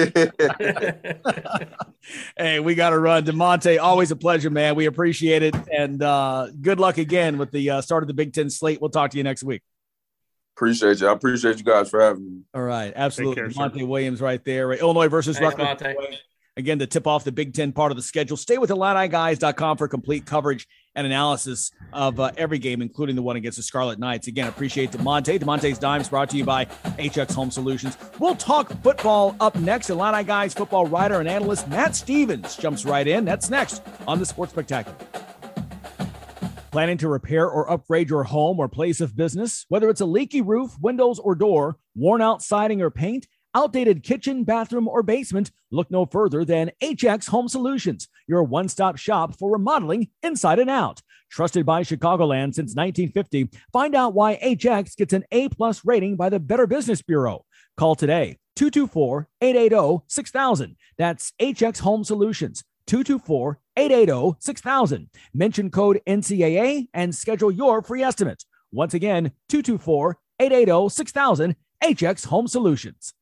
hey, 2.38 2.60
we 2.60 2.74
got 2.74 2.90
to 2.90 2.98
run. 2.98 3.24
Da'Monte, 3.24 3.80
always 3.80 4.10
a 4.10 4.16
pleasure, 4.16 4.50
man. 4.50 4.74
We 4.74 4.88
appreciate 4.88 5.44
it. 5.44 5.56
And 5.72 6.02
uh, 6.02 6.48
good 6.60 6.80
luck 6.80 6.98
again 6.98 7.38
with 7.38 7.52
the 7.52 7.70
uh, 7.70 7.82
start 7.82 8.02
of 8.02 8.08
the 8.08 8.16
Big 8.16 8.34
Ten 8.34 8.50
slate. 8.50 8.82
We'll 8.82 8.90
talk 8.90 9.12
to 9.12 9.18
you 9.18 9.24
next 9.24 9.44
week. 9.44 9.62
Appreciate 10.56 11.02
you. 11.02 11.08
I 11.08 11.12
appreciate 11.12 11.60
you 11.60 11.64
guys 11.64 11.92
for 11.92 12.02
having 12.02 12.26
me. 12.26 12.42
All 12.56 12.64
right. 12.64 12.94
Absolutely. 12.96 13.54
Monte 13.56 13.84
Williams 13.84 14.22
right 14.22 14.44
there. 14.44 14.72
Illinois 14.74 15.08
versus 15.08 15.40
Rutgers. 15.40 15.86
Again, 16.58 16.80
to 16.80 16.88
tip 16.88 17.06
off 17.06 17.24
the 17.24 17.32
Big 17.32 17.54
Ten 17.54 17.72
part 17.72 17.92
of 17.92 17.98
the 17.98 18.02
schedule, 18.02 18.36
stay 18.36 18.58
with 18.58 18.72
IlliniGuys.com 18.72 19.78
for 19.78 19.88
complete 19.88 20.26
coverage 20.26 20.68
and 20.96 21.06
analysis 21.06 21.70
of 21.94 22.20
uh, 22.20 22.32
every 22.36 22.58
game, 22.58 22.82
including 22.82 23.16
the 23.16 23.22
one 23.22 23.36
against 23.36 23.58
the 23.58 23.64
Scarlet 23.64 24.00
Knights. 24.00 24.26
Again, 24.26 24.48
appreciate 24.48 24.90
Da'Monte. 24.90 25.38
Da'Monte's 25.38 25.78
Dimes 25.78 26.10
brought 26.10 26.32
to 26.32 26.38
you 26.38 26.44
by 26.44 26.66
HX 26.66 27.36
Home 27.36 27.52
Solutions. 27.52 27.96
We'll 28.18 28.36
talk 28.36 28.70
football 28.82 29.36
up 29.40 29.56
next. 29.58 29.92
Illini 29.92 30.24
Guys 30.24 30.56
football 30.56 30.88
writer 30.88 31.20
and 31.20 31.30
analyst 31.30 31.68
Matt 31.68 31.96
Stevens 31.96 32.56
jumps 32.56 32.86
right 32.86 33.08
in. 33.08 33.24
That's 33.24 33.52
next 33.52 33.84
on 34.08 34.18
the 34.18 34.26
Sports 34.26 34.52
Spectacular. 34.52 34.98
Planning 36.72 36.98
to 36.98 37.08
repair 37.08 37.48
or 37.48 37.70
upgrade 37.72 38.10
your 38.10 38.24
home 38.24 38.58
or 38.58 38.68
place 38.68 39.00
of 39.00 39.16
business? 39.16 39.68
Whether 39.70 39.92
it's 39.92 40.02
a 40.02 40.06
leaky 40.06 40.42
roof, 40.42 40.72
windows, 40.82 41.20
or 41.20 41.36
door, 41.36 41.78
worn 41.96 42.24
out 42.24 42.42
siding 42.42 42.82
or 42.82 42.90
paint, 42.90 43.28
outdated 43.56 44.04
kitchen, 44.04 44.44
bathroom, 44.44 44.88
or 44.88 45.04
basement, 45.04 45.52
look 45.72 45.90
no 45.90 46.06
further 46.06 46.46
than 46.46 46.72
HX 46.82 47.30
Home 47.30 47.48
Solutions, 47.48 48.08
your 48.28 48.44
one 48.44 48.70
stop 48.70 48.98
shop 48.98 49.38
for 49.38 49.52
remodeling 49.52 50.10
inside 50.24 50.60
and 50.60 50.70
out. 50.70 51.02
Trusted 51.30 51.66
by 51.66 51.84
Chicagoland 51.84 52.56
since 52.56 52.76
1950, 52.76 53.50
find 53.74 53.96
out 53.96 54.14
why 54.14 54.38
HX 54.38 54.96
gets 54.96 55.14
an 55.14 55.26
A 55.32 55.50
plus 55.50 55.84
rating 55.86 56.16
by 56.16 56.30
the 56.30 56.40
Better 56.40 56.68
Business 56.68 57.02
Bureau. 57.02 57.46
Call 57.76 57.96
today 57.96 58.38
224 58.56 59.28
880 59.42 60.04
6000. 60.08 60.76
That's 60.98 61.34
HX 61.40 61.80
Home 61.80 62.04
Solutions 62.04 62.64
224 62.88 63.60
880 63.76 64.38
6000. 64.40 65.10
Mention 65.34 65.70
code 65.70 66.02
NCAA 66.08 66.88
and 66.94 67.14
schedule 67.14 67.52
your 67.52 67.82
free 67.82 68.04
estimate. 68.04 68.46
Once 68.72 68.94
again, 68.94 69.32
224 69.50 70.18
880 70.40 70.90
6000. 70.90 71.56
HX 71.84 72.26
Home 72.26 72.48
Solutions. 72.48 73.14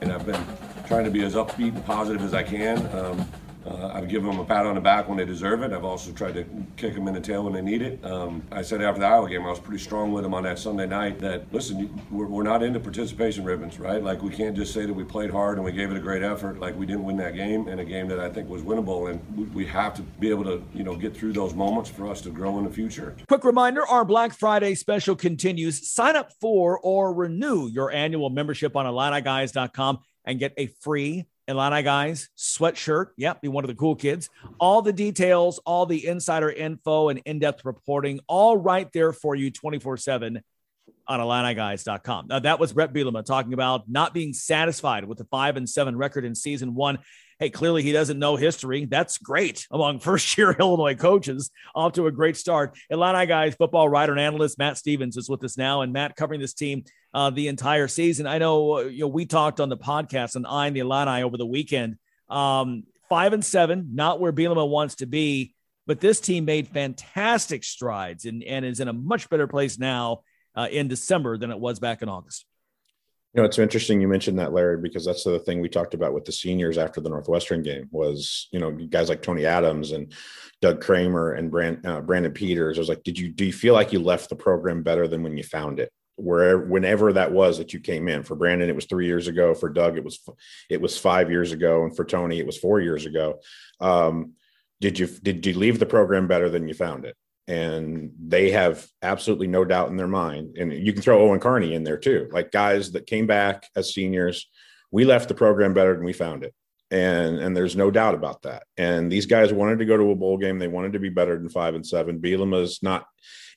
And 0.00 0.12
I've 0.12 0.26
been 0.26 0.44
trying 0.86 1.04
to 1.04 1.10
be 1.10 1.24
as 1.24 1.34
upbeat 1.34 1.74
and 1.74 1.84
positive 1.86 2.22
as 2.22 2.34
I 2.34 2.42
can. 2.42 2.78
Um, 2.94 3.26
uh, 3.66 3.90
I've 3.94 4.08
given 4.08 4.30
them 4.30 4.38
a 4.40 4.44
pat 4.44 4.66
on 4.66 4.74
the 4.74 4.80
back 4.80 5.08
when 5.08 5.16
they 5.16 5.24
deserve 5.24 5.62
it. 5.62 5.72
I've 5.72 5.84
also 5.84 6.12
tried 6.12 6.34
to 6.34 6.44
kick 6.76 6.94
them 6.94 7.08
in 7.08 7.14
the 7.14 7.20
tail 7.20 7.44
when 7.44 7.52
they 7.52 7.62
need 7.62 7.82
it. 7.82 8.04
Um, 8.04 8.42
I 8.52 8.62
said 8.62 8.82
after 8.82 9.00
the 9.00 9.06
Iowa 9.06 9.28
game, 9.28 9.44
I 9.46 9.50
was 9.50 9.58
pretty 9.58 9.82
strong 9.82 10.12
with 10.12 10.22
them 10.22 10.34
on 10.34 10.42
that 10.42 10.58
Sunday 10.58 10.86
night 10.86 11.18
that, 11.20 11.52
listen, 11.52 12.02
we're, 12.10 12.26
we're 12.26 12.42
not 12.42 12.62
into 12.62 12.80
participation 12.80 13.44
ribbons, 13.44 13.78
right? 13.78 14.02
Like, 14.02 14.22
we 14.22 14.30
can't 14.30 14.54
just 14.54 14.74
say 14.74 14.84
that 14.86 14.92
we 14.92 15.04
played 15.04 15.30
hard 15.30 15.56
and 15.56 15.64
we 15.64 15.72
gave 15.72 15.90
it 15.90 15.96
a 15.96 16.00
great 16.00 16.22
effort. 16.22 16.60
Like, 16.60 16.76
we 16.76 16.86
didn't 16.86 17.04
win 17.04 17.16
that 17.18 17.34
game 17.34 17.68
in 17.68 17.78
a 17.78 17.84
game 17.84 18.08
that 18.08 18.20
I 18.20 18.28
think 18.28 18.48
was 18.48 18.62
winnable. 18.62 19.10
And 19.10 19.20
we, 19.36 19.44
we 19.44 19.66
have 19.66 19.94
to 19.94 20.02
be 20.02 20.30
able 20.30 20.44
to, 20.44 20.62
you 20.74 20.84
know, 20.84 20.94
get 20.94 21.16
through 21.16 21.32
those 21.32 21.54
moments 21.54 21.88
for 21.88 22.08
us 22.08 22.20
to 22.22 22.30
grow 22.30 22.58
in 22.58 22.64
the 22.64 22.70
future. 22.70 23.16
Quick 23.28 23.44
reminder 23.44 23.86
our 23.86 24.04
Black 24.04 24.34
Friday 24.34 24.74
special 24.74 25.16
continues. 25.16 25.90
Sign 25.90 26.16
up 26.16 26.32
for 26.40 26.78
or 26.80 27.14
renew 27.14 27.68
your 27.68 27.90
annual 27.90 28.30
membership 28.30 28.76
on 28.76 28.86
IlliniGuys.com 28.86 30.00
and 30.24 30.38
get 30.38 30.52
a 30.56 30.66
free 30.66 31.24
Illini 31.46 31.82
guys, 31.82 32.30
sweatshirt. 32.36 33.08
Yep, 33.16 33.42
be 33.42 33.48
one 33.48 33.64
of 33.64 33.68
the 33.68 33.74
cool 33.74 33.94
kids. 33.94 34.30
All 34.58 34.82
the 34.82 34.92
details, 34.92 35.58
all 35.66 35.86
the 35.86 36.06
insider 36.06 36.50
info 36.50 37.10
and 37.10 37.20
in 37.24 37.38
depth 37.38 37.64
reporting, 37.64 38.20
all 38.26 38.56
right 38.56 38.90
there 38.92 39.12
for 39.12 39.34
you 39.34 39.50
24 39.50 39.98
7 39.98 40.42
on 41.06 41.20
IlliniGuys.com. 41.20 42.28
Now, 42.28 42.38
that 42.38 42.58
was 42.58 42.72
Brett 42.72 42.92
Bielema 42.92 43.24
talking 43.24 43.52
about 43.52 43.88
not 43.88 44.14
being 44.14 44.32
satisfied 44.32 45.04
with 45.04 45.18
the 45.18 45.24
5 45.24 45.56
and 45.56 45.68
7 45.68 45.96
record 45.96 46.24
in 46.24 46.34
season 46.34 46.74
one. 46.74 46.98
Hey, 47.38 47.50
clearly 47.50 47.82
he 47.82 47.92
doesn't 47.92 48.18
know 48.18 48.36
history. 48.36 48.84
That's 48.84 49.18
great 49.18 49.66
among 49.70 49.98
first 50.00 50.36
year 50.38 50.52
Illinois 50.52 50.94
coaches. 50.94 51.50
Off 51.74 51.92
to 51.94 52.06
a 52.06 52.12
great 52.12 52.36
start. 52.36 52.76
Illini 52.90 53.26
Guys 53.26 53.54
football 53.54 53.88
writer 53.88 54.12
and 54.12 54.20
analyst 54.20 54.58
Matt 54.58 54.78
Stevens 54.78 55.16
is 55.16 55.28
with 55.28 55.42
us 55.44 55.58
now. 55.58 55.82
And 55.82 55.92
Matt 55.92 56.16
covering 56.16 56.40
this 56.40 56.54
team 56.54 56.84
uh, 57.12 57.30
the 57.30 57.48
entire 57.48 57.88
season. 57.88 58.26
I 58.26 58.38
know, 58.38 58.78
uh, 58.78 58.80
you 58.82 59.00
know, 59.00 59.08
we 59.08 59.26
talked 59.26 59.60
on 59.60 59.68
the 59.68 59.76
podcast 59.76 60.36
on 60.36 60.44
and 60.66 60.76
the 60.76 60.80
Illini 60.80 61.22
over 61.22 61.36
the 61.36 61.46
weekend. 61.46 61.96
Um, 62.28 62.84
five 63.08 63.32
and 63.32 63.44
seven, 63.44 63.90
not 63.94 64.20
where 64.20 64.32
Bielema 64.32 64.68
wants 64.68 64.96
to 64.96 65.06
be, 65.06 65.54
but 65.86 66.00
this 66.00 66.20
team 66.20 66.44
made 66.44 66.68
fantastic 66.68 67.64
strides 67.64 68.24
and, 68.24 68.42
and 68.42 68.64
is 68.64 68.80
in 68.80 68.88
a 68.88 68.92
much 68.92 69.28
better 69.28 69.46
place 69.46 69.78
now 69.78 70.22
uh, 70.56 70.68
in 70.70 70.88
December 70.88 71.36
than 71.36 71.50
it 71.50 71.58
was 71.58 71.78
back 71.78 72.02
in 72.02 72.08
August. 72.08 72.46
You 73.34 73.42
know, 73.42 73.46
it's 73.46 73.58
interesting 73.58 74.00
you 74.00 74.06
mentioned 74.06 74.38
that, 74.38 74.52
Larry, 74.52 74.78
because 74.78 75.04
that's 75.04 75.24
the 75.24 75.40
thing 75.40 75.60
we 75.60 75.68
talked 75.68 75.94
about 75.94 76.14
with 76.14 76.24
the 76.24 76.30
seniors 76.30 76.78
after 76.78 77.00
the 77.00 77.08
Northwestern 77.08 77.62
game 77.62 77.88
was, 77.90 78.48
you 78.52 78.60
know, 78.60 78.70
guys 78.70 79.08
like 79.08 79.22
Tony 79.22 79.44
Adams 79.44 79.90
and 79.90 80.12
Doug 80.60 80.80
Kramer 80.80 81.32
and 81.32 81.50
Brand, 81.50 81.84
uh, 81.84 82.00
Brandon 82.00 82.32
Peters. 82.32 82.78
I 82.78 82.80
was 82.80 82.88
like, 82.88 83.02
did 83.02 83.18
you 83.18 83.30
do 83.30 83.44
you 83.44 83.52
feel 83.52 83.74
like 83.74 83.92
you 83.92 83.98
left 83.98 84.28
the 84.28 84.36
program 84.36 84.84
better 84.84 85.08
than 85.08 85.22
when 85.22 85.36
you 85.36 85.42
found 85.42 85.80
it? 85.80 85.92
wherever 86.16 86.64
whenever 86.64 87.12
that 87.12 87.32
was 87.32 87.58
that 87.58 87.72
you 87.72 87.80
came 87.80 88.08
in. 88.08 88.22
For 88.22 88.36
brandon 88.36 88.68
it 88.68 88.76
was 88.76 88.86
three 88.86 89.06
years 89.06 89.26
ago. 89.26 89.54
For 89.54 89.68
doug 89.68 89.96
it 89.96 90.04
was 90.04 90.20
it 90.70 90.80
was 90.80 90.96
five 90.96 91.30
years 91.30 91.52
ago. 91.52 91.84
And 91.84 91.96
for 91.96 92.04
tony 92.04 92.38
it 92.38 92.46
was 92.46 92.58
four 92.58 92.80
years 92.80 93.06
ago. 93.06 93.40
Um, 93.80 94.34
did 94.80 94.98
you 94.98 95.06
did 95.06 95.44
you 95.44 95.54
leave 95.54 95.78
the 95.78 95.86
program 95.86 96.28
better 96.28 96.48
than 96.48 96.68
you 96.68 96.74
found 96.74 97.04
it 97.04 97.16
and 97.46 98.12
they 98.18 98.50
have 98.50 98.86
absolutely 99.02 99.46
no 99.46 99.64
doubt 99.64 99.90
in 99.90 99.96
their 99.96 100.08
mind 100.08 100.56
and 100.58 100.72
you 100.72 100.92
can 100.92 101.02
throw 101.02 101.20
owen 101.20 101.40
carney 101.40 101.74
in 101.74 101.84
there 101.84 101.98
too 101.98 102.28
like 102.32 102.50
guys 102.50 102.92
that 102.92 103.06
came 103.06 103.26
back 103.26 103.68
as 103.76 103.92
seniors 103.92 104.48
we 104.90 105.04
left 105.04 105.28
the 105.28 105.34
program 105.34 105.74
better 105.74 105.94
than 105.94 106.04
we 106.04 106.12
found 106.12 106.42
it 106.42 106.54
and 106.94 107.38
and 107.38 107.56
there's 107.56 107.76
no 107.76 107.90
doubt 107.90 108.14
about 108.14 108.42
that. 108.42 108.64
And 108.76 109.10
these 109.10 109.26
guys 109.26 109.52
wanted 109.52 109.80
to 109.80 109.84
go 109.84 109.96
to 109.96 110.10
a 110.10 110.14
bowl 110.14 110.38
game. 110.38 110.58
They 110.58 110.68
wanted 110.68 110.92
to 110.92 110.98
be 110.98 111.08
better 111.08 111.36
than 111.36 111.48
five 111.48 111.74
and 111.74 111.86
seven. 111.86 112.20
Bielema's 112.20 112.82
not 112.82 113.06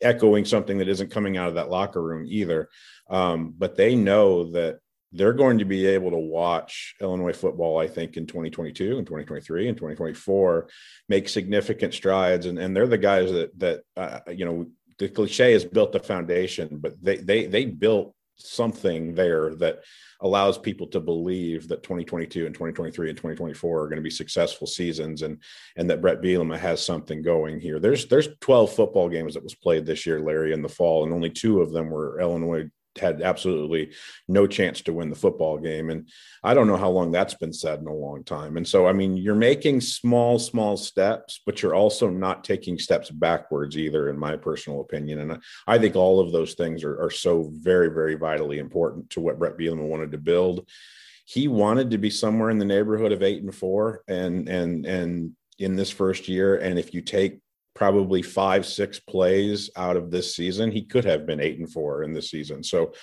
echoing 0.02 0.44
something 0.44 0.80
that 0.80 0.88
isn't 0.88 1.12
coming 1.12 1.38
out 1.38 1.50
of 1.50 1.56
that 1.56 1.70
locker 1.70 2.02
room 2.02 2.26
either. 2.28 2.70
Um, 3.10 3.54
but 3.58 3.76
they 3.76 3.96
know 3.96 4.52
that 4.52 4.80
they're 5.12 5.34
going 5.34 5.60
to 5.60 5.66
be 5.66 5.86
able 5.86 6.12
to 6.12 6.18
watch 6.18 6.96
Illinois 7.02 7.34
football, 7.34 7.80
I 7.80 7.88
think, 7.88 8.18
in 8.18 8.28
2022 8.28 8.98
and 8.98 9.08
2023 9.08 9.70
and 9.70 9.78
2024 9.78 10.68
make 11.08 11.30
significant 11.30 11.94
strides. 11.94 12.46
And, 12.46 12.60
and 12.60 12.76
they're 12.76 12.88
the 12.88 12.98
guys 12.98 13.32
that 13.32 13.58
that 13.60 13.84
uh, 13.96 14.20
you 14.32 14.46
know 14.46 14.68
the 14.98 15.08
cliche 15.08 15.54
has 15.54 15.64
built 15.64 15.92
the 15.92 16.00
foundation, 16.00 16.78
but 16.80 17.02
they 17.02 17.18
they 17.18 17.46
they 17.46 17.66
built 17.66 18.14
something 18.40 19.16
there 19.16 19.56
that 19.56 19.80
allows 20.22 20.58
people 20.58 20.88
to 20.88 21.00
believe 21.00 21.68
that 21.68 21.84
2022 21.84 22.46
and 22.46 22.54
2023 22.54 23.10
and 23.10 23.18
2024 23.18 23.82
are 23.82 23.88
going 23.88 23.98
to 23.98 24.04
be 24.04 24.10
successful 24.10 24.68
seasons 24.68 25.22
and 25.24 25.42
and 25.76 25.90
that 25.90 26.02
Brett 26.02 26.22
Bielema 26.22 26.58
has 26.58 26.84
something 26.84 27.22
going 27.22 27.60
here. 27.60 27.80
There's 27.80 28.08
there's 28.08 28.30
12 28.42 28.74
football 28.74 29.10
games 29.10 29.34
that 29.34 29.44
was 29.44 29.56
played 29.56 29.86
this 29.86 30.06
year, 30.06 30.20
Larry, 30.20 30.54
in 30.54 30.62
the 30.62 30.70
fall, 30.70 31.04
and 31.04 31.14
only 31.14 31.30
two 31.30 31.62
of 31.62 31.72
them 31.72 31.90
were 31.90 32.20
Illinois 32.20 32.70
had 33.00 33.22
absolutely 33.22 33.92
no 34.28 34.48
chance 34.48 34.82
to 34.82 34.94
win 34.94 35.10
the 35.10 35.16
football 35.16 35.58
game. 35.58 35.90
And 35.90 36.10
I 36.44 36.54
don't 36.54 36.68
know 36.68 36.78
how 36.78 36.90
long 36.90 37.12
that's 37.12 37.34
been 37.34 37.54
said 37.54 37.80
in 37.80 37.88
a 37.88 37.94
long 37.94 38.24
time. 38.24 38.58
And 38.58 38.68
so, 38.68 38.88
I 38.88 38.94
mean, 38.94 39.18
you're 39.18 39.36
making 39.36 39.82
small, 39.82 40.40
small 40.40 40.78
steps, 40.78 41.42
but 41.46 41.62
you're 41.62 41.76
also 41.76 42.10
not 42.10 42.44
taking 42.44 42.80
steps 42.80 43.10
backwards 43.10 43.78
either, 43.78 44.10
in 44.10 44.18
my 44.18 44.36
personal 44.36 44.82
opinion. 44.82 45.20
And 45.20 45.42
I 45.68 45.78
think 45.78 45.96
all 45.96 46.20
of 46.20 46.32
those 46.32 46.54
things 46.54 46.84
are, 46.84 47.02
are 47.02 47.12
so 47.12 47.52
very, 47.54 47.90
very 47.90 48.16
vitally 48.16 48.60
important 48.60 49.10
to 49.12 49.22
what 49.22 49.40
Brett 49.40 49.58
Bielema 49.58 49.88
wanted 49.88 50.12
to 50.12 50.18
build. 50.18 50.68
He 51.26 51.48
wanted 51.48 51.92
to 51.92 51.98
be 51.98 52.10
somewhere 52.10 52.50
in 52.50 52.58
the 52.58 52.66
neighborhood 52.66 53.12
of 53.12 53.22
eight 53.22 53.44
and 53.44 53.54
four, 53.54 54.04
and 54.08 54.48
and 54.48 54.86
and 54.86 55.36
in 55.60 55.76
this 55.76 55.90
first 55.90 56.28
year. 56.30 56.56
And 56.56 56.80
if 56.80 56.94
you 56.94 57.02
take 57.02 57.40
probably 57.78 58.24
five, 58.24 58.66
six 58.66 59.00
plays 59.00 59.70
out 59.76 59.96
of 59.96 60.10
this 60.10 60.36
season, 60.36 60.72
he 60.72 60.82
could 60.82 61.06
have 61.06 61.28
been 61.28 61.40
eight 61.40 61.60
and 61.60 61.72
four 61.72 62.04
in 62.04 62.12
this 62.12 62.32
season. 62.32 62.64
So 62.64 62.94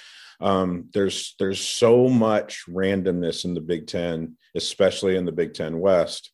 um, 0.40 0.88
there's 0.92 1.36
there's 1.38 1.60
so 1.60 2.08
much 2.08 2.64
randomness 2.68 3.44
in 3.44 3.54
the 3.54 3.60
Big 3.60 3.86
Ten, 3.86 4.36
especially 4.56 5.16
in 5.16 5.24
the 5.24 5.32
Big 5.32 5.54
Ten 5.54 5.78
West, 5.78 6.32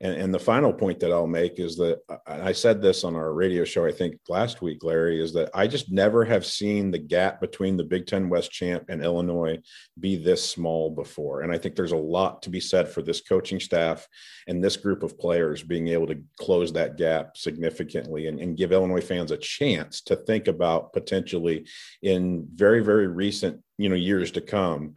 and, 0.00 0.14
and 0.14 0.34
the 0.34 0.38
final 0.38 0.72
point 0.72 1.00
that 1.00 1.12
I'll 1.12 1.26
make 1.26 1.58
is 1.58 1.76
that 1.76 2.00
uh, 2.08 2.16
I 2.26 2.52
said 2.52 2.82
this 2.82 3.04
on 3.04 3.14
our 3.14 3.32
radio 3.32 3.64
show, 3.64 3.86
I 3.86 3.92
think 3.92 4.16
last 4.28 4.62
week, 4.62 4.82
Larry, 4.82 5.22
is 5.22 5.32
that 5.34 5.50
I 5.54 5.66
just 5.66 5.90
never 5.90 6.24
have 6.24 6.44
seen 6.44 6.90
the 6.90 6.98
gap 6.98 7.40
between 7.40 7.76
the 7.76 7.84
Big 7.84 8.06
Ten 8.06 8.28
West 8.28 8.50
champ 8.50 8.84
and 8.88 9.02
Illinois 9.02 9.58
be 9.98 10.16
this 10.16 10.48
small 10.48 10.90
before. 10.90 11.42
And 11.42 11.52
I 11.52 11.58
think 11.58 11.76
there's 11.76 11.92
a 11.92 11.96
lot 11.96 12.42
to 12.42 12.50
be 12.50 12.60
said 12.60 12.88
for 12.88 13.02
this 13.02 13.20
coaching 13.20 13.60
staff 13.60 14.06
and 14.46 14.62
this 14.62 14.76
group 14.76 15.02
of 15.02 15.18
players 15.18 15.62
being 15.62 15.88
able 15.88 16.06
to 16.08 16.20
close 16.38 16.72
that 16.72 16.96
gap 16.96 17.36
significantly 17.36 18.26
and, 18.26 18.40
and 18.40 18.56
give 18.56 18.72
Illinois 18.72 19.00
fans 19.00 19.30
a 19.30 19.36
chance 19.36 20.00
to 20.02 20.16
think 20.16 20.48
about 20.48 20.92
potentially 20.92 21.66
in 22.02 22.46
very, 22.54 22.80
very 22.80 23.06
recent 23.06 23.60
you 23.78 23.88
know 23.88 23.96
years 23.96 24.30
to 24.32 24.40
come 24.40 24.94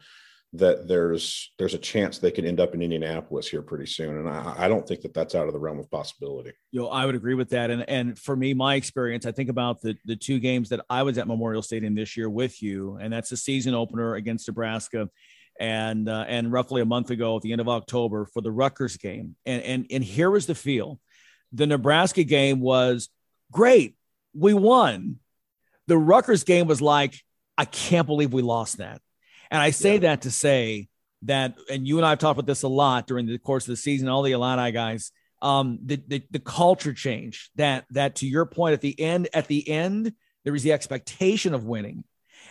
that 0.54 0.88
there's 0.88 1.52
there's 1.58 1.74
a 1.74 1.80
chance 1.80 2.18
they 2.18 2.32
could 2.32 2.46
end 2.46 2.60
up 2.60 2.74
in 2.74 2.82
Indianapolis 2.82 3.48
here 3.48 3.62
pretty 3.62 3.86
soon, 3.86 4.18
and 4.18 4.30
I, 4.30 4.56
I, 4.58 4.68
don't 4.68 4.88
think 4.88 5.02
that 5.02 5.14
that's 5.14 5.36
out 5.36 5.48
of 5.48 5.54
the 5.54 5.60
realm 5.60 5.78
of 5.78 5.92
possibility. 5.92 6.54
You 6.72 6.82
know, 6.82 6.88
I 6.88 7.06
would 7.06 7.16
agree 7.16 7.34
with 7.34 7.50
that, 7.50 7.70
and 7.70 7.88
and 7.90 8.18
for 8.18 8.36
me, 8.36 8.54
my 8.54 8.76
experience, 8.76 9.26
I 9.26 9.34
think 9.34 9.50
about 9.50 9.82
the 9.82 9.96
the 10.06 10.16
two 10.16 10.40
games 10.40 10.70
that 10.70 10.86
I 10.90 11.04
was 11.04 11.18
at 11.18 11.28
Memorial 11.28 11.62
Stadium 11.62 11.96
this 11.96 12.16
year 12.16 12.30
with 12.30 12.64
you, 12.64 12.98
and 13.02 13.12
that's 13.12 13.30
the 13.30 13.38
season 13.38 13.74
opener 13.74 14.16
against 14.16 14.48
Nebraska, 14.48 15.10
and 15.60 16.08
uh, 16.08 16.26
and 16.28 16.52
roughly 16.52 16.82
a 16.82 16.86
month 16.86 17.10
ago 17.10 17.36
at 17.36 17.42
the 17.42 17.52
end 17.52 17.62
of 17.62 17.68
October 17.68 18.26
for 18.26 18.42
the 18.42 18.52
Rutgers 18.52 18.96
game, 18.96 19.36
and 19.46 19.62
and 19.64 19.86
and 19.92 20.04
here 20.04 20.32
was 20.32 20.46
the 20.46 20.56
feel, 20.56 21.00
the 21.52 21.68
Nebraska 21.68 22.24
game 22.24 22.62
was 22.62 23.10
great, 23.52 23.98
we 24.34 24.54
won, 24.54 25.18
the 25.88 25.98
Rutgers 25.98 26.46
game 26.46 26.68
was 26.68 26.82
like 26.82 27.16
I 27.58 27.66
can't 27.66 28.08
believe 28.08 28.32
we 28.32 28.42
lost 28.42 28.78
that 28.78 29.02
and 29.52 29.62
I 29.62 29.72
say 29.72 29.94
yeah. 29.94 30.00
that 30.00 30.22
to 30.24 30.32
say 30.32 30.88
that, 31.24 31.56
and 31.70 31.88
you 31.88 31.98
and 31.98 32.06
I 32.06 32.10
have 32.12 32.20
talked 32.20 32.40
about 32.40 32.48
this 32.48 32.64
a 32.64 32.68
lot 32.68 33.08
during 33.08 33.26
the 33.26 33.40
course 33.40 33.66
of 33.66 33.72
the 33.72 33.78
season, 33.78 34.08
all 34.08 34.24
the 34.24 34.32
Illini 34.32 34.72
guys, 34.72 35.12
um, 35.42 35.80
the, 35.84 36.02
the, 36.08 36.24
the 36.32 36.40
culture 36.40 36.94
change 36.94 37.52
that, 37.56 37.86
that 37.92 38.16
to 38.16 38.28
your 38.28 38.46
point 38.46 38.74
at 38.74 38.82
the 38.82 39.00
end, 39.00 39.30
at 39.34 39.48
the 39.48 39.68
end, 39.70 40.14
there 40.44 40.54
was 40.54 40.64
the 40.64 40.74
expectation 40.74 41.54
of 41.54 41.66
winning 41.66 42.04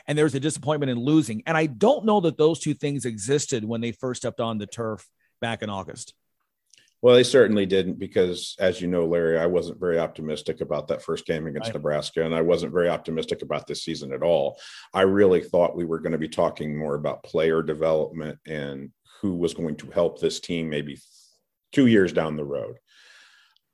and 0.07 0.17
there 0.17 0.25
was 0.25 0.35
a 0.35 0.41
disappointment 0.41 0.91
in 0.91 0.99
losing. 0.99 1.43
And 1.47 1.57
I 1.57 1.67
don't 1.67 2.05
know 2.05 2.21
that 2.21 2.39
those 2.39 2.61
two 2.61 2.75
things 2.75 3.05
existed 3.05 3.65
when 3.65 3.81
they 3.81 3.93
first 3.93 4.23
stepped 4.23 4.41
on 4.41 4.59
the 4.59 4.67
turf 4.67 5.09
back 5.41 5.63
in 5.63 5.71
August. 5.71 6.15
Well, 7.03 7.15
they 7.15 7.23
certainly 7.23 7.67
didn't 7.67 7.99
because, 7.99 8.57
as 8.59 8.81
you 8.81 8.89
know, 8.89 9.07
Larry, 9.07 9.39
I 9.39 9.47
wasn't 9.47 9.79
very 9.79 9.99
optimistic 9.99 10.61
about 10.61 10.89
that 10.89 11.03
first 11.03 11.27
game 11.27 11.47
against 11.47 11.75
Nebraska, 11.75 12.25
and 12.25 12.35
I 12.35 12.41
wasn't 12.41 12.73
very 12.73 12.89
optimistic 12.89 13.43
about 13.43 13.67
this 13.67 13.85
season 13.85 14.13
at 14.13 14.23
all. 14.23 14.59
I 14.95 15.03
really 15.03 15.43
thought 15.43 15.77
we 15.77 15.85
were 15.85 16.01
going 16.01 16.13
to 16.13 16.19
be 16.19 16.29
talking 16.29 16.77
more 16.77 16.95
about 16.95 17.23
player 17.23 17.63
development 17.63 18.39
and 18.47 18.91
who 19.21 19.37
was 19.37 19.55
going 19.55 19.77
to 19.77 19.91
help 19.91 20.19
this 20.19 20.41
team 20.41 20.71
maybe 20.71 20.99
two 21.73 21.87
years 21.87 22.13
down 22.13 22.37
the 22.37 22.45
road. 22.45 22.77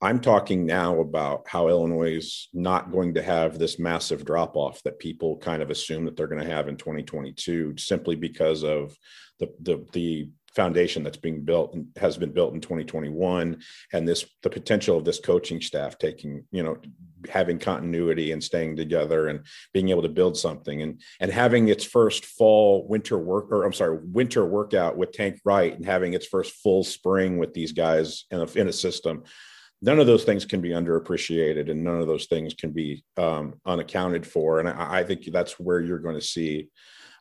I'm 0.01 0.18
talking 0.18 0.66
now 0.66 0.99
about 0.99 1.47
how 1.47 1.68
Illinois 1.68 2.16
is 2.16 2.49
not 2.53 2.91
going 2.91 3.14
to 3.14 3.23
have 3.23 3.57
this 3.57 3.79
massive 3.79 4.25
drop 4.25 4.57
off 4.57 4.83
that 4.83 4.99
people 4.99 5.37
kind 5.37 5.62
of 5.62 5.70
assume 5.70 6.05
that 6.07 6.16
they're 6.16 6.27
going 6.27 6.43
to 6.43 6.51
have 6.51 6.66
in 6.66 6.77
2022 6.77 7.77
simply 7.79 8.16
because 8.16 8.64
of 8.64 8.97
the 9.39 9.53
the 9.61 9.87
the 9.93 10.29
foundation 10.55 11.03
that's 11.03 11.16
being 11.16 11.42
built 11.42 11.74
and 11.74 11.86
has 11.96 12.16
been 12.16 12.32
built 12.32 12.55
in 12.55 12.61
2021 12.61 13.59
and 13.92 14.09
this 14.09 14.24
the 14.42 14.50
potential 14.50 14.96
of 14.96 15.05
this 15.05 15.18
coaching 15.18 15.61
staff 15.61 15.96
taking 15.98 16.44
you 16.50 16.62
know 16.62 16.76
having 17.30 17.59
continuity 17.59 18.32
and 18.32 18.42
staying 18.42 18.76
together 18.76 19.28
and 19.28 19.44
being 19.72 19.88
able 19.88 20.03
to 20.03 20.09
build 20.09 20.36
something 20.36 20.82
and 20.82 21.00
and 21.20 21.30
having 21.30 21.68
its 21.68 21.84
first 21.84 22.26
fall 22.26 22.86
winter 22.88 23.18
work 23.18 23.50
or 23.50 23.64
I'm 23.64 23.72
sorry 23.72 23.98
winter 24.05 24.44
workout 24.44 24.96
with 24.96 25.12
Tank 25.12 25.40
Wright 25.44 25.74
and 25.74 25.86
having 25.86 26.12
its 26.12 26.26
first 26.26 26.55
full 26.57 26.84
spring 26.84 27.38
with 27.38 27.55
these 27.55 27.72
guys 27.72 28.24
in 28.30 28.40
a, 28.40 28.46
in 28.53 28.68
a 28.68 28.72
system 28.72 29.24
none 29.82 29.98
of 29.98 30.07
those 30.07 30.24
things 30.24 30.44
can 30.44 30.61
be 30.61 30.70
underappreciated 30.70 31.70
and 31.70 31.82
none 31.82 32.00
of 32.00 32.07
those 32.07 32.26
things 32.26 32.55
can 32.55 32.70
be 32.70 33.05
um, 33.16 33.55
unaccounted 33.66 34.24
for. 34.24 34.61
And 34.61 34.68
I, 34.68 35.00
I 35.00 35.05
think 35.05 35.24
that's 35.32 35.59
where 35.59 35.80
you're 35.80 35.98
going 35.98 36.14
to 36.14 36.20
see 36.20 36.68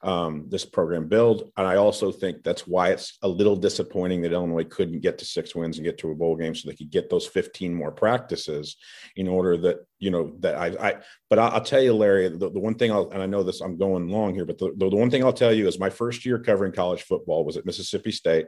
um, 0.04 0.46
this 0.50 0.66
program 0.66 1.08
build. 1.08 1.52
And 1.58 1.68
I 1.68 1.76
also 1.76 2.12
think 2.12 2.44
that's 2.44 2.66
why 2.66 2.90
it's 2.90 3.18
a 3.22 3.28
little 3.28 3.56
disappointing 3.56 4.22
that 4.22 4.34
Illinois 4.34 4.64
couldn't 4.64 5.02
get 5.02 5.18
to 5.20 5.26
six 5.26 5.54
wins 5.54 5.78
and 5.78 5.86
get 5.86 6.00
to 6.00 6.12
a 6.12 6.16
bowl 6.16 6.36
game 6.36 6.56
so 6.56 6.70
they 6.70 6.76
could 6.76 6.90
get 6.90 7.10
those 7.10 7.28
15 7.28 7.74
more 7.74 7.92
practices 7.92 8.78
in 9.16 9.28
order 9.28 9.58
that, 9.58 9.86
you 10.00 10.10
know, 10.10 10.36
that 10.40 10.56
I, 10.56 10.68
I 10.90 10.96
but 11.30 11.40
I'll, 11.40 11.52
I'll 11.52 11.64
tell 11.64 11.82
you, 11.82 11.94
Larry, 11.94 12.30
the, 12.30 12.50
the, 12.50 12.60
one 12.60 12.76
thing 12.76 12.92
I'll, 12.92 13.10
and 13.12 13.22
I 13.22 13.28
know 13.28 13.44
this, 13.44 13.62
I'm 13.62 13.78
going 13.78 14.10
long 14.10 14.34
here, 14.34 14.46
but 14.46 14.58
the, 14.58 14.74
the, 14.76 14.90
the 14.90 14.96
one 14.96 15.12
thing 15.12 15.24
I'll 15.24 15.34
tell 15.34 15.54
you 15.54 15.68
is 15.68 15.80
my 15.80 15.90
first 15.90 16.26
year 16.26 16.40
covering 16.40 16.72
college 16.72 17.04
football 17.04 17.46
was 17.46 17.58
at 17.58 17.66
Mississippi 17.66 18.12
State. 18.12 18.48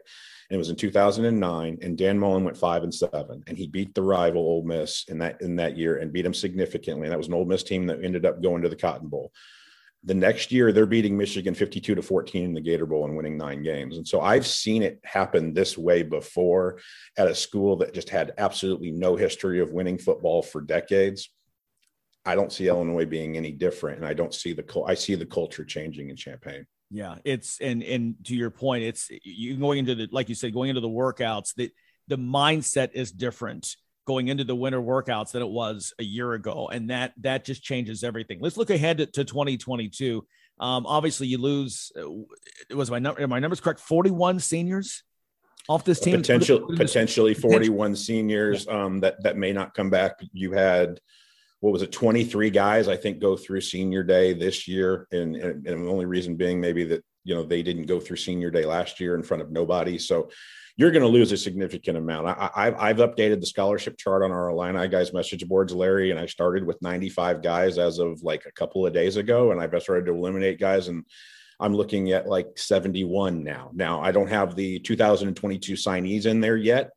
And 0.50 0.56
it 0.56 0.58
was 0.58 0.70
in 0.70 0.76
2009, 0.76 1.78
and 1.82 1.98
Dan 1.98 2.20
Mullen 2.20 2.44
went 2.44 2.58
five 2.58 2.84
and 2.84 2.94
seven, 2.94 3.44
and 3.48 3.58
he 3.58 3.66
beat 3.66 3.96
the 3.96 4.02
rival 4.02 4.42
Ole 4.42 4.66
Miss 4.66 5.06
in 5.08 5.18
that 5.20 5.42
in 5.42 5.56
that 5.56 5.78
year 5.78 5.98
and 5.98 6.12
beat 6.12 6.24
them 6.24 6.34
significantly. 6.34 7.08
And 7.08 7.14
that 7.14 7.18
was 7.18 7.30
an 7.30 7.34
Ole 7.34 7.46
Miss 7.46 7.64
team 7.64 7.88
that 7.88 8.04
ended 8.04 8.26
up 8.26 8.44
going 8.44 8.62
to 8.62 8.70
the 8.70 8.76
Cotton 8.76 9.08
Bowl 9.08 9.32
the 10.06 10.14
next 10.14 10.52
year 10.52 10.72
they're 10.72 10.86
beating 10.86 11.18
Michigan 11.18 11.54
52 11.54 11.96
to 11.96 12.02
14 12.02 12.44
in 12.44 12.54
the 12.54 12.62
Gator 12.62 12.86
Bowl 12.86 13.06
and 13.06 13.16
winning 13.16 13.38
nine 13.38 13.64
games. 13.64 13.98
And 13.98 14.08
so 14.08 14.20
I've 14.20 14.46
seen 14.46 14.84
it 14.84 15.00
happen 15.04 15.54
this 15.54 15.78
way 15.78 16.04
before 16.04 16.80
at 17.18 17.28
a 17.28 17.36
school 17.36 17.78
that 17.78 17.94
just 17.94 18.10
had 18.10 18.34
absolutely 18.38 18.92
no 18.92 19.16
history 19.16 19.62
of 19.62 19.72
winning 19.72 19.98
football 19.98 20.42
for 20.42 20.62
decades. 20.62 21.30
I 22.26 22.36
don't 22.36 22.52
see 22.52 22.68
Illinois 22.68 23.06
being 23.06 23.38
any 23.38 23.52
different, 23.52 23.98
and 23.98 24.08
I 24.08 24.14
don't 24.14 24.34
see 24.34 24.54
the 24.54 24.84
I 24.86 24.94
see 24.94 25.16
the 25.16 25.26
culture 25.26 25.66
changing 25.66 26.10
in 26.10 26.16
Champaign. 26.16 26.66
Yeah, 26.90 27.16
it's 27.26 27.60
and 27.60 27.84
and 27.84 28.16
to 28.26 28.36
your 28.36 28.50
point, 28.50 28.84
it's 28.84 29.10
you 29.24 29.58
going 29.58 29.80
into 29.80 29.96
the 29.96 30.08
like 30.12 30.30
you 30.30 30.36
said, 30.36 30.54
going 30.54 30.70
into 30.70 30.82
the 30.82 30.88
workouts. 30.88 31.54
That 31.56 31.72
the 32.08 32.18
mindset 32.18 32.92
is 32.94 33.12
different 33.12 33.76
going 34.06 34.28
into 34.28 34.44
the 34.44 34.56
winter 34.56 34.82
workouts 34.82 35.32
than 35.32 35.42
it 35.42 35.50
was 35.50 35.94
a 36.00 36.04
year 36.04 36.34
ago, 36.34 36.70
and 36.72 36.90
that 36.90 37.14
that 37.22 37.46
just 37.46 37.64
changes 37.64 38.04
everything. 38.04 38.40
Let's 38.42 38.58
look 38.58 38.70
ahead 38.70 38.98
to, 38.98 39.06
to 39.08 39.24
2022. 39.24 40.26
Um, 40.60 40.86
obviously, 40.86 41.28
you 41.28 41.38
lose. 41.38 41.92
Uh, 41.98 42.10
it 42.70 42.76
was 42.76 42.92
my 42.92 43.00
number. 43.00 43.28
My 43.28 43.40
numbers 43.40 43.60
correct? 43.60 43.80
41 43.80 44.40
seniors 44.40 45.04
off 45.70 45.84
this 45.84 46.00
team. 46.00 46.18
Potential, 46.18 46.68
potentially 46.76 47.34
41 47.34 47.96
seniors 47.96 48.68
um, 48.68 49.00
that 49.02 49.22
that 49.24 49.38
may 49.38 49.54
not 49.54 49.74
come 49.74 49.90
back. 49.90 50.20
You 50.32 50.52
had 50.52 51.00
what 51.64 51.72
was 51.72 51.82
it 51.82 51.94
23 51.94 52.50
guys 52.50 52.90
i 52.90 52.98
think 52.98 53.22
go 53.22 53.38
through 53.38 53.62
senior 53.62 54.04
day 54.04 54.34
this 54.34 54.68
year 54.68 55.08
and, 55.14 55.38
and, 55.38 55.66
and 55.66 55.86
the 55.86 55.90
only 55.90 56.04
reason 56.04 56.36
being 56.36 56.60
maybe 56.60 56.84
that 56.84 57.02
you 57.24 57.34
know 57.34 57.42
they 57.42 57.64
didn't 57.64 57.86
go 57.86 58.02
through 58.02 58.18
senior 58.18 58.52
day 58.52 58.66
last 58.66 59.00
year 59.00 59.16
in 59.16 59.24
front 59.24 59.42
of 59.42 59.50
nobody 59.50 59.98
so 59.98 60.30
you're 60.76 60.92
going 60.92 61.04
to 61.04 61.08
lose 61.08 61.32
a 61.32 61.38
significant 61.38 61.98
amount. 61.98 62.28
I, 62.28 62.88
have 62.88 62.98
updated 62.98 63.40
the 63.40 63.46
scholarship 63.46 63.98
chart 63.98 64.24
on 64.24 64.32
our 64.32 64.50
Illini 64.50 64.88
guys 64.88 65.14
message 65.14 65.48
boards, 65.48 65.74
Larry, 65.74 66.10
and 66.10 66.20
I 66.20 66.26
started 66.26 66.66
with 66.66 66.82
95 66.82 67.44
guys 67.44 67.78
as 67.78 68.00
of 68.00 68.24
like 68.24 68.46
a 68.48 68.52
couple 68.52 68.86
of 68.86 68.94
days 68.94 69.18
ago, 69.18 69.52
and 69.52 69.62
I've 69.62 69.80
started 69.82 70.08
to 70.08 70.14
eliminate 70.14 70.60
guys, 70.60 70.88
and 70.88 71.06
I'm 71.60 71.76
looking 71.76 72.12
at 72.12 72.28
like 72.28 72.58
71 72.58 73.44
now. 73.44 73.70
Now 73.74 74.02
I 74.02 74.12
don't 74.12 74.30
have 74.30 74.56
the 74.56 74.80
2022 74.80 75.74
signees 75.74 76.26
in 76.26 76.42
there 76.42 76.58
yet, 76.58 76.90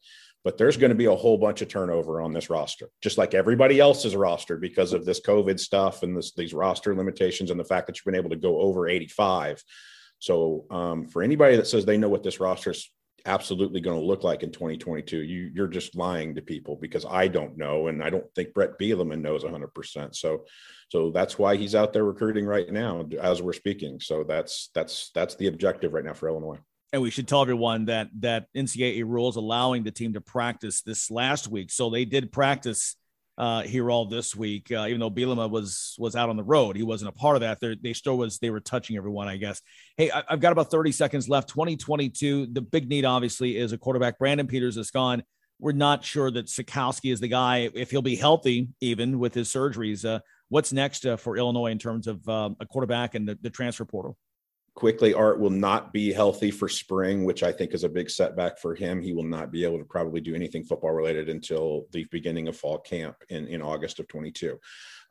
but 0.42 0.56
there's 0.56 0.78
going 0.78 0.90
to 0.90 0.96
be 0.96 1.04
a 1.04 1.14
whole 1.14 1.36
bunch 1.36 1.60
of 1.60 1.68
turnover 1.68 2.22
on 2.22 2.32
this 2.32 2.48
roster, 2.48 2.88
just 3.02 3.18
like 3.18 3.34
everybody 3.34 3.78
else's 3.78 4.16
roster 4.16 4.56
because 4.56 4.94
of 4.94 5.04
this 5.04 5.20
COVID 5.20 5.60
stuff 5.60 6.02
and 6.02 6.16
this, 6.16 6.32
these 6.32 6.54
roster 6.54 6.94
limitations 6.94 7.50
and 7.50 7.60
the 7.60 7.64
fact 7.64 7.86
that 7.86 7.98
you've 7.98 8.06
been 8.06 8.14
able 8.14 8.30
to 8.30 8.36
go 8.36 8.58
over 8.58 8.88
85. 8.88 9.62
So 10.18 10.64
um, 10.70 11.06
for 11.08 11.22
anybody 11.22 11.56
that 11.56 11.66
says 11.66 11.84
they 11.84 11.98
know 11.98 12.08
what 12.08 12.22
this 12.22 12.40
roster 12.40 12.70
is 12.70 12.90
absolutely 13.26 13.80
going 13.80 13.98
to 13.98 14.06
look 14.06 14.22
like 14.24 14.42
in 14.42 14.50
2022 14.50 15.22
you 15.22 15.50
you're 15.54 15.66
just 15.66 15.96
lying 15.96 16.34
to 16.34 16.40
people 16.40 16.76
because 16.80 17.04
i 17.10 17.26
don't 17.26 17.56
know 17.58 17.88
and 17.88 18.02
i 18.02 18.08
don't 18.08 18.32
think 18.34 18.54
Brett 18.54 18.78
bielema 18.78 19.18
knows 19.18 19.44
100% 19.44 20.14
so 20.14 20.44
so 20.88 21.10
that's 21.10 21.38
why 21.38 21.56
he's 21.56 21.74
out 21.74 21.92
there 21.92 22.04
recruiting 22.04 22.46
right 22.46 22.70
now 22.70 23.08
as 23.20 23.42
we're 23.42 23.52
speaking. 23.52 23.98
So 24.00 24.24
that's 24.24 24.70
that's 24.74 25.10
that's 25.14 25.34
the 25.34 25.48
objective 25.48 25.92
right 25.92 26.04
now 26.04 26.14
for 26.14 26.28
illinois. 26.28 26.58
And 26.92 27.02
we 27.02 27.10
should 27.10 27.26
tell 27.26 27.42
everyone 27.42 27.86
that 27.86 28.08
that 28.20 28.46
ncaa 28.54 29.04
rules 29.04 29.36
allowing 29.36 29.82
the 29.82 29.90
team 29.90 30.12
to 30.14 30.20
practice 30.20 30.82
this 30.82 31.10
last 31.10 31.48
week. 31.48 31.70
So 31.70 31.90
they 31.90 32.04
did 32.04 32.30
practice 32.30 32.96
uh, 33.38 33.62
here 33.62 33.90
all 33.90 34.06
this 34.06 34.34
week. 34.34 34.70
Uh, 34.72 34.86
even 34.88 35.00
though 35.00 35.10
Bielema 35.10 35.50
was 35.50 35.94
was 35.98 36.16
out 36.16 36.28
on 36.28 36.36
the 36.36 36.44
road, 36.44 36.76
he 36.76 36.82
wasn't 36.82 37.08
a 37.08 37.12
part 37.12 37.36
of 37.36 37.40
that. 37.40 37.60
They're, 37.60 37.76
they 37.76 37.92
still 37.92 38.16
was 38.16 38.38
they 38.38 38.50
were 38.50 38.60
touching 38.60 38.96
everyone, 38.96 39.28
I 39.28 39.36
guess. 39.36 39.60
Hey, 39.96 40.10
I, 40.10 40.22
have 40.28 40.40
got 40.40 40.52
about 40.52 40.70
30 40.70 40.92
seconds 40.92 41.28
left. 41.28 41.48
2022. 41.50 42.48
The 42.52 42.60
big 42.60 42.88
need 42.88 43.04
obviously 43.04 43.56
is 43.56 43.72
a 43.72 43.78
quarterback. 43.78 44.18
Brandon 44.18 44.46
Peters 44.46 44.76
is 44.76 44.90
gone. 44.90 45.22
We're 45.58 45.72
not 45.72 46.04
sure 46.04 46.30
that 46.30 46.46
Sitkowski 46.46 47.12
is 47.12 47.20
the 47.20 47.28
guy 47.28 47.70
if 47.74 47.90
he'll 47.90 48.02
be 48.02 48.16
healthy, 48.16 48.68
even 48.80 49.18
with 49.18 49.34
his 49.34 49.48
surgeries. 49.48 50.04
Uh, 50.04 50.20
what's 50.48 50.72
next 50.72 51.06
uh, 51.06 51.16
for 51.16 51.36
Illinois 51.36 51.70
in 51.70 51.78
terms 51.78 52.06
of 52.06 52.26
uh, 52.28 52.50
a 52.60 52.66
quarterback 52.66 53.14
and 53.14 53.28
the, 53.28 53.38
the 53.40 53.50
transfer 53.50 53.84
portal? 53.84 54.16
Quickly 54.76 55.14
art 55.14 55.40
will 55.40 55.50
not 55.50 55.90
be 55.90 56.12
healthy 56.12 56.50
for 56.50 56.68
spring 56.68 57.24
which 57.24 57.42
i 57.42 57.50
think 57.50 57.72
is 57.72 57.82
a 57.82 57.88
big 57.88 58.10
setback 58.10 58.58
for 58.58 58.74
him. 58.74 59.00
He 59.00 59.14
will 59.14 59.24
not 59.24 59.50
be 59.50 59.64
able 59.64 59.78
to 59.78 59.84
probably 59.84 60.20
do 60.20 60.34
anything 60.34 60.64
football 60.64 60.92
related 60.92 61.28
until 61.28 61.86
the 61.92 62.04
beginning 62.10 62.46
of 62.46 62.56
fall 62.56 62.78
camp 62.78 63.16
in, 63.30 63.48
in 63.48 63.62
august 63.62 63.98
of 63.98 64.06
22 64.06 64.60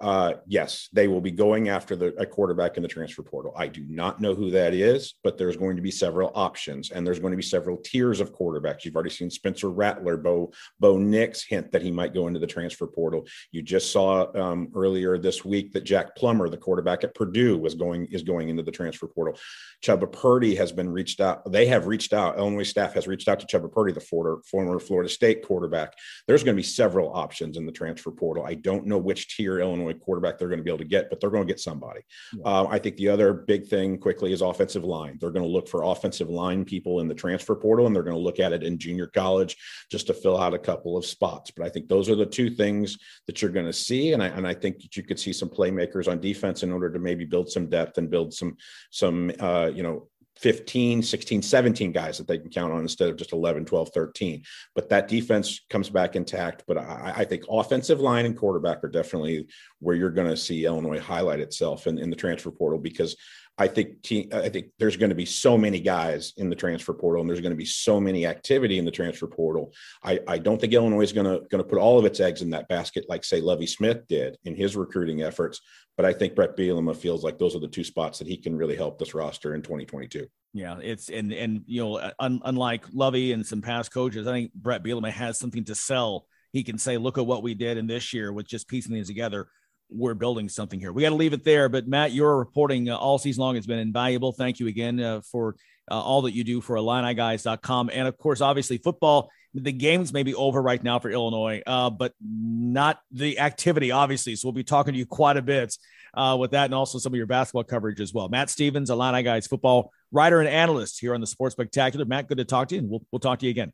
uh, 0.02 0.34
yes, 0.46 0.90
they 0.92 1.08
will 1.08 1.22
be 1.22 1.32
going 1.32 1.70
after 1.70 1.96
the 1.96 2.14
a 2.16 2.26
quarterback 2.26 2.78
in 2.78 2.84
the 2.84 2.90
transfer 2.90 3.24
portal. 3.24 3.54
I 3.56 3.68
do 3.68 3.86
not 3.88 4.20
know 4.20 4.36
who 4.36 4.52
that 4.52 4.74
is, 4.74 5.16
but 5.24 5.38
there's 5.38 5.58
going 5.58 5.76
to 5.76 5.82
be 5.82 5.92
several 5.92 6.32
options, 6.36 6.92
and 6.92 7.06
there's 7.06 7.20
going 7.20 7.32
to 7.32 7.38
be 7.38 7.44
several 7.44 7.78
tiers 7.78 8.20
of 8.20 8.34
quarterbacks. 8.34 8.84
You've 8.84 8.96
already 8.96 9.10
seen 9.10 9.30
Spencer 9.30 9.70
Rattler, 9.70 10.18
Bo 10.18 10.52
Bo 10.80 10.98
Nix 10.98 11.44
hint 11.44 11.72
that 11.72 11.82
he 11.82 11.92
might 11.92 12.14
go 12.14 12.28
into 12.28 12.40
the 12.40 12.48
transfer 12.48 12.88
portal. 12.88 13.26
You 13.52 13.62
just 13.62 13.92
saw 13.92 14.36
um, 14.36 14.70
earlier 14.76 15.18
this 15.18 15.46
week 15.46 15.72
that 15.74 15.84
Jack 15.86 16.16
Plummer, 16.16 16.50
the 16.50 16.58
quarterback 16.58 17.04
at 17.04 17.16
Purdue, 17.16 17.58
was 17.58 17.76
going 17.76 18.08
is 18.12 18.24
going 18.24 18.50
into 18.50 18.64
the 18.64 18.72
transfer 18.72 19.08
portal. 19.08 19.40
Chubba 19.84 20.12
Purdy 20.12 20.56
has 20.56 20.72
been 20.72 20.90
reached 20.90 21.22
out. 21.22 21.50
They 21.52 21.68
have 21.68 21.88
reached 21.88 22.14
out. 22.14 22.38
Illinois 22.38 22.64
staff 22.64 22.94
has 22.94 23.08
reached 23.08 23.28
out 23.28 23.40
to 23.40 23.46
Chubba 23.46 23.72
Purdy, 23.72 23.94
the 23.94 24.00
former, 24.00 24.42
former 24.50 24.80
Florida 24.80 25.10
State 25.10 25.46
quarterback. 25.46 25.94
There's 26.28 26.44
going 26.44 26.56
to 26.56 26.60
be 26.60 26.64
several 26.64 27.14
options 27.14 27.58
in 27.58 27.66
the 27.66 27.72
transfer 27.72 28.12
portal. 28.12 28.46
I 28.46 28.56
don't 28.56 28.86
know 28.86 28.98
which 28.98 29.36
tier 29.36 29.60
Illinois 29.60 29.85
Illinois 29.86 30.00
quarterback 30.04 30.38
they're 30.38 30.48
going 30.48 30.60
to 30.60 30.64
be 30.64 30.70
able 30.70 30.80
to 30.80 30.86
get, 30.86 31.10
but 31.10 31.20
they're 31.20 31.30
going 31.30 31.46
to 31.46 31.52
get 31.52 31.60
somebody. 31.60 32.02
Yeah. 32.34 32.44
Uh, 32.46 32.68
I 32.70 32.80
think 32.80 32.98
the 32.98 33.10
other 33.10 33.34
big 33.34 33.68
thing 33.68 33.98
quickly 33.98 34.34
is 34.34 34.42
offensive 34.42 34.84
line. 34.84 35.18
They're 35.20 35.32
going 35.32 35.46
to 35.46 35.52
look 35.52 35.68
for 35.68 35.84
offensive 35.84 36.30
line 36.30 36.66
people 36.66 37.00
in 37.00 37.08
the 37.08 37.16
transfer 37.16 37.56
portal, 37.56 37.88
and 37.88 37.96
they're 37.96 38.04
going 38.04 38.16
to 38.16 38.22
look 38.22 38.40
at 38.40 38.54
it 38.54 38.64
in 38.64 38.78
junior 38.78 39.08
college 39.08 39.58
just 39.90 40.08
to 40.08 40.14
fill 40.14 40.38
out 40.40 40.54
a 40.54 40.60
couple 40.60 40.98
of 40.98 41.06
spots. 41.06 41.52
But 41.52 41.66
I 41.66 41.70
think 41.70 41.88
those 41.88 42.10
are 42.10 42.16
the 42.16 42.26
two 42.26 42.50
things 42.50 42.98
that 43.28 43.42
you're 43.42 43.52
going 43.52 43.66
to 43.66 43.74
see, 43.74 44.14
and 44.14 44.22
I 44.24 44.28
and 44.28 44.48
I 44.48 44.54
think 44.54 44.82
that 44.82 44.96
you 44.98 45.04
could 45.04 45.20
see 45.20 45.34
some 45.34 45.50
playmakers 45.50 46.10
on 46.10 46.20
defense 46.20 46.64
in 46.64 46.72
order 46.72 46.92
to 46.92 47.00
maybe 47.00 47.26
build 47.26 47.50
some 47.50 47.70
depth 47.70 47.98
and 47.98 48.10
build 48.10 48.34
some 48.34 48.58
some 48.92 49.32
uh, 49.40 49.72
you 49.74 49.84
know 49.84 50.08
15, 50.38 51.02
16, 51.02 51.42
17 51.42 51.92
guys 51.92 52.18
that 52.18 52.28
they 52.28 52.38
can 52.38 52.50
count 52.50 52.74
on 52.74 52.82
instead 52.82 53.10
of 53.10 53.16
just 53.16 53.32
11, 53.32 53.66
12, 53.66 53.90
13. 53.94 54.44
But 54.74 54.90
that 54.90 55.08
defense 55.08 55.62
comes 55.70 55.90
back 55.90 56.16
intact. 56.16 56.64
But 56.68 56.78
I, 56.78 57.14
I 57.18 57.26
think 57.26 57.44
offensive 57.50 58.02
line 58.02 58.26
and 58.26 58.38
quarterback 58.38 58.84
are 58.84 58.90
definitely 58.90 59.48
where 59.80 59.96
you're 59.96 60.10
going 60.10 60.30
to 60.30 60.38
see 60.38 60.66
Illinois 60.66 61.00
highlight 61.00 61.40
itself 61.40 61.88
in, 61.88 61.98
in 61.98 62.10
the 62.10 62.16
transfer 62.16 62.52
portal 62.52 62.80
because 62.80 63.16
I 63.58 63.68
think 63.68 64.02
team, 64.02 64.30
I 64.34 64.50
think 64.50 64.68
there's 64.80 64.98
going 64.98 65.10
to 65.10 65.16
be 65.16 65.26
so 65.26 65.58
many 65.58 65.80
guys 65.80 66.34
in 66.36 66.50
the 66.50 66.56
transfer 66.56 66.94
portal, 66.94 67.22
and 67.22 67.30
there's 67.30 67.42
going 67.42 67.54
to 67.54 67.58
be 67.58 67.66
so 67.66 68.02
many 68.02 68.26
activity 68.26 68.78
in 68.78 68.86
the 68.86 68.92
transfer 68.92 69.28
portal. 69.28 69.74
I, 70.04 70.20
I 70.28 70.38
don't 70.40 70.60
think 70.60 70.74
Illinois 70.74 71.04
is 71.04 71.14
going 71.14 71.26
to 71.26 71.48
going 71.48 71.64
to 71.64 71.70
put 71.70 71.80
all 71.80 71.98
of 71.98 72.06
its 72.06 72.20
eggs 72.20 72.42
in 72.42 72.50
that 72.50 72.68
basket 72.68 73.06
like 73.08 73.24
say 73.24 73.40
Lovie 73.40 73.68
Smith 73.68 74.08
did 74.10 74.38
in 74.44 74.56
his 74.56 74.76
recruiting 74.76 75.22
efforts. 75.22 75.62
But 75.96 76.06
I 76.06 76.12
think 76.12 76.36
Brett 76.36 76.58
Bielema 76.58 76.96
feels 76.96 77.24
like 77.24 77.40
those 77.40 77.56
are 77.56 77.60
the 77.60 77.70
two 77.70 77.86
spots 77.86 78.20
that 78.20 78.28
he 78.28 78.36
can 78.36 78.58
really 78.58 78.76
help 78.76 79.00
this 79.00 79.14
roster 79.14 79.56
in 79.56 79.62
2022. 79.62 80.28
Yeah, 80.54 80.78
it's 80.82 81.10
and 81.10 81.32
and 81.32 81.62
you 81.66 81.82
know, 81.82 81.98
uh, 81.98 82.12
un, 82.20 82.42
unlike 82.44 82.86
Lovie 82.92 83.32
and 83.32 83.46
some 83.46 83.62
past 83.62 83.94
coaches, 83.94 84.28
I 84.28 84.32
think 84.32 84.54
Brett 84.54 84.84
Bielema 84.84 85.12
has 85.12 85.40
something 85.40 85.64
to 85.66 85.76
sell. 85.76 86.28
He 86.52 86.64
can 86.64 86.78
say, 86.78 86.98
"Look 86.98 87.18
at 87.18 87.26
what 87.26 87.44
we 87.44 87.54
did 87.54 87.78
in 87.78 87.88
this 87.88 88.14
year 88.14 88.34
with 88.34 88.48
just 88.48 88.68
piecing 88.68 88.94
things 88.94 89.08
together." 89.08 89.48
We're 89.96 90.14
building 90.14 90.50
something 90.50 90.80
here. 90.80 90.92
We 90.92 91.02
got 91.02 91.10
to 91.10 91.16
leave 91.16 91.34
it 91.34 91.44
there. 91.44 91.70
But 91.70 91.88
Matt, 91.88 92.12
your 92.12 92.38
reporting 92.38 92.90
uh, 92.90 92.98
all 92.98 93.18
season 93.18 93.42
long 93.42 93.56
has 93.56 93.66
been 93.66 93.80
invaluable. 93.80 94.32
Thank 94.32 94.60
you 94.60 94.68
again 94.68 95.00
uh, 95.00 95.22
for 95.22 95.56
uh, 95.90 96.02
all 96.02 96.24
that 96.24 96.34
you 96.34 96.44
do 96.44 96.62
for 96.62 96.76
IlliniGuys.com. 96.76 97.90
And 97.94 98.08
of 98.08 98.18
course, 98.18 98.42
obviously, 98.42 98.78
football, 98.78 99.30
the 99.54 99.72
games 99.72 100.12
may 100.12 100.24
be 100.24 100.36
over 100.36 100.62
right 100.62 100.84
now 100.84 101.00
for 101.00 101.10
Illinois, 101.10 101.62
uh, 101.66 101.90
but 101.90 102.14
not 102.22 103.00
the 103.12 103.40
activity, 103.40 103.92
obviously. 103.92 104.36
So 104.36 104.48
we'll 104.48 104.54
be 104.54 104.64
talking 104.64 104.94
to 104.94 105.00
you 105.00 105.06
quite 105.06 105.38
a 105.38 105.42
bit 105.42 105.76
uh, 106.14 106.36
with 106.40 106.52
that 106.52 106.66
and 106.66 106.74
also 106.74 106.98
some 106.98 107.14
of 107.14 107.18
your 107.18 107.28
basketball 107.28 107.64
coverage 107.64 108.02
as 108.02 108.14
well. 108.14 108.28
Matt 108.28 108.50
Stevens, 108.50 108.90
Illini 108.90 109.24
Guys 109.24 109.48
football 109.48 109.92
writer 110.12 110.40
and 110.40 110.50
analyst 110.50 111.00
here 111.00 111.14
on 111.14 111.22
the 111.22 111.28
Sports 111.28 111.54
Spectacular. 111.54 112.06
Matt, 112.06 112.28
good 112.28 112.38
to 112.38 112.46
talk 112.46 112.70
to 112.70 112.76
you, 112.76 112.82
and 112.82 112.90
we'll, 112.90 113.02
we'll 113.12 113.20
talk 113.20 113.40
to 113.40 113.46
you 113.46 113.52
again. 113.52 113.72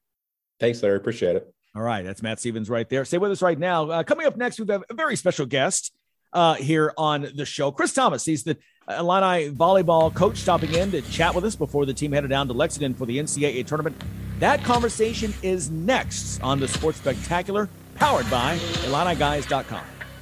Thanks, 0.59 0.84
Larry. 0.84 0.97
Appreciate 0.97 1.36
it. 1.36 1.51
All 1.74 1.82
right, 1.82 2.03
that's 2.03 2.22
Matt 2.22 2.39
Stevens 2.39 2.69
right 2.69 2.88
there. 2.89 3.05
Stay 3.05 3.17
with 3.17 3.32
us 3.32 3.41
right 3.41 3.57
now. 3.57 3.89
Uh, 3.89 4.03
coming 4.03 4.28
up 4.28 4.36
next, 4.36 4.59
we 4.59 4.65
have 4.69 4.84
a 4.89 4.93
very 4.93 5.15
special 5.15 5.45
guest 5.45 5.93
uh, 6.34 6.55
here 6.55 6.93
on 6.97 7.27
the 7.36 7.45
show. 7.45 7.71
Chris 7.71 7.93
Tamas, 7.93 8.25
he's 8.25 8.43
the 8.43 8.57
Illini 8.89 9.51
volleyball 9.51 10.13
coach, 10.13 10.38
stopping 10.38 10.73
in 10.73 10.91
to 10.91 11.01
chat 11.03 11.34
with 11.34 11.45
us 11.45 11.55
before 11.55 11.86
the 11.86 11.93
team 11.93 12.11
headed 12.11 12.29
down 12.29 12.47
to 12.47 12.53
Lexington 12.53 12.93
for 12.93 13.05
the 13.05 13.17
NCAA 13.17 13.65
tournament. 13.65 14.01
That 14.39 14.63
conversation 14.63 15.34
is 15.43 15.69
next 15.69 16.41
on 16.41 16.59
the 16.59 16.67
Sports 16.67 16.97
Spectacular, 16.97 17.69
powered 17.95 18.29
by 18.29 18.57
IlliniGuys.com. 18.57 20.00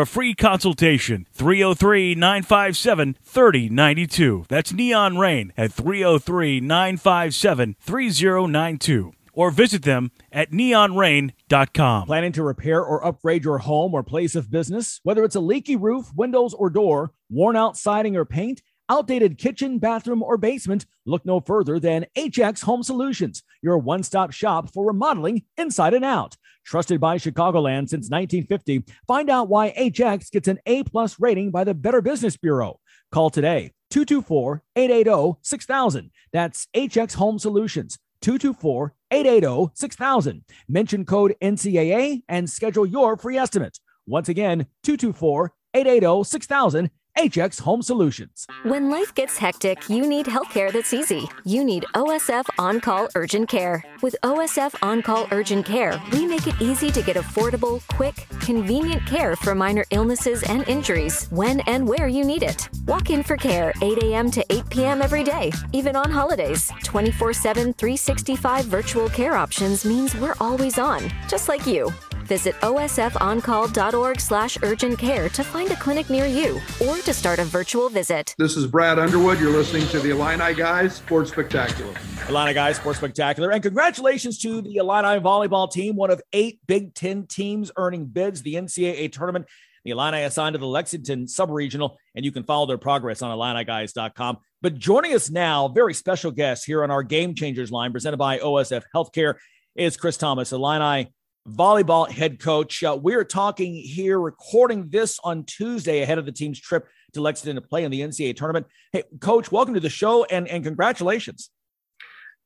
a 0.00 0.06
free 0.06 0.34
consultation. 0.34 1.26
303 1.32 2.14
957 2.14 3.16
3092. 3.22 4.46
That's 4.48 4.72
Neon 4.72 5.18
Rain 5.18 5.52
at 5.56 5.72
303 5.72 6.60
957 6.60 7.76
3092 7.80 9.12
or 9.36 9.50
visit 9.52 9.82
them 9.82 10.10
at 10.32 10.50
neonrain.com. 10.50 12.06
Planning 12.06 12.32
to 12.32 12.42
repair 12.42 12.82
or 12.82 13.04
upgrade 13.06 13.44
your 13.44 13.58
home 13.58 13.94
or 13.94 14.02
place 14.02 14.34
of 14.34 14.50
business? 14.50 14.98
Whether 15.04 15.22
it's 15.22 15.36
a 15.36 15.40
leaky 15.40 15.76
roof, 15.76 16.10
windows, 16.16 16.54
or 16.54 16.70
door, 16.70 17.12
worn 17.30 17.54
out 17.54 17.76
siding 17.76 18.16
or 18.16 18.24
paint, 18.24 18.62
outdated 18.88 19.38
kitchen, 19.38 19.78
bathroom, 19.78 20.22
or 20.22 20.36
basement, 20.38 20.86
look 21.04 21.24
no 21.26 21.40
further 21.40 21.78
than 21.78 22.06
HX 22.16 22.62
Home 22.62 22.82
Solutions, 22.82 23.42
your 23.62 23.78
one 23.78 24.02
stop 24.02 24.32
shop 24.32 24.72
for 24.72 24.86
remodeling 24.86 25.42
inside 25.56 25.94
and 25.94 26.04
out. 26.04 26.36
Trusted 26.66 26.98
by 26.98 27.16
Chicagoland 27.16 27.88
since 27.88 28.10
1950, 28.10 28.82
find 29.06 29.30
out 29.30 29.48
why 29.48 29.72
HX 29.78 30.32
gets 30.32 30.48
an 30.48 30.58
A 30.66 30.82
plus 30.82 31.20
rating 31.20 31.52
by 31.52 31.62
the 31.62 31.74
Better 31.74 32.02
Business 32.02 32.36
Bureau. 32.36 32.80
Call 33.12 33.30
today 33.30 33.70
224 33.90 34.64
880 34.74 35.38
6000. 35.42 36.10
That's 36.32 36.66
HX 36.74 37.14
Home 37.14 37.38
Solutions. 37.38 37.98
224 38.22 38.94
880 39.12 39.70
6000. 39.74 40.44
Mention 40.68 41.04
code 41.04 41.36
NCAA 41.40 42.22
and 42.28 42.50
schedule 42.50 42.84
your 42.84 43.16
free 43.16 43.38
estimate. 43.38 43.78
Once 44.08 44.28
again, 44.28 44.66
224 44.82 45.52
880 45.72 46.24
6000 46.24 46.90
HX 47.16 47.60
Home 47.62 47.80
Solutions. 47.80 48.46
When 48.64 48.90
life 48.90 49.14
gets 49.14 49.38
hectic, 49.38 49.88
you 49.88 50.06
need 50.06 50.26
healthcare 50.26 50.70
that's 50.70 50.92
easy. 50.92 51.26
You 51.44 51.64
need 51.64 51.86
OSF 51.94 52.44
On 52.58 52.78
Call 52.78 53.08
Urgent 53.14 53.48
Care. 53.48 53.82
With 54.02 54.16
OSF 54.22 54.74
On 54.82 55.00
Call 55.00 55.26
Urgent 55.30 55.64
Care, 55.64 55.98
we 56.12 56.26
make 56.26 56.46
it 56.46 56.60
easy 56.60 56.90
to 56.90 57.00
get 57.00 57.16
affordable, 57.16 57.80
quick, 57.88 58.26
convenient 58.40 59.06
care 59.06 59.34
for 59.34 59.54
minor 59.54 59.84
illnesses 59.92 60.42
and 60.42 60.68
injuries 60.68 61.26
when 61.30 61.60
and 61.60 61.88
where 61.88 62.06
you 62.06 62.22
need 62.22 62.42
it. 62.42 62.68
Walk 62.86 63.08
in 63.08 63.22
for 63.22 63.38
care 63.38 63.72
8 63.80 64.02
a.m. 64.02 64.30
to 64.30 64.44
8 64.50 64.68
p.m. 64.68 65.00
every 65.00 65.24
day, 65.24 65.52
even 65.72 65.96
on 65.96 66.10
holidays. 66.10 66.70
24 66.84 67.32
7, 67.32 67.72
365 67.72 68.66
virtual 68.66 69.08
care 69.08 69.36
options 69.36 69.86
means 69.86 70.14
we're 70.16 70.36
always 70.38 70.78
on, 70.78 71.10
just 71.28 71.48
like 71.48 71.66
you. 71.66 71.90
Visit 72.26 72.54
osfoncall.org 72.56 74.20
slash 74.20 74.58
urgent 74.62 74.98
care 74.98 75.28
to 75.28 75.44
find 75.44 75.70
a 75.70 75.76
clinic 75.76 76.10
near 76.10 76.26
you 76.26 76.60
or 76.86 76.96
to 76.98 77.14
start 77.14 77.38
a 77.38 77.44
virtual 77.44 77.88
visit. 77.88 78.34
This 78.38 78.56
is 78.56 78.66
Brad 78.66 78.98
Underwood. 78.98 79.40
You're 79.40 79.52
listening 79.52 79.86
to 79.88 80.00
the 80.00 80.10
Illini 80.10 80.54
Guys 80.54 80.96
Sports 80.96 81.30
Spectacular. 81.30 81.94
Illini 82.28 82.54
Guys 82.54 82.76
Sports 82.76 82.98
Spectacular. 82.98 83.52
And 83.52 83.62
congratulations 83.62 84.38
to 84.38 84.60
the 84.60 84.76
Illini 84.76 85.20
volleyball 85.20 85.70
team, 85.70 85.96
one 85.96 86.10
of 86.10 86.20
eight 86.32 86.60
Big 86.66 86.94
Ten 86.94 87.26
teams 87.26 87.70
earning 87.76 88.06
bids, 88.06 88.42
the 88.42 88.54
NCAA 88.54 89.12
tournament. 89.12 89.46
The 89.84 89.92
Illini 89.92 90.24
assigned 90.24 90.54
to 90.54 90.58
the 90.58 90.66
Lexington 90.66 91.28
sub-regional, 91.28 91.96
and 92.16 92.24
you 92.24 92.32
can 92.32 92.42
follow 92.42 92.66
their 92.66 92.78
progress 92.78 93.22
on 93.22 93.30
IlliniGuys.com. 93.30 94.38
But 94.60 94.74
joining 94.74 95.14
us 95.14 95.30
now, 95.30 95.68
very 95.68 95.94
special 95.94 96.32
guest 96.32 96.66
here 96.66 96.82
on 96.82 96.90
our 96.90 97.04
Game 97.04 97.36
Changers 97.36 97.70
line, 97.70 97.92
presented 97.92 98.16
by 98.16 98.38
OSF 98.38 98.82
Healthcare, 98.92 99.34
is 99.76 99.96
Chris 99.96 100.16
Tamas, 100.16 100.52
Illini 100.52 101.12
volleyball 101.46 102.10
head 102.10 102.40
coach. 102.40 102.82
Uh, 102.82 102.98
we're 103.00 103.24
talking 103.24 103.74
here, 103.74 104.18
recording 104.18 104.88
this 104.88 105.18
on 105.22 105.44
Tuesday 105.44 106.02
ahead 106.02 106.18
of 106.18 106.26
the 106.26 106.32
team's 106.32 106.60
trip 106.60 106.86
to 107.12 107.20
Lexington 107.20 107.54
to 107.56 107.66
play 107.66 107.84
in 107.84 107.90
the 107.90 108.00
NCAA 108.00 108.36
tournament. 108.36 108.66
Hey, 108.92 109.04
coach, 109.20 109.52
welcome 109.52 109.74
to 109.74 109.80
the 109.80 109.88
show 109.88 110.24
and, 110.24 110.48
and 110.48 110.64
congratulations. 110.64 111.50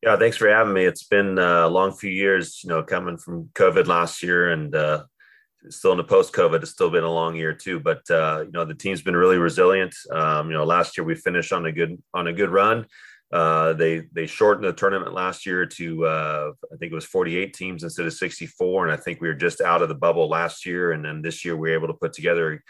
Yeah, 0.02 0.16
thanks 0.16 0.36
for 0.36 0.48
having 0.48 0.72
me. 0.72 0.84
It's 0.84 1.04
been 1.04 1.38
a 1.38 1.68
long 1.68 1.92
few 1.92 2.10
years, 2.10 2.62
you 2.62 2.68
know, 2.68 2.82
coming 2.82 3.16
from 3.16 3.50
COVID 3.54 3.86
last 3.86 4.22
year 4.22 4.50
and 4.50 4.74
uh, 4.74 5.04
still 5.68 5.92
in 5.92 5.98
the 5.98 6.04
post 6.04 6.32
COVID, 6.32 6.62
it's 6.62 6.70
still 6.70 6.90
been 6.90 7.04
a 7.04 7.12
long 7.12 7.36
year 7.36 7.52
too. 7.52 7.80
But 7.80 8.08
uh, 8.10 8.44
you 8.46 8.52
know, 8.52 8.64
the 8.64 8.74
team's 8.74 9.02
been 9.02 9.16
really 9.16 9.38
resilient. 9.38 9.94
Um, 10.10 10.50
you 10.50 10.56
know, 10.56 10.64
last 10.64 10.96
year 10.96 11.04
we 11.04 11.14
finished 11.14 11.52
on 11.52 11.66
a 11.66 11.72
good 11.72 12.02
on 12.14 12.26
a 12.26 12.32
good 12.32 12.50
run. 12.50 12.86
Uh, 13.32 13.72
they 13.74 14.02
they 14.12 14.26
shortened 14.26 14.66
the 14.66 14.72
tournament 14.72 15.14
last 15.14 15.46
year 15.46 15.64
to 15.64 16.04
uh, 16.04 16.50
I 16.72 16.76
think 16.76 16.90
it 16.90 16.94
was 16.94 17.04
48 17.04 17.54
teams 17.54 17.84
instead 17.84 18.06
of 18.06 18.12
64, 18.12 18.86
and 18.86 18.92
I 18.92 19.00
think 19.00 19.20
we 19.20 19.28
were 19.28 19.34
just 19.34 19.60
out 19.60 19.82
of 19.82 19.88
the 19.88 19.94
bubble 19.94 20.28
last 20.28 20.66
year, 20.66 20.92
and 20.92 21.04
then 21.04 21.22
this 21.22 21.44
year 21.44 21.56
we 21.56 21.70
were 21.70 21.76
able 21.76 21.86
to 21.88 21.94
put 21.94 22.12
together 22.12 22.62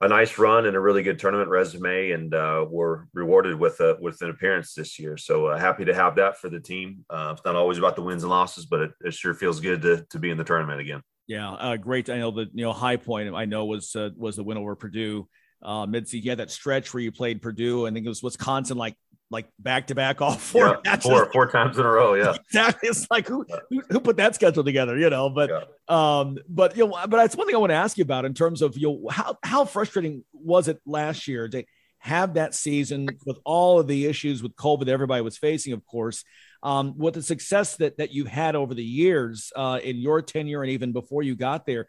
a 0.00 0.08
nice 0.08 0.38
run 0.38 0.66
and 0.66 0.76
a 0.76 0.80
really 0.80 1.02
good 1.02 1.18
tournament 1.18 1.48
resume, 1.48 2.10
and 2.10 2.34
uh, 2.34 2.66
we're 2.68 3.04
rewarded 3.14 3.58
with 3.58 3.78
a 3.80 3.98
with 4.00 4.20
an 4.22 4.30
appearance 4.30 4.74
this 4.74 4.98
year. 4.98 5.16
So 5.16 5.46
uh, 5.46 5.58
happy 5.58 5.84
to 5.84 5.94
have 5.94 6.16
that 6.16 6.38
for 6.38 6.48
the 6.48 6.60
team. 6.60 7.04
Uh, 7.08 7.34
it's 7.36 7.44
not 7.44 7.54
always 7.54 7.78
about 7.78 7.94
the 7.94 8.02
wins 8.02 8.24
and 8.24 8.30
losses, 8.30 8.66
but 8.66 8.80
it, 8.80 8.90
it 9.02 9.14
sure 9.14 9.34
feels 9.34 9.60
good 9.60 9.82
to 9.82 10.04
to 10.10 10.18
be 10.18 10.30
in 10.30 10.38
the 10.38 10.44
tournament 10.44 10.80
again. 10.80 11.02
Yeah, 11.28 11.76
great. 11.76 12.10
I 12.10 12.18
know 12.18 12.32
the 12.32 12.46
you 12.52 12.64
know 12.64 12.72
high 12.72 12.96
point 12.96 13.32
I 13.32 13.44
know 13.44 13.66
was 13.66 13.94
was 14.16 14.34
the 14.34 14.42
win 14.42 14.58
over 14.58 14.74
Purdue. 14.74 15.28
Uh, 15.62 15.86
mid 15.86 16.10
you 16.12 16.28
had 16.30 16.38
that 16.38 16.50
stretch 16.50 16.92
where 16.92 17.02
you 17.02 17.12
played 17.12 17.42
Purdue. 17.42 17.86
I 17.86 17.90
think 17.90 18.06
it 18.06 18.08
was 18.08 18.22
Wisconsin 18.22 18.78
like 18.78 18.96
like 19.30 19.48
back 19.58 19.86
to 19.88 19.94
back 19.94 20.20
all 20.20 20.32
four 20.36 20.80
yeah, 20.84 20.96
four 20.96 21.30
four 21.32 21.50
times 21.50 21.78
in 21.78 21.86
a 21.86 21.88
row. 21.88 22.14
Yeah, 22.14 22.34
exactly. 22.46 22.88
It's 22.88 23.06
like 23.10 23.26
who, 23.26 23.46
who, 23.70 23.82
who 23.90 24.00
put 24.00 24.16
that 24.16 24.34
schedule 24.34 24.64
together? 24.64 24.98
You 24.98 25.10
know, 25.10 25.30
but 25.30 25.50
yeah. 25.50 25.64
um, 25.88 26.38
but 26.48 26.76
you 26.76 26.86
know, 26.86 26.92
but 26.92 27.16
that's 27.16 27.36
one 27.36 27.46
thing 27.46 27.56
I 27.56 27.58
want 27.58 27.70
to 27.70 27.76
ask 27.76 27.96
you 27.96 28.02
about 28.02 28.24
in 28.24 28.34
terms 28.34 28.62
of 28.62 28.76
you 28.76 28.88
know 28.88 29.08
how 29.10 29.36
how 29.42 29.64
frustrating 29.64 30.24
was 30.32 30.68
it 30.68 30.80
last 30.84 31.28
year 31.28 31.48
to 31.48 31.64
have 31.98 32.34
that 32.34 32.54
season 32.54 33.08
with 33.26 33.38
all 33.44 33.78
of 33.78 33.86
the 33.86 34.06
issues 34.06 34.42
with 34.42 34.56
COVID 34.56 34.86
that 34.86 34.92
everybody 34.92 35.22
was 35.22 35.36
facing, 35.36 35.74
of 35.74 35.84
course. 35.86 36.24
Um, 36.62 36.98
with 36.98 37.14
the 37.14 37.22
success 37.22 37.76
that 37.76 37.98
that 37.98 38.12
you've 38.12 38.28
had 38.28 38.54
over 38.56 38.74
the 38.74 38.84
years 38.84 39.52
uh, 39.56 39.80
in 39.82 39.96
your 39.96 40.20
tenure 40.22 40.62
and 40.62 40.72
even 40.72 40.92
before 40.92 41.22
you 41.22 41.34
got 41.34 41.66
there, 41.66 41.86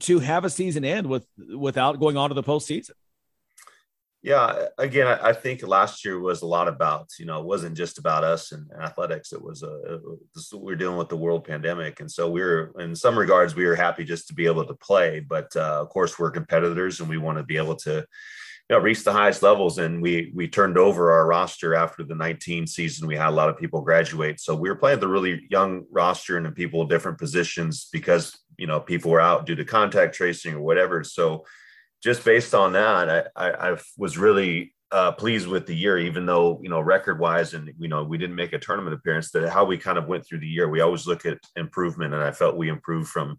to 0.00 0.18
have 0.18 0.44
a 0.44 0.50
season 0.50 0.84
end 0.84 1.06
with 1.06 1.26
without 1.56 1.98
going 1.98 2.16
on 2.16 2.30
to 2.30 2.34
the 2.34 2.42
postseason. 2.42 2.92
Yeah, 4.24 4.66
again, 4.78 5.08
I 5.08 5.32
think 5.32 5.66
last 5.66 6.04
year 6.04 6.20
was 6.20 6.42
a 6.42 6.46
lot 6.46 6.68
about 6.68 7.10
you 7.18 7.26
know 7.26 7.40
it 7.40 7.44
wasn't 7.44 7.76
just 7.76 7.98
about 7.98 8.22
us 8.22 8.52
and 8.52 8.70
athletics. 8.80 9.32
It 9.32 9.42
was 9.42 9.64
a 9.64 9.98
we 10.52 10.58
we're 10.60 10.76
dealing 10.76 10.96
with 10.96 11.08
the 11.08 11.16
world 11.16 11.44
pandemic, 11.44 11.98
and 11.98 12.08
so 12.08 12.30
we 12.30 12.40
are 12.40 12.72
in 12.78 12.94
some 12.94 13.18
regards 13.18 13.56
we 13.56 13.66
were 13.66 13.74
happy 13.74 14.04
just 14.04 14.28
to 14.28 14.34
be 14.34 14.46
able 14.46 14.64
to 14.64 14.74
play. 14.74 15.18
But 15.18 15.54
uh, 15.56 15.80
of 15.80 15.88
course, 15.88 16.20
we're 16.20 16.30
competitors, 16.30 17.00
and 17.00 17.08
we 17.08 17.18
want 17.18 17.38
to 17.38 17.42
be 17.42 17.56
able 17.56 17.74
to 17.78 17.94
you 18.70 18.76
know 18.76 18.78
reach 18.78 19.02
the 19.02 19.12
highest 19.12 19.42
levels. 19.42 19.78
And 19.78 20.00
we 20.00 20.30
we 20.36 20.46
turned 20.46 20.78
over 20.78 21.10
our 21.10 21.26
roster 21.26 21.74
after 21.74 22.04
the 22.04 22.14
19 22.14 22.68
season. 22.68 23.08
We 23.08 23.16
had 23.16 23.30
a 23.30 23.32
lot 23.32 23.48
of 23.48 23.58
people 23.58 23.80
graduate, 23.80 24.38
so 24.38 24.54
we 24.54 24.68
were 24.68 24.76
playing 24.76 25.00
the 25.00 25.08
really 25.08 25.48
young 25.50 25.84
roster 25.90 26.36
and 26.36 26.54
people 26.54 26.82
in 26.82 26.86
different 26.86 27.18
positions 27.18 27.88
because 27.92 28.38
you 28.56 28.68
know 28.68 28.78
people 28.78 29.10
were 29.10 29.20
out 29.20 29.46
due 29.46 29.56
to 29.56 29.64
contact 29.64 30.14
tracing 30.14 30.54
or 30.54 30.60
whatever. 30.60 31.02
So 31.02 31.44
just 32.02 32.24
based 32.24 32.54
on 32.54 32.72
that, 32.72 33.32
I, 33.36 33.48
I, 33.48 33.70
I 33.72 33.76
was 33.96 34.18
really 34.18 34.74
uh, 34.90 35.12
pleased 35.12 35.46
with 35.46 35.66
the 35.66 35.74
year, 35.74 35.98
even 35.98 36.26
though 36.26 36.60
you 36.62 36.68
know 36.68 36.80
record 36.80 37.18
wise, 37.18 37.54
and 37.54 37.72
you 37.78 37.88
know 37.88 38.04
we 38.04 38.18
didn't 38.18 38.36
make 38.36 38.52
a 38.52 38.58
tournament 38.58 38.94
appearance. 38.94 39.30
That 39.30 39.48
how 39.48 39.64
we 39.64 39.78
kind 39.78 39.98
of 39.98 40.06
went 40.06 40.26
through 40.26 40.40
the 40.40 40.48
year, 40.48 40.68
we 40.68 40.80
always 40.80 41.06
look 41.06 41.24
at 41.24 41.38
improvement, 41.56 42.12
and 42.12 42.22
I 42.22 42.32
felt 42.32 42.56
we 42.56 42.68
improved 42.68 43.08
from 43.08 43.38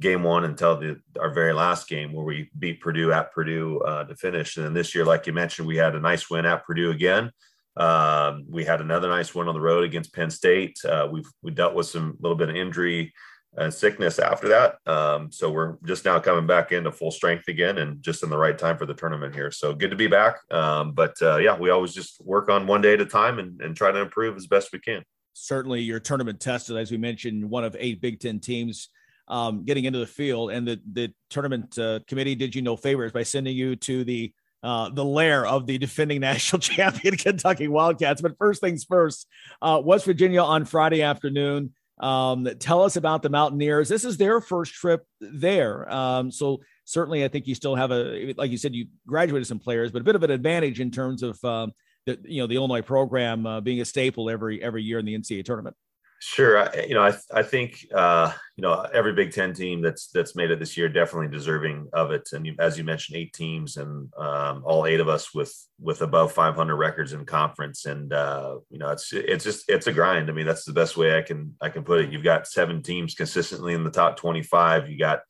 game 0.00 0.22
one 0.22 0.44
until 0.44 0.78
the, 0.78 1.00
our 1.20 1.32
very 1.32 1.52
last 1.52 1.88
game 1.88 2.12
where 2.12 2.24
we 2.24 2.50
beat 2.58 2.80
Purdue 2.80 3.12
at 3.12 3.32
Purdue 3.32 3.80
uh, 3.80 4.04
to 4.04 4.14
finish. 4.14 4.56
And 4.56 4.64
then 4.64 4.74
this 4.74 4.94
year, 4.94 5.04
like 5.04 5.26
you 5.26 5.32
mentioned, 5.32 5.68
we 5.68 5.76
had 5.76 5.94
a 5.94 6.00
nice 6.00 6.30
win 6.30 6.46
at 6.46 6.64
Purdue 6.64 6.90
again. 6.90 7.30
Um, 7.76 8.44
we 8.48 8.64
had 8.64 8.80
another 8.80 9.08
nice 9.08 9.34
win 9.34 9.48
on 9.48 9.54
the 9.54 9.60
road 9.60 9.84
against 9.84 10.14
Penn 10.14 10.30
State. 10.30 10.76
Uh, 10.84 11.08
we've 11.10 11.28
we 11.42 11.50
dealt 11.50 11.74
with 11.74 11.86
some 11.86 12.16
little 12.20 12.36
bit 12.36 12.50
of 12.50 12.56
injury 12.56 13.12
and 13.56 13.72
sickness 13.72 14.18
after 14.18 14.48
that. 14.48 14.78
Um, 14.86 15.30
so 15.30 15.50
we're 15.50 15.76
just 15.84 16.04
now 16.04 16.18
coming 16.18 16.46
back 16.46 16.72
into 16.72 16.90
full 16.90 17.10
strength 17.10 17.48
again 17.48 17.78
and 17.78 18.02
just 18.02 18.22
in 18.22 18.30
the 18.30 18.38
right 18.38 18.58
time 18.58 18.78
for 18.78 18.86
the 18.86 18.94
tournament 18.94 19.34
here. 19.34 19.50
So 19.50 19.74
good 19.74 19.90
to 19.90 19.96
be 19.96 20.06
back. 20.06 20.36
Um, 20.50 20.92
but 20.92 21.20
uh, 21.20 21.36
yeah, 21.36 21.58
we 21.58 21.70
always 21.70 21.92
just 21.92 22.20
work 22.24 22.48
on 22.48 22.66
one 22.66 22.80
day 22.80 22.94
at 22.94 23.00
a 23.00 23.06
time 23.06 23.38
and, 23.38 23.60
and 23.60 23.76
try 23.76 23.92
to 23.92 24.00
improve 24.00 24.36
as 24.36 24.46
best 24.46 24.72
we 24.72 24.78
can. 24.78 25.02
Certainly, 25.34 25.82
your 25.82 26.00
tournament 26.00 26.40
tested, 26.40 26.76
as 26.76 26.90
we 26.90 26.98
mentioned, 26.98 27.48
one 27.48 27.64
of 27.64 27.76
eight 27.78 28.00
Big 28.00 28.20
Ten 28.20 28.38
teams 28.38 28.88
um, 29.28 29.64
getting 29.64 29.84
into 29.84 29.98
the 29.98 30.06
field, 30.06 30.50
and 30.50 30.68
the 30.68 30.80
the 30.92 31.14
tournament 31.30 31.78
uh, 31.78 32.00
committee 32.06 32.34
did 32.34 32.54
you 32.54 32.60
no 32.60 32.76
favors 32.76 33.12
by 33.12 33.22
sending 33.22 33.56
you 33.56 33.74
to 33.76 34.04
the 34.04 34.32
uh, 34.62 34.90
the 34.90 35.04
lair 35.04 35.46
of 35.46 35.66
the 35.66 35.78
defending 35.78 36.20
national 36.30 36.60
champion 36.60 37.16
Kentucky 37.16 37.68
Wildcats. 37.68 38.20
But 38.20 38.36
first 38.38 38.60
things 38.60 38.84
first, 38.84 39.26
uh, 39.60 39.80
West 39.82 40.04
Virginia 40.04 40.42
on 40.42 40.64
Friday 40.64 41.02
afternoon. 41.02 41.72
Um, 42.02 42.48
tell 42.58 42.82
us 42.82 42.96
about 42.96 43.22
the 43.22 43.30
Mountaineers. 43.30 43.88
This 43.88 44.04
is 44.04 44.16
their 44.16 44.40
first 44.40 44.74
trip 44.74 45.06
there. 45.20 45.90
Um, 45.92 46.30
so 46.32 46.60
certainly, 46.84 47.24
I 47.24 47.28
think 47.28 47.46
you 47.46 47.54
still 47.54 47.76
have 47.76 47.92
a, 47.92 48.34
like 48.36 48.50
you 48.50 48.58
said, 48.58 48.74
you 48.74 48.86
graduated 49.06 49.46
some 49.46 49.60
players, 49.60 49.92
but 49.92 50.02
a 50.02 50.04
bit 50.04 50.16
of 50.16 50.22
an 50.24 50.32
advantage 50.32 50.80
in 50.80 50.90
terms 50.90 51.22
of 51.22 51.42
um, 51.44 51.72
the, 52.06 52.18
you 52.24 52.42
know, 52.42 52.48
the 52.48 52.56
Illinois 52.56 52.82
program 52.82 53.46
uh, 53.46 53.60
being 53.60 53.80
a 53.80 53.84
staple 53.84 54.28
every 54.28 54.62
every 54.62 54.82
year 54.82 54.98
in 54.98 55.06
the 55.06 55.16
NCAA 55.16 55.44
tournament. 55.44 55.76
Sure, 56.24 56.56
I, 56.56 56.84
you 56.84 56.94
know, 56.94 57.02
I 57.02 57.16
I 57.34 57.42
think 57.42 57.84
uh, 57.92 58.32
you 58.56 58.62
know 58.62 58.86
every 58.94 59.12
Big 59.12 59.32
Ten 59.32 59.52
team 59.52 59.82
that's 59.82 60.06
that's 60.06 60.36
made 60.36 60.52
it 60.52 60.60
this 60.60 60.76
year 60.76 60.88
definitely 60.88 61.36
deserving 61.36 61.88
of 61.92 62.12
it. 62.12 62.28
And 62.32 62.48
as 62.60 62.78
you 62.78 62.84
mentioned, 62.84 63.18
eight 63.18 63.32
teams 63.32 63.76
and 63.76 64.08
um, 64.16 64.62
all 64.64 64.86
eight 64.86 65.00
of 65.00 65.08
us 65.08 65.34
with 65.34 65.52
with 65.80 66.00
above 66.00 66.30
500 66.32 66.76
records 66.76 67.12
in 67.12 67.26
conference. 67.26 67.86
And 67.86 68.12
uh, 68.12 68.58
you 68.70 68.78
know, 68.78 68.90
it's 68.90 69.12
it's 69.12 69.42
just 69.42 69.68
it's 69.68 69.88
a 69.88 69.92
grind. 69.92 70.30
I 70.30 70.32
mean, 70.32 70.46
that's 70.46 70.64
the 70.64 70.72
best 70.72 70.96
way 70.96 71.18
I 71.18 71.22
can 71.22 71.56
I 71.60 71.70
can 71.70 71.82
put 71.82 72.02
it. 72.02 72.12
You've 72.12 72.22
got 72.22 72.46
seven 72.46 72.84
teams 72.84 73.16
consistently 73.16 73.74
in 73.74 73.82
the 73.82 73.90
top 73.90 74.16
25. 74.16 74.88
You 74.88 74.98
got 75.00 75.22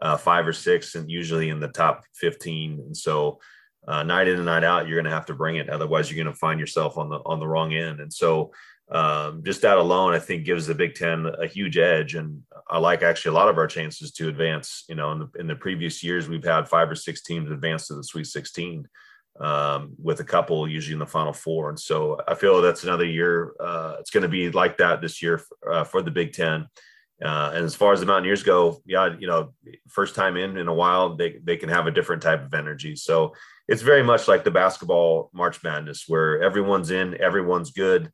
uh, 0.00 0.16
five 0.16 0.46
or 0.46 0.52
six, 0.52 0.94
and 0.94 1.10
usually 1.10 1.48
in 1.48 1.58
the 1.58 1.68
top 1.68 2.04
15. 2.14 2.84
And 2.86 2.96
so. 2.96 3.40
Uh, 3.88 4.02
night 4.02 4.26
in 4.26 4.34
and 4.34 4.46
night 4.46 4.64
out, 4.64 4.88
you're 4.88 4.96
going 5.00 5.08
to 5.08 5.16
have 5.16 5.26
to 5.26 5.32
bring 5.34 5.54
it. 5.54 5.70
Otherwise, 5.70 6.10
you're 6.10 6.20
going 6.20 6.34
to 6.34 6.36
find 6.40 6.58
yourself 6.58 6.98
on 6.98 7.08
the 7.08 7.20
on 7.24 7.38
the 7.38 7.46
wrong 7.46 7.72
end. 7.72 8.00
And 8.00 8.12
so, 8.12 8.50
um, 8.90 9.42
just 9.44 9.62
that 9.62 9.78
alone, 9.78 10.14
I 10.14 10.18
think 10.18 10.44
gives 10.44 10.66
the 10.66 10.74
Big 10.74 10.94
Ten 10.94 11.26
a 11.26 11.46
huge 11.46 11.76
edge. 11.76 12.14
And 12.14 12.42
I 12.68 12.78
like 12.78 13.02
actually 13.02 13.30
a 13.30 13.38
lot 13.38 13.48
of 13.48 13.58
our 13.58 13.66
chances 13.66 14.12
to 14.12 14.28
advance. 14.28 14.84
You 14.88 14.94
know, 14.94 15.12
in 15.12 15.18
the, 15.18 15.30
in 15.40 15.46
the 15.46 15.56
previous 15.56 16.02
years, 16.02 16.28
we've 16.28 16.44
had 16.44 16.68
five 16.68 16.90
or 16.90 16.94
six 16.94 17.22
teams 17.22 17.50
advance 17.50 17.88
to 17.88 17.94
the 17.94 18.04
Sweet 18.04 18.26
16 18.26 18.86
um, 19.40 19.94
with 20.00 20.20
a 20.20 20.24
couple 20.24 20.68
usually 20.68 20.94
in 20.94 21.00
the 21.00 21.06
Final 21.06 21.32
Four. 21.32 21.68
And 21.68 21.78
so 21.78 22.20
I 22.28 22.34
feel 22.34 22.62
that's 22.62 22.84
another 22.84 23.04
year. 23.04 23.54
Uh, 23.60 23.96
it's 23.98 24.10
going 24.10 24.22
to 24.22 24.28
be 24.28 24.50
like 24.50 24.78
that 24.78 25.00
this 25.00 25.20
year 25.20 25.38
for, 25.38 25.72
uh, 25.72 25.84
for 25.84 26.02
the 26.02 26.10
Big 26.10 26.32
Ten. 26.32 26.66
Uh, 27.24 27.50
and 27.54 27.64
as 27.64 27.74
far 27.74 27.92
as 27.92 28.00
the 28.00 28.06
Mountaineers 28.06 28.42
go, 28.42 28.82
yeah, 28.84 29.14
you 29.18 29.26
know, 29.26 29.54
first 29.88 30.14
time 30.14 30.36
in 30.36 30.58
in 30.58 30.68
a 30.68 30.74
while, 30.74 31.16
they 31.16 31.38
they 31.42 31.56
can 31.56 31.70
have 31.70 31.86
a 31.86 31.90
different 31.90 32.20
type 32.20 32.44
of 32.44 32.52
energy. 32.52 32.94
So 32.94 33.32
it's 33.68 33.80
very 33.80 34.02
much 34.02 34.28
like 34.28 34.44
the 34.44 34.50
basketball 34.50 35.30
March 35.32 35.62
Madness, 35.62 36.04
where 36.06 36.42
everyone's 36.42 36.90
in, 36.90 37.18
everyone's 37.18 37.70
good. 37.70 38.12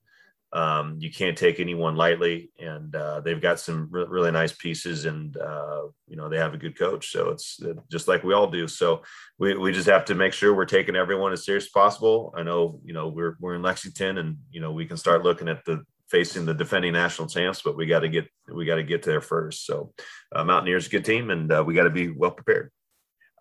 Um, 0.52 0.96
you 1.00 1.10
can't 1.10 1.36
take 1.36 1.60
anyone 1.60 1.96
lightly, 1.96 2.50
and 2.58 2.94
uh, 2.94 3.20
they've 3.20 3.40
got 3.40 3.58
some 3.58 3.88
re- 3.90 4.04
really 4.06 4.30
nice 4.30 4.52
pieces, 4.52 5.06
and 5.06 5.34
uh, 5.36 5.82
you 6.06 6.16
know 6.16 6.28
they 6.28 6.36
have 6.36 6.52
a 6.52 6.58
good 6.58 6.78
coach. 6.78 7.10
So 7.10 7.30
it's 7.30 7.62
uh, 7.62 7.74
just 7.90 8.06
like 8.06 8.22
we 8.22 8.34
all 8.34 8.50
do. 8.50 8.68
So 8.68 9.02
we, 9.38 9.56
we 9.56 9.72
just 9.72 9.88
have 9.88 10.04
to 10.06 10.14
make 10.14 10.34
sure 10.34 10.54
we're 10.54 10.66
taking 10.66 10.94
everyone 10.94 11.32
as 11.32 11.44
serious 11.44 11.64
as 11.64 11.70
possible. 11.70 12.34
I 12.36 12.42
know 12.42 12.80
you 12.84 12.92
know 12.92 13.08
we're 13.08 13.36
we're 13.40 13.54
in 13.54 13.62
Lexington, 13.62 14.18
and 14.18 14.36
you 14.50 14.60
know 14.60 14.72
we 14.72 14.84
can 14.84 14.98
start 14.98 15.24
looking 15.24 15.48
at 15.48 15.64
the 15.64 15.84
facing 16.08 16.44
the 16.44 16.52
defending 16.52 16.92
national 16.92 17.28
champs, 17.28 17.62
but 17.62 17.76
we 17.76 17.86
got 17.86 18.00
to 18.00 18.08
get 18.08 18.28
we 18.52 18.66
got 18.66 18.76
to 18.76 18.82
get 18.82 19.02
there 19.02 19.22
first. 19.22 19.64
So 19.64 19.94
uh, 20.34 20.44
Mountaineers 20.44 20.86
a 20.86 20.90
good 20.90 21.06
team, 21.06 21.30
and 21.30 21.50
uh, 21.50 21.64
we 21.66 21.74
got 21.74 21.84
to 21.84 21.90
be 21.90 22.10
well 22.10 22.30
prepared. 22.30 22.70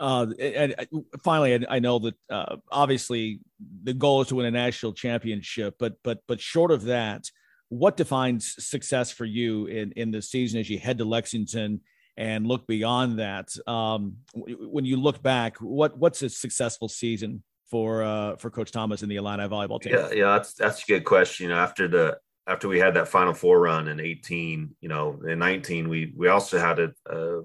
Uh, 0.01 0.25
and, 0.39 0.75
and 0.79 1.05
finally, 1.23 1.53
I, 1.53 1.75
I 1.75 1.79
know 1.79 1.99
that 1.99 2.15
uh, 2.27 2.55
obviously 2.71 3.39
the 3.83 3.93
goal 3.93 4.21
is 4.21 4.29
to 4.29 4.35
win 4.35 4.47
a 4.47 4.51
national 4.51 4.93
championship, 4.93 5.75
but 5.77 5.93
but 6.03 6.23
but 6.27 6.41
short 6.41 6.71
of 6.71 6.85
that, 6.85 7.29
what 7.69 7.97
defines 7.97 8.55
success 8.57 9.11
for 9.11 9.25
you 9.25 9.67
in 9.67 9.91
in 9.91 10.09
the 10.09 10.23
season 10.23 10.59
as 10.59 10.69
you 10.71 10.79
head 10.79 10.97
to 10.97 11.05
Lexington 11.05 11.81
and 12.17 12.47
look 12.47 12.65
beyond 12.65 13.19
that? 13.19 13.49
Um, 13.67 14.17
when 14.33 14.85
you 14.85 14.97
look 14.97 15.21
back, 15.21 15.57
what 15.57 15.95
what's 15.99 16.23
a 16.23 16.29
successful 16.29 16.89
season 16.89 17.43
for 17.69 18.01
uh, 18.01 18.37
for 18.37 18.49
Coach 18.49 18.71
Tamas 18.71 19.03
and 19.03 19.11
the 19.11 19.17
Illini 19.17 19.47
volleyball 19.47 19.79
team? 19.79 19.93
Yeah, 19.93 20.11
yeah, 20.11 20.33
that's 20.33 20.53
that's 20.55 20.81
a 20.81 20.87
good 20.87 21.05
question. 21.05 21.43
You 21.43 21.49
know, 21.49 21.59
after 21.59 21.87
the 21.87 22.17
after 22.47 22.67
we 22.67 22.79
had 22.79 22.95
that 22.95 23.07
Final 23.07 23.35
Four 23.35 23.59
run 23.59 23.87
in 23.87 23.99
18, 23.99 24.75
you 24.81 24.89
know, 24.89 25.21
in 25.27 25.37
19, 25.37 25.89
we 25.89 26.11
we 26.17 26.27
also 26.27 26.57
had 26.57 26.79
a, 26.79 26.91
a 27.05 27.43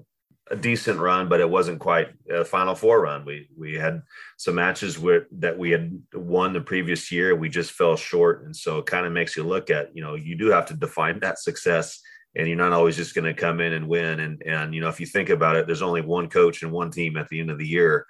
a 0.49 0.55
decent 0.55 0.99
run, 0.99 1.27
but 1.27 1.39
it 1.39 1.49
wasn't 1.49 1.79
quite 1.79 2.09
a 2.29 2.45
Final 2.45 2.75
Four 2.75 3.01
run. 3.01 3.25
We 3.25 3.49
we 3.57 3.75
had 3.75 4.01
some 4.37 4.55
matches 4.55 4.97
where 4.97 5.27
that 5.33 5.57
we 5.57 5.71
had 5.71 6.01
won 6.13 6.53
the 6.53 6.61
previous 6.61 7.11
year. 7.11 7.35
We 7.35 7.49
just 7.49 7.71
fell 7.71 7.95
short, 7.95 8.45
and 8.45 8.55
so 8.55 8.79
it 8.79 8.85
kind 8.85 9.05
of 9.05 9.11
makes 9.11 9.35
you 9.35 9.43
look 9.43 9.69
at 9.69 9.95
you 9.95 10.03
know 10.03 10.15
you 10.15 10.37
do 10.37 10.47
have 10.47 10.65
to 10.67 10.73
define 10.73 11.19
that 11.19 11.39
success 11.39 12.01
and 12.35 12.47
you're 12.47 12.57
not 12.57 12.73
always 12.73 12.95
just 12.95 13.15
going 13.15 13.25
to 13.25 13.33
come 13.33 13.59
in 13.59 13.73
and 13.73 13.87
win. 13.87 14.19
And 14.19 14.41
and 14.43 14.73
you 14.73 14.81
know, 14.81 14.89
if 14.89 14.99
you 14.99 15.05
think 15.05 15.29
about 15.29 15.55
it, 15.55 15.65
there's 15.65 15.81
only 15.81 16.01
one 16.01 16.29
coach 16.29 16.61
and 16.61 16.71
one 16.71 16.91
team 16.91 17.17
at 17.17 17.27
the 17.29 17.39
end 17.39 17.49
of 17.49 17.57
the 17.57 17.67
year 17.67 18.05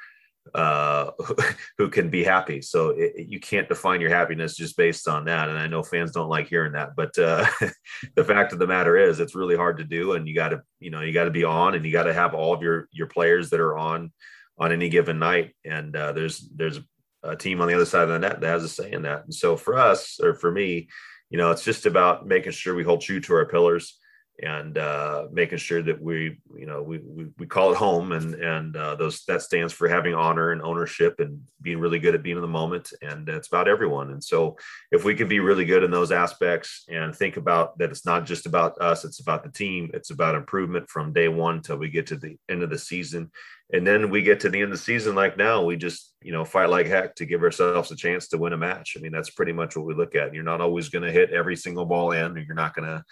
uh, 0.53 1.11
who 1.77 1.89
can 1.89 2.09
be 2.09 2.23
happy. 2.23 2.61
So 2.61 2.89
it, 2.89 3.27
you 3.27 3.39
can't 3.39 3.67
define 3.67 4.01
your 4.01 4.09
happiness 4.09 4.55
just 4.55 4.77
based 4.77 5.07
on 5.07 5.25
that. 5.25 5.49
And 5.49 5.57
I 5.57 5.67
know 5.67 5.83
fans 5.83 6.11
don't 6.11 6.29
like 6.29 6.47
hearing 6.47 6.73
that, 6.73 6.95
but 6.95 7.17
uh, 7.17 7.45
the 8.15 8.23
fact 8.23 8.53
of 8.53 8.59
the 8.59 8.67
matter 8.67 8.97
is, 8.97 9.19
it's 9.19 9.35
really 9.35 9.55
hard 9.55 9.77
to 9.77 9.83
do. 9.83 10.13
And 10.13 10.27
you 10.27 10.35
got 10.35 10.49
to, 10.49 10.61
you 10.79 10.89
know, 10.89 11.01
you 11.01 11.13
got 11.13 11.25
to 11.25 11.31
be 11.31 11.43
on, 11.43 11.75
and 11.75 11.85
you 11.85 11.91
got 11.91 12.03
to 12.03 12.13
have 12.13 12.33
all 12.33 12.53
of 12.53 12.61
your 12.61 12.87
your 12.91 13.07
players 13.07 13.49
that 13.49 13.59
are 13.59 13.77
on 13.77 14.11
on 14.57 14.71
any 14.71 14.89
given 14.89 15.19
night. 15.19 15.55
And 15.65 15.95
uh, 15.95 16.11
there's 16.13 16.47
there's 16.55 16.79
a 17.23 17.35
team 17.35 17.61
on 17.61 17.67
the 17.67 17.73
other 17.73 17.85
side 17.85 18.03
of 18.03 18.09
the 18.09 18.19
net 18.19 18.41
that 18.41 18.47
has 18.47 18.63
a 18.63 18.69
say 18.69 18.91
in 18.91 19.03
that. 19.03 19.25
And 19.25 19.33
so 19.33 19.57
for 19.57 19.77
us, 19.77 20.19
or 20.21 20.33
for 20.33 20.51
me, 20.51 20.87
you 21.29 21.37
know, 21.37 21.51
it's 21.51 21.63
just 21.63 21.85
about 21.85 22.25
making 22.25 22.53
sure 22.53 22.75
we 22.75 22.83
hold 22.83 23.01
true 23.01 23.19
to 23.19 23.33
our 23.33 23.45
pillars 23.45 23.97
and 24.43 24.77
uh, 24.77 25.27
making 25.31 25.57
sure 25.57 25.81
that 25.81 25.99
we, 25.99 26.37
you 26.55 26.67
know, 26.67 26.83
we, 26.83 26.99
we, 26.99 27.25
we 27.39 27.47
call 27.47 27.71
it 27.71 27.77
home, 27.77 28.11
and 28.11 28.35
and 28.35 28.75
uh, 28.75 28.95
those 28.95 29.25
that 29.25 29.41
stands 29.41 29.73
for 29.73 29.87
having 29.87 30.13
honor 30.13 30.51
and 30.51 30.61
ownership 30.61 31.19
and 31.19 31.41
being 31.61 31.79
really 31.79 31.97
good 31.97 32.13
at 32.13 32.21
being 32.21 32.35
in 32.35 32.41
the 32.43 32.47
moment, 32.47 32.93
and 33.01 33.27
it's 33.29 33.47
about 33.47 33.67
everyone. 33.67 34.11
And 34.11 34.23
so, 34.23 34.55
if 34.91 35.03
we 35.03 35.15
can 35.15 35.27
be 35.27 35.39
really 35.39 35.65
good 35.65 35.83
in 35.83 35.89
those 35.89 36.11
aspects 36.11 36.85
and 36.87 37.15
think 37.15 37.37
about 37.37 37.77
that, 37.79 37.89
it's 37.89 38.05
not 38.05 38.25
just 38.25 38.45
about 38.45 38.79
us; 38.79 39.05
it's 39.05 39.19
about 39.19 39.43
the 39.43 39.51
team. 39.51 39.89
It's 39.93 40.11
about 40.11 40.35
improvement 40.35 40.87
from 40.87 41.13
day 41.13 41.29
one 41.29 41.61
till 41.61 41.77
we 41.77 41.89
get 41.89 42.05
to 42.07 42.15
the 42.15 42.37
end 42.47 42.61
of 42.61 42.69
the 42.69 42.77
season, 42.77 43.31
and 43.73 43.85
then 43.85 44.09
we 44.09 44.21
get 44.21 44.39
to 44.39 44.49
the 44.49 44.61
end 44.61 44.71
of 44.71 44.77
the 44.77 44.83
season 44.83 45.13
like 45.13 45.37
now 45.37 45.63
we 45.63 45.75
just 45.75 46.13
you 46.21 46.31
know 46.31 46.45
fight 46.45 46.69
like 46.69 46.87
heck 46.87 47.13
to 47.15 47.25
give 47.25 47.43
ourselves 47.43 47.91
a 47.91 47.95
chance 47.95 48.27
to 48.27 48.37
win 48.37 48.53
a 48.53 48.57
match 48.57 48.95
i 48.97 49.01
mean 49.01 49.11
that's 49.11 49.29
pretty 49.29 49.51
much 49.51 49.75
what 49.75 49.85
we 49.85 49.93
look 49.93 50.15
at 50.15 50.33
you're 50.33 50.43
not 50.43 50.61
always 50.61 50.89
going 50.89 51.03
to 51.03 51.11
hit 51.11 51.31
every 51.31 51.55
single 51.55 51.85
ball 51.85 52.11
in 52.11 52.37
or 52.37 52.39
you're 52.39 52.55
not 52.55 52.73
going 52.73 52.87
to 52.87 53.03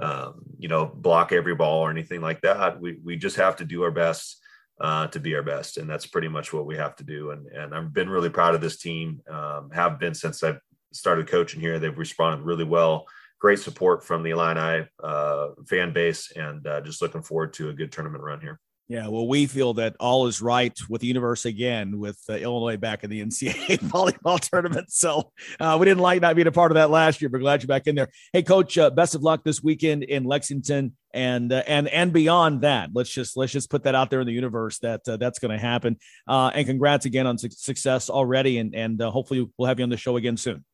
um, 0.00 0.40
you 0.58 0.68
know, 0.68 0.86
block 0.86 1.32
every 1.32 1.54
ball 1.54 1.80
or 1.80 1.90
anything 1.90 2.20
like 2.20 2.40
that. 2.40 2.80
We, 2.80 2.98
we 3.04 3.16
just 3.16 3.36
have 3.36 3.56
to 3.56 3.64
do 3.64 3.82
our 3.82 3.90
best 3.90 4.40
uh, 4.80 5.08
to 5.08 5.20
be 5.20 5.34
our 5.34 5.42
best. 5.42 5.76
And 5.76 5.88
that's 5.88 6.06
pretty 6.06 6.28
much 6.28 6.52
what 6.52 6.66
we 6.66 6.76
have 6.76 6.96
to 6.96 7.04
do. 7.04 7.32
And, 7.32 7.46
and 7.48 7.74
I've 7.74 7.92
been 7.92 8.08
really 8.08 8.30
proud 8.30 8.54
of 8.54 8.62
this 8.62 8.78
team, 8.78 9.20
um, 9.30 9.70
have 9.72 9.98
been 9.98 10.14
since 10.14 10.42
I 10.42 10.54
started 10.92 11.28
coaching 11.28 11.60
here. 11.60 11.78
They've 11.78 11.96
responded 11.96 12.44
really 12.44 12.64
well. 12.64 13.06
Great 13.38 13.58
support 13.58 14.04
from 14.04 14.22
the 14.22 14.30
Illini 14.30 14.86
uh, 15.02 15.48
fan 15.66 15.92
base, 15.92 16.30
and 16.32 16.66
uh, 16.66 16.80
just 16.82 17.00
looking 17.00 17.22
forward 17.22 17.54
to 17.54 17.70
a 17.70 17.74
good 17.74 17.90
tournament 17.90 18.22
run 18.22 18.40
here. 18.40 18.60
Yeah, 18.90 19.06
well, 19.06 19.28
we 19.28 19.46
feel 19.46 19.74
that 19.74 19.94
all 20.00 20.26
is 20.26 20.42
right 20.42 20.76
with 20.88 21.00
the 21.00 21.06
universe 21.06 21.44
again, 21.44 22.00
with 22.00 22.18
uh, 22.28 22.32
Illinois 22.32 22.76
back 22.76 23.04
in 23.04 23.10
the 23.10 23.20
NCAA 23.24 23.78
volleyball 23.82 24.40
tournament. 24.40 24.90
So 24.90 25.30
uh, 25.60 25.76
we 25.78 25.86
didn't 25.86 26.02
like 26.02 26.20
not 26.20 26.34
being 26.34 26.48
a 26.48 26.52
part 26.52 26.72
of 26.72 26.74
that 26.74 26.90
last 26.90 27.22
year, 27.22 27.28
but 27.28 27.38
glad 27.38 27.62
you're 27.62 27.68
back 27.68 27.86
in 27.86 27.94
there. 27.94 28.08
Hey, 28.32 28.42
Coach, 28.42 28.76
uh, 28.76 28.90
best 28.90 29.14
of 29.14 29.22
luck 29.22 29.44
this 29.44 29.62
weekend 29.62 30.02
in 30.02 30.24
Lexington 30.24 30.96
and 31.14 31.52
uh, 31.52 31.62
and 31.68 31.86
and 31.86 32.12
beyond 32.12 32.62
that. 32.62 32.90
Let's 32.92 33.10
just 33.10 33.36
let's 33.36 33.52
just 33.52 33.70
put 33.70 33.84
that 33.84 33.94
out 33.94 34.10
there 34.10 34.22
in 34.22 34.26
the 34.26 34.32
universe 34.32 34.80
that 34.80 35.08
uh, 35.08 35.16
that's 35.18 35.38
going 35.38 35.52
to 35.52 35.58
happen. 35.58 35.96
Uh, 36.26 36.50
and 36.52 36.66
congrats 36.66 37.06
again 37.06 37.28
on 37.28 37.38
su- 37.38 37.48
success 37.48 38.10
already, 38.10 38.58
and 38.58 38.74
and 38.74 39.00
hopefully 39.00 39.48
we'll 39.56 39.68
have 39.68 39.78
you 39.78 39.84
on 39.84 39.90
the 39.90 39.96
show 39.96 40.16
again 40.16 40.36
soon. 40.36 40.64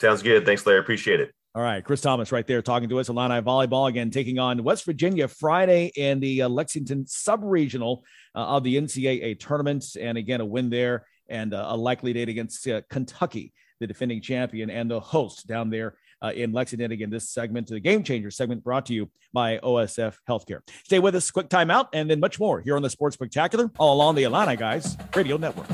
Sounds 0.00 0.22
good. 0.22 0.46
Thanks, 0.46 0.64
Larry. 0.64 0.80
Appreciate 0.80 1.20
it. 1.20 1.34
All 1.54 1.62
right, 1.62 1.82
Chris 1.82 2.02
Tamas 2.02 2.30
right 2.30 2.46
there 2.46 2.60
talking 2.60 2.88
to 2.90 3.00
us. 3.00 3.08
Illini 3.08 3.40
volleyball 3.40 3.88
again 3.88 4.10
taking 4.10 4.38
on 4.38 4.62
West 4.62 4.84
Virginia 4.84 5.26
Friday 5.26 5.90
in 5.96 6.20
the 6.20 6.42
uh, 6.42 6.48
Lexington 6.48 7.06
sub-regional 7.06 8.04
uh, 8.34 8.56
of 8.56 8.64
the 8.64 8.76
NCAA 8.76 9.40
tournament, 9.40 9.84
and 9.98 10.18
again 10.18 10.40
a 10.40 10.44
win 10.44 10.68
there 10.68 11.06
and 11.28 11.54
uh, 11.54 11.66
a 11.70 11.76
likely 11.76 12.12
date 12.12 12.28
against 12.28 12.68
uh, 12.68 12.82
Kentucky, 12.90 13.52
the 13.80 13.86
defending 13.86 14.20
champion 14.20 14.68
and 14.68 14.90
the 14.90 15.00
host 15.00 15.46
down 15.46 15.70
there 15.70 15.96
uh, 16.22 16.32
in 16.34 16.52
Lexington. 16.52 16.92
Again, 16.92 17.10
this 17.10 17.30
segment, 17.30 17.68
to 17.68 17.74
the 17.74 17.80
Game 17.80 18.02
Changer 18.02 18.30
segment, 18.30 18.62
brought 18.62 18.86
to 18.86 18.94
you 18.94 19.10
by 19.32 19.58
OSF 19.58 20.16
Healthcare. 20.28 20.60
Stay 20.84 20.98
with 20.98 21.14
us, 21.14 21.30
quick 21.30 21.48
timeout, 21.48 21.88
and 21.94 22.10
then 22.10 22.20
much 22.20 22.38
more 22.38 22.60
here 22.60 22.76
on 22.76 22.82
the 22.82 22.90
Sports 22.90 23.14
Spectacular, 23.14 23.70
all 23.78 23.94
along 23.94 24.16
the 24.16 24.24
Illini 24.24 24.56
Guys 24.56 24.96
Radio 25.14 25.38
Network. 25.38 25.68